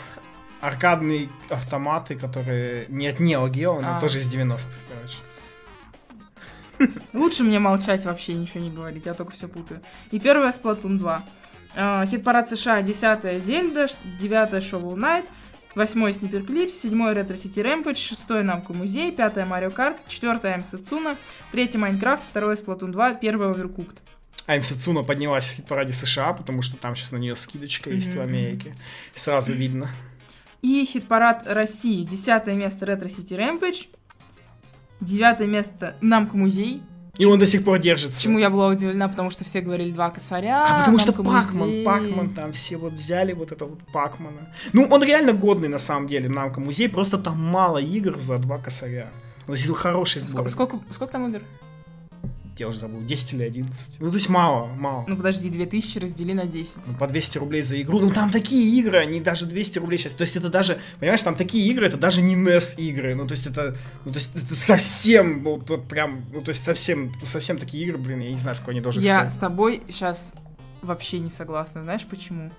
аркадные 0.62 1.30
автоматы, 1.50 2.16
которые 2.16 2.86
не 2.88 3.08
от 3.08 3.20
Neo 3.20 3.50
Geo, 3.50 3.82
но 3.82 3.98
а. 3.98 4.00
тоже 4.00 4.20
из 4.20 4.34
90-х, 4.34 4.70
короче. 4.90 5.18
Лучше 7.14 7.44
мне 7.44 7.60
молчать 7.60 8.06
вообще, 8.06 8.34
ничего 8.34 8.64
не 8.64 8.70
говорить, 8.70 9.06
я 9.06 9.14
только 9.14 9.34
все 9.34 9.48
путаю. 9.48 9.82
И 10.12 10.20
первая 10.20 10.52
Splatoon 10.52 10.98
2. 10.98 11.24
Uh, 11.74 12.06
хит-парад 12.06 12.50
США 12.50 12.82
10 12.82 13.42
Зельда, 13.42 13.88
9 14.18 14.54
Shovel 14.56 14.96
Knight, 14.96 15.26
8 15.76 16.12
Снипер 16.12 16.44
Клипс, 16.44 16.74
7 16.82 16.92
Retro 17.12 17.36
City 17.36 17.64
Rampage, 17.64 17.96
6 17.96 18.30
Намку 18.44 18.74
Музей, 18.74 19.12
5 19.12 19.48
Марио 19.48 19.72
Карт, 19.72 19.98
4 20.08 20.40
М 20.44 20.64
Сацуна, 20.64 21.16
3 21.54 21.78
Майнкрафт, 21.78 22.24
2 22.34 22.54
Splatoon 22.54 22.92
2, 22.92 23.08
1 23.22 23.36
Overcooked. 23.42 23.98
Айм 24.48 24.64
Сацуна 24.64 25.04
поднялась 25.04 25.46
в 25.46 25.56
хит-параде 25.56 25.94
США, 25.94 26.34
потому 26.34 26.62
что 26.62 26.76
там 26.76 26.96
сейчас 26.96 27.12
на 27.12 27.18
нее 27.18 27.36
скидочка 27.36 27.90
mm-hmm. 27.90 27.96
есть 27.96 28.16
в 28.16 28.20
Америке. 28.20 28.76
Сразу 29.16 29.54
видно. 29.54 29.90
И 30.62 30.86
хит-парад 30.86 31.44
России. 31.48 32.04
Десятое 32.04 32.56
место 32.56 32.86
Ретро 32.86 33.10
Сити 33.10 33.34
Rampage. 33.34 33.88
Девятое 35.00 35.48
место 35.48 35.96
Намка 36.02 36.38
Музей. 36.38 36.82
И 37.18 37.26
он 37.26 37.40
до 37.40 37.46
сих 37.46 37.64
пор 37.64 37.80
держится. 37.80 38.22
Чему 38.22 38.40
я 38.40 38.50
была 38.50 38.68
удивлена, 38.68 39.08
потому 39.08 39.32
что 39.32 39.44
все 39.44 39.62
говорили 39.62 39.92
два 39.92 40.10
косаря. 40.10 40.60
А 40.64 40.80
потому 40.80 40.98
что 40.98 41.12
Пакман, 41.14 41.84
Пакман 41.84 42.30
там 42.34 42.54
все 42.54 42.78
вот 42.78 42.94
взяли 42.94 43.34
вот 43.34 43.52
это 43.52 43.66
вот 43.66 43.80
Пакмана. 43.92 44.54
Ну, 44.74 44.86
он 44.86 45.04
реально 45.04 45.34
годный 45.34 45.68
на 45.68 45.80
самом 45.80 46.08
деле, 46.08 46.30
Намка 46.30 46.60
Музей, 46.60 46.88
просто 46.90 47.18
там 47.18 47.44
мало 47.44 47.80
игр 47.80 48.18
за 48.18 48.38
два 48.38 48.58
косаря. 48.58 49.10
Он 49.48 49.56
хороший 49.74 50.22
сбор. 50.22 50.48
Сколько, 50.48 50.78
сколько, 50.78 50.94
сколько 50.94 51.14
там 51.14 51.28
игр? 51.30 51.42
Я 52.58 52.68
уже 52.68 52.80
забыл, 52.80 53.02
10 53.02 53.34
или 53.34 53.44
11. 53.44 53.96
Ну, 54.00 54.10
то 54.10 54.16
есть 54.16 54.30
мало, 54.30 54.68
мало. 54.68 55.06
Ну 55.08 55.16
подожди, 55.16 55.50
2000 55.50 55.98
раздели 56.00 56.34
на 56.34 56.46
10. 56.46 56.78
Ну, 56.88 56.94
по 56.96 57.08
200 57.08 57.38
рублей 57.40 57.62
за 57.64 57.82
игру. 57.82 58.00
Ну, 58.00 58.12
там 58.12 58.30
такие 58.30 58.78
игры, 58.80 59.00
они 59.00 59.20
даже 59.22 59.46
200 59.46 59.80
рублей 59.80 59.98
сейчас. 59.98 60.14
То 60.14 60.22
есть 60.24 60.36
это 60.36 60.50
даже, 60.50 60.78
понимаешь, 61.00 61.22
там 61.24 61.36
такие 61.36 61.68
игры, 61.70 61.88
это 61.88 61.98
даже 61.98 62.22
не 62.22 62.36
NES 62.36 62.76
игры. 62.78 63.16
Ну, 63.16 63.26
то 63.26 63.32
есть 63.32 63.48
это, 63.48 63.76
ну, 64.06 64.12
то 64.12 64.20
есть 64.20 64.36
это 64.36 64.56
совсем, 64.56 65.44
вот, 65.44 65.70
вот 65.70 65.88
прям, 65.88 66.26
ну, 66.34 66.42
то 66.42 66.50
есть 66.50 66.64
совсем, 66.64 67.12
ну, 67.20 67.26
совсем 67.26 67.58
такие 67.58 67.84
игры, 67.86 67.98
блин, 67.98 68.20
я 68.20 68.30
не 68.30 68.38
знаю, 68.38 68.56
сколько 68.56 68.72
они 68.72 68.82
должны 68.82 69.02
Я 69.02 69.20
стоить. 69.22 69.34
с 69.34 69.38
тобой 69.38 69.84
сейчас 69.90 70.34
вообще 70.82 71.20
не 71.20 71.30
согласна. 71.30 71.84
Знаешь 71.84 72.06
почему? 72.10 72.52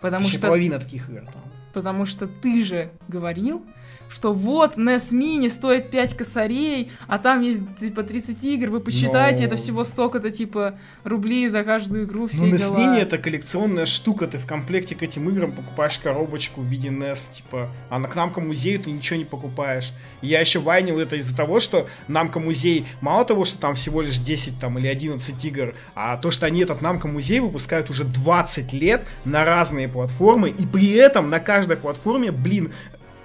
Потому 0.00 0.22
Почти 0.24 0.38
что, 0.38 0.46
половина 0.48 0.78
таких 0.78 1.08
игр 1.08 1.20
там. 1.22 1.42
потому 1.72 2.06
что 2.06 2.26
ты 2.26 2.62
же 2.64 2.90
говорил, 3.08 3.64
что 4.14 4.32
вот 4.32 4.76
NES 4.76 5.12
Mini 5.12 5.48
стоит 5.48 5.90
5 5.90 6.16
косарей, 6.16 6.92
а 7.08 7.18
там 7.18 7.42
есть 7.42 7.62
типа 7.80 8.04
30 8.04 8.42
игр, 8.44 8.70
вы 8.70 8.78
посчитайте, 8.80 9.40
Но- 9.40 9.46
это 9.48 9.56
всего 9.56 9.82
столько-то 9.82 10.30
типа 10.30 10.78
рублей 11.02 11.48
за 11.48 11.64
каждую 11.64 12.04
игру, 12.04 12.28
все 12.28 12.42
Ну, 12.42 12.54
NES 12.54 12.58
дела. 12.58 12.78
Mini 12.78 13.00
это 13.00 13.18
коллекционная 13.18 13.86
штука, 13.86 14.28
ты 14.28 14.38
в 14.38 14.46
комплекте 14.46 14.94
к 14.94 15.02
этим 15.02 15.28
играм 15.30 15.50
покупаешь 15.50 15.98
коробочку 15.98 16.60
в 16.60 16.64
виде 16.66 16.90
NES, 16.90 17.32
типа, 17.34 17.70
а 17.90 17.98
на 17.98 18.06
к 18.06 18.14
Намко 18.14 18.40
музею 18.40 18.78
ты 18.78 18.92
ничего 18.92 19.18
не 19.18 19.24
покупаешь. 19.24 19.92
И 20.22 20.28
я 20.28 20.38
еще 20.40 20.60
вайнил 20.60 21.00
это 21.00 21.16
из-за 21.16 21.34
того, 21.36 21.58
что 21.58 21.88
Намко 22.06 22.38
музей, 22.38 22.86
мало 23.00 23.24
того, 23.24 23.44
что 23.44 23.58
там 23.58 23.74
всего 23.74 24.00
лишь 24.00 24.18
10 24.18 24.60
там, 24.60 24.78
или 24.78 24.86
11 24.86 25.44
игр, 25.44 25.74
а 25.96 26.16
то, 26.18 26.30
что 26.30 26.46
они 26.46 26.60
этот 26.60 26.82
Намко 26.82 27.08
музей 27.08 27.40
выпускают 27.40 27.90
уже 27.90 28.04
20 28.04 28.72
лет 28.72 29.04
на 29.24 29.44
разные 29.44 29.88
платформы, 29.88 30.50
и 30.50 30.66
при 30.66 30.92
этом 30.92 31.30
на 31.30 31.40
каждой 31.40 31.76
платформе, 31.76 32.30
блин, 32.30 32.72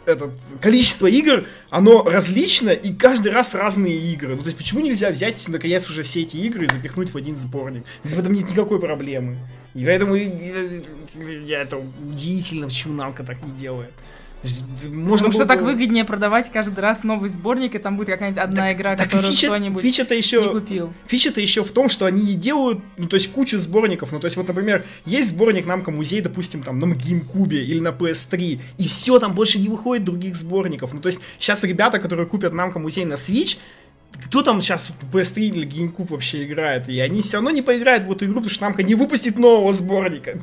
этот, 0.09 0.31
количество 0.61 1.07
игр, 1.07 1.45
оно 1.69 2.03
различно, 2.03 2.69
и 2.69 2.93
каждый 2.93 3.31
раз 3.31 3.53
разные 3.53 3.97
игры. 4.13 4.35
Ну, 4.35 4.41
то 4.41 4.47
есть, 4.47 4.57
почему 4.57 4.81
нельзя 4.81 5.09
взять, 5.11 5.47
наконец, 5.47 5.89
уже 5.89 6.03
все 6.03 6.23
эти 6.23 6.37
игры 6.37 6.65
и 6.65 6.67
запихнуть 6.67 7.13
в 7.13 7.17
один 7.17 7.37
сборник? 7.37 7.83
Здесь 8.03 8.17
в 8.17 8.19
этом 8.19 8.33
нет 8.33 8.49
никакой 8.49 8.79
проблемы. 8.79 9.37
И 9.75 9.85
поэтому 9.85 10.15
э, 10.15 10.23
э, 10.23 11.43
я 11.45 11.61
это 11.61 11.77
удивительно, 11.77 12.67
почему 12.67 12.93
Намка 12.93 13.23
так 13.23 13.41
не 13.43 13.51
делает. 13.51 13.91
Можно 14.83 15.27
Потому 15.27 15.31
что 15.33 15.45
так 15.45 15.59
бы- 15.59 15.65
выгоднее 15.65 16.05
продавать 16.05 16.49
каждый 16.51 16.79
раз 16.79 17.03
новый 17.03 17.29
сборник, 17.29 17.75
и 17.75 17.77
там 17.77 17.97
будет 17.97 18.07
какая-нибудь 18.07 18.41
одна 18.41 18.71
игра, 18.71 18.95
Так 18.95 19.07
которую 19.09 19.33
фича- 19.33 19.47
кто-нибудь 19.47 19.83
фича-то 19.83 20.13
не 20.13 20.19
еще, 20.19 20.51
купил. 20.51 20.93
фича-то 21.07 21.41
еще 21.41 21.63
в 21.65 21.71
том, 21.71 21.89
что 21.89 22.05
они 22.05 22.21
не 22.21 22.35
делают, 22.35 22.79
ну, 22.97 23.07
то 23.07 23.15
есть 23.17 23.31
кучу 23.33 23.59
сборников. 23.59 24.13
Ну, 24.13 24.19
то 24.21 24.25
есть, 24.25 24.37
вот, 24.37 24.47
например, 24.47 24.85
есть 25.05 25.31
сборник 25.31 25.65
Намка 25.65 25.91
музей, 25.91 26.21
допустим, 26.21 26.63
там, 26.63 26.79
на 26.79 26.85
GameCube 26.85 27.53
или 27.53 27.79
на 27.81 27.89
PS3, 27.89 28.61
и 28.77 28.87
все, 28.87 29.19
там 29.19 29.33
больше 29.33 29.59
не 29.59 29.67
выходит 29.67 30.05
других 30.05 30.35
сборников. 30.37 30.93
Ну, 30.93 31.01
то 31.01 31.07
есть, 31.07 31.19
сейчас 31.37 31.63
ребята, 31.63 31.99
которые 31.99 32.25
купят 32.25 32.53
Намка 32.53 32.79
музей 32.79 33.03
на 33.03 33.15
Switch, 33.15 33.57
кто 34.25 34.41
там 34.41 34.61
сейчас 34.61 34.89
в 35.01 35.15
PS3 35.15 35.41
или 35.41 35.67
GameCube 35.67 36.07
вообще 36.09 36.43
играет? 36.43 36.87
И 36.87 36.97
они 37.01 37.21
все 37.21 37.33
равно 37.37 37.51
не 37.51 37.61
поиграют 37.61 38.05
в 38.05 38.11
эту 38.11 38.23
игру, 38.25 38.35
потому 38.35 38.49
что 38.49 38.63
Намка 38.63 38.83
не 38.83 38.95
выпустит 38.95 39.37
нового 39.37 39.73
сборника. 39.73 40.39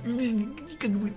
Как 0.79 0.91
бы... 0.91 1.11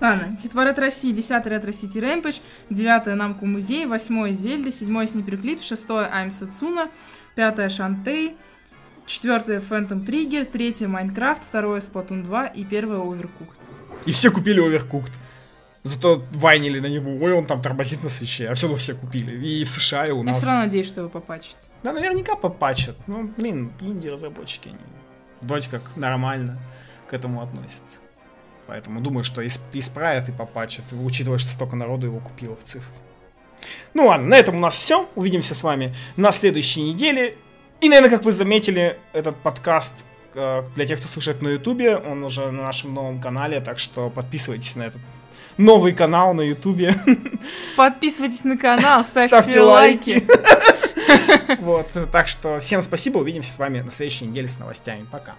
Ладно, 0.00 0.36
хит-парад 0.42 0.78
России, 0.78 1.12
10 1.12 1.46
ретро 1.46 1.72
Сити 1.72 1.98
Рэмпэдж, 1.98 2.38
9 2.70 3.16
Намку 3.16 3.46
Музей, 3.46 3.86
8 3.86 4.32
Зельда, 4.32 4.72
7 4.72 5.06
Снипперклип, 5.06 5.60
6 5.62 5.90
Айм 5.90 6.30
Сацуна, 6.30 6.88
5 7.34 7.72
Шантей, 7.72 8.36
4 9.06 9.58
Phantom 9.58 10.04
Триггер, 10.04 10.44
3 10.46 10.86
Майнкрафт, 10.86 11.50
2 11.50 11.60
Splatoon 11.78 12.22
2 12.22 12.46
и 12.46 12.64
1 12.64 12.88
Overcooked. 12.92 13.58
И 14.06 14.12
все 14.12 14.30
купили 14.30 14.62
Overcooked. 14.62 15.12
Зато 15.84 16.22
вайнили 16.32 16.80
на 16.80 16.86
него, 16.86 17.16
ой, 17.24 17.32
он 17.32 17.46
там 17.46 17.62
тормозит 17.62 18.02
на 18.02 18.08
свече, 18.10 18.48
а 18.48 18.54
все 18.54 18.66
равно 18.66 18.76
все 18.78 18.94
купили. 18.94 19.46
И 19.46 19.64
в 19.64 19.68
США, 19.70 20.06
и 20.06 20.10
у 20.10 20.18
Я 20.18 20.24
нас. 20.24 20.38
все 20.38 20.46
равно 20.46 20.62
надеюсь, 20.62 20.86
что 20.86 21.00
его 21.00 21.08
попачат. 21.10 21.56
Да, 21.82 21.92
наверняка 21.92 22.34
попачат. 22.36 22.96
Ну, 23.06 23.30
блин, 23.36 23.72
инди-разработчики, 23.80 24.68
они 24.68 24.78
вроде 25.40 25.70
как 25.70 25.82
нормально 25.96 26.58
к 27.08 27.14
этому 27.14 27.40
относятся. 27.42 28.00
Поэтому 28.68 29.00
думаю, 29.00 29.24
что 29.24 29.42
исп- 29.42 29.60
исправят 29.72 30.28
и 30.28 30.32
попачат, 30.32 30.84
учитывая, 30.92 31.38
что 31.38 31.48
столько 31.48 31.74
народу 31.74 32.06
его 32.06 32.20
купило 32.20 32.54
в 32.54 32.62
цифру. 32.62 32.92
Ну 33.94 34.06
ладно, 34.06 34.28
на 34.28 34.34
этом 34.36 34.56
у 34.56 34.60
нас 34.60 34.76
все. 34.76 35.08
Увидимся 35.14 35.54
с 35.54 35.62
вами 35.62 35.94
на 36.16 36.32
следующей 36.32 36.82
неделе. 36.82 37.34
И, 37.80 37.88
наверное, 37.88 38.10
как 38.10 38.24
вы 38.24 38.32
заметили, 38.32 38.98
этот 39.14 39.36
подкаст 39.36 39.94
э, 40.34 40.64
для 40.74 40.84
тех, 40.86 40.98
кто 40.98 41.08
слушает 41.08 41.40
на 41.40 41.48
Ютубе, 41.48 41.96
он 41.96 42.22
уже 42.22 42.50
на 42.50 42.64
нашем 42.64 42.92
новом 42.92 43.22
канале, 43.22 43.60
так 43.60 43.78
что 43.78 44.10
подписывайтесь 44.10 44.76
на 44.76 44.82
этот 44.82 45.00
новый 45.56 45.94
канал 45.94 46.34
на 46.34 46.42
Ютубе. 46.42 46.94
Подписывайтесь 47.76 48.44
на 48.44 48.58
канал, 48.58 49.02
ставьте, 49.02 49.40
Ставьте 49.40 49.60
лайки. 49.60 50.26
Вот, 51.60 51.88
так 52.12 52.28
что 52.28 52.60
всем 52.60 52.82
спасибо, 52.82 53.18
увидимся 53.18 53.50
с 53.50 53.58
вами 53.58 53.80
на 53.80 53.90
следующей 53.90 54.26
неделе 54.26 54.46
с 54.46 54.58
новостями. 54.58 55.06
Пока. 55.10 55.36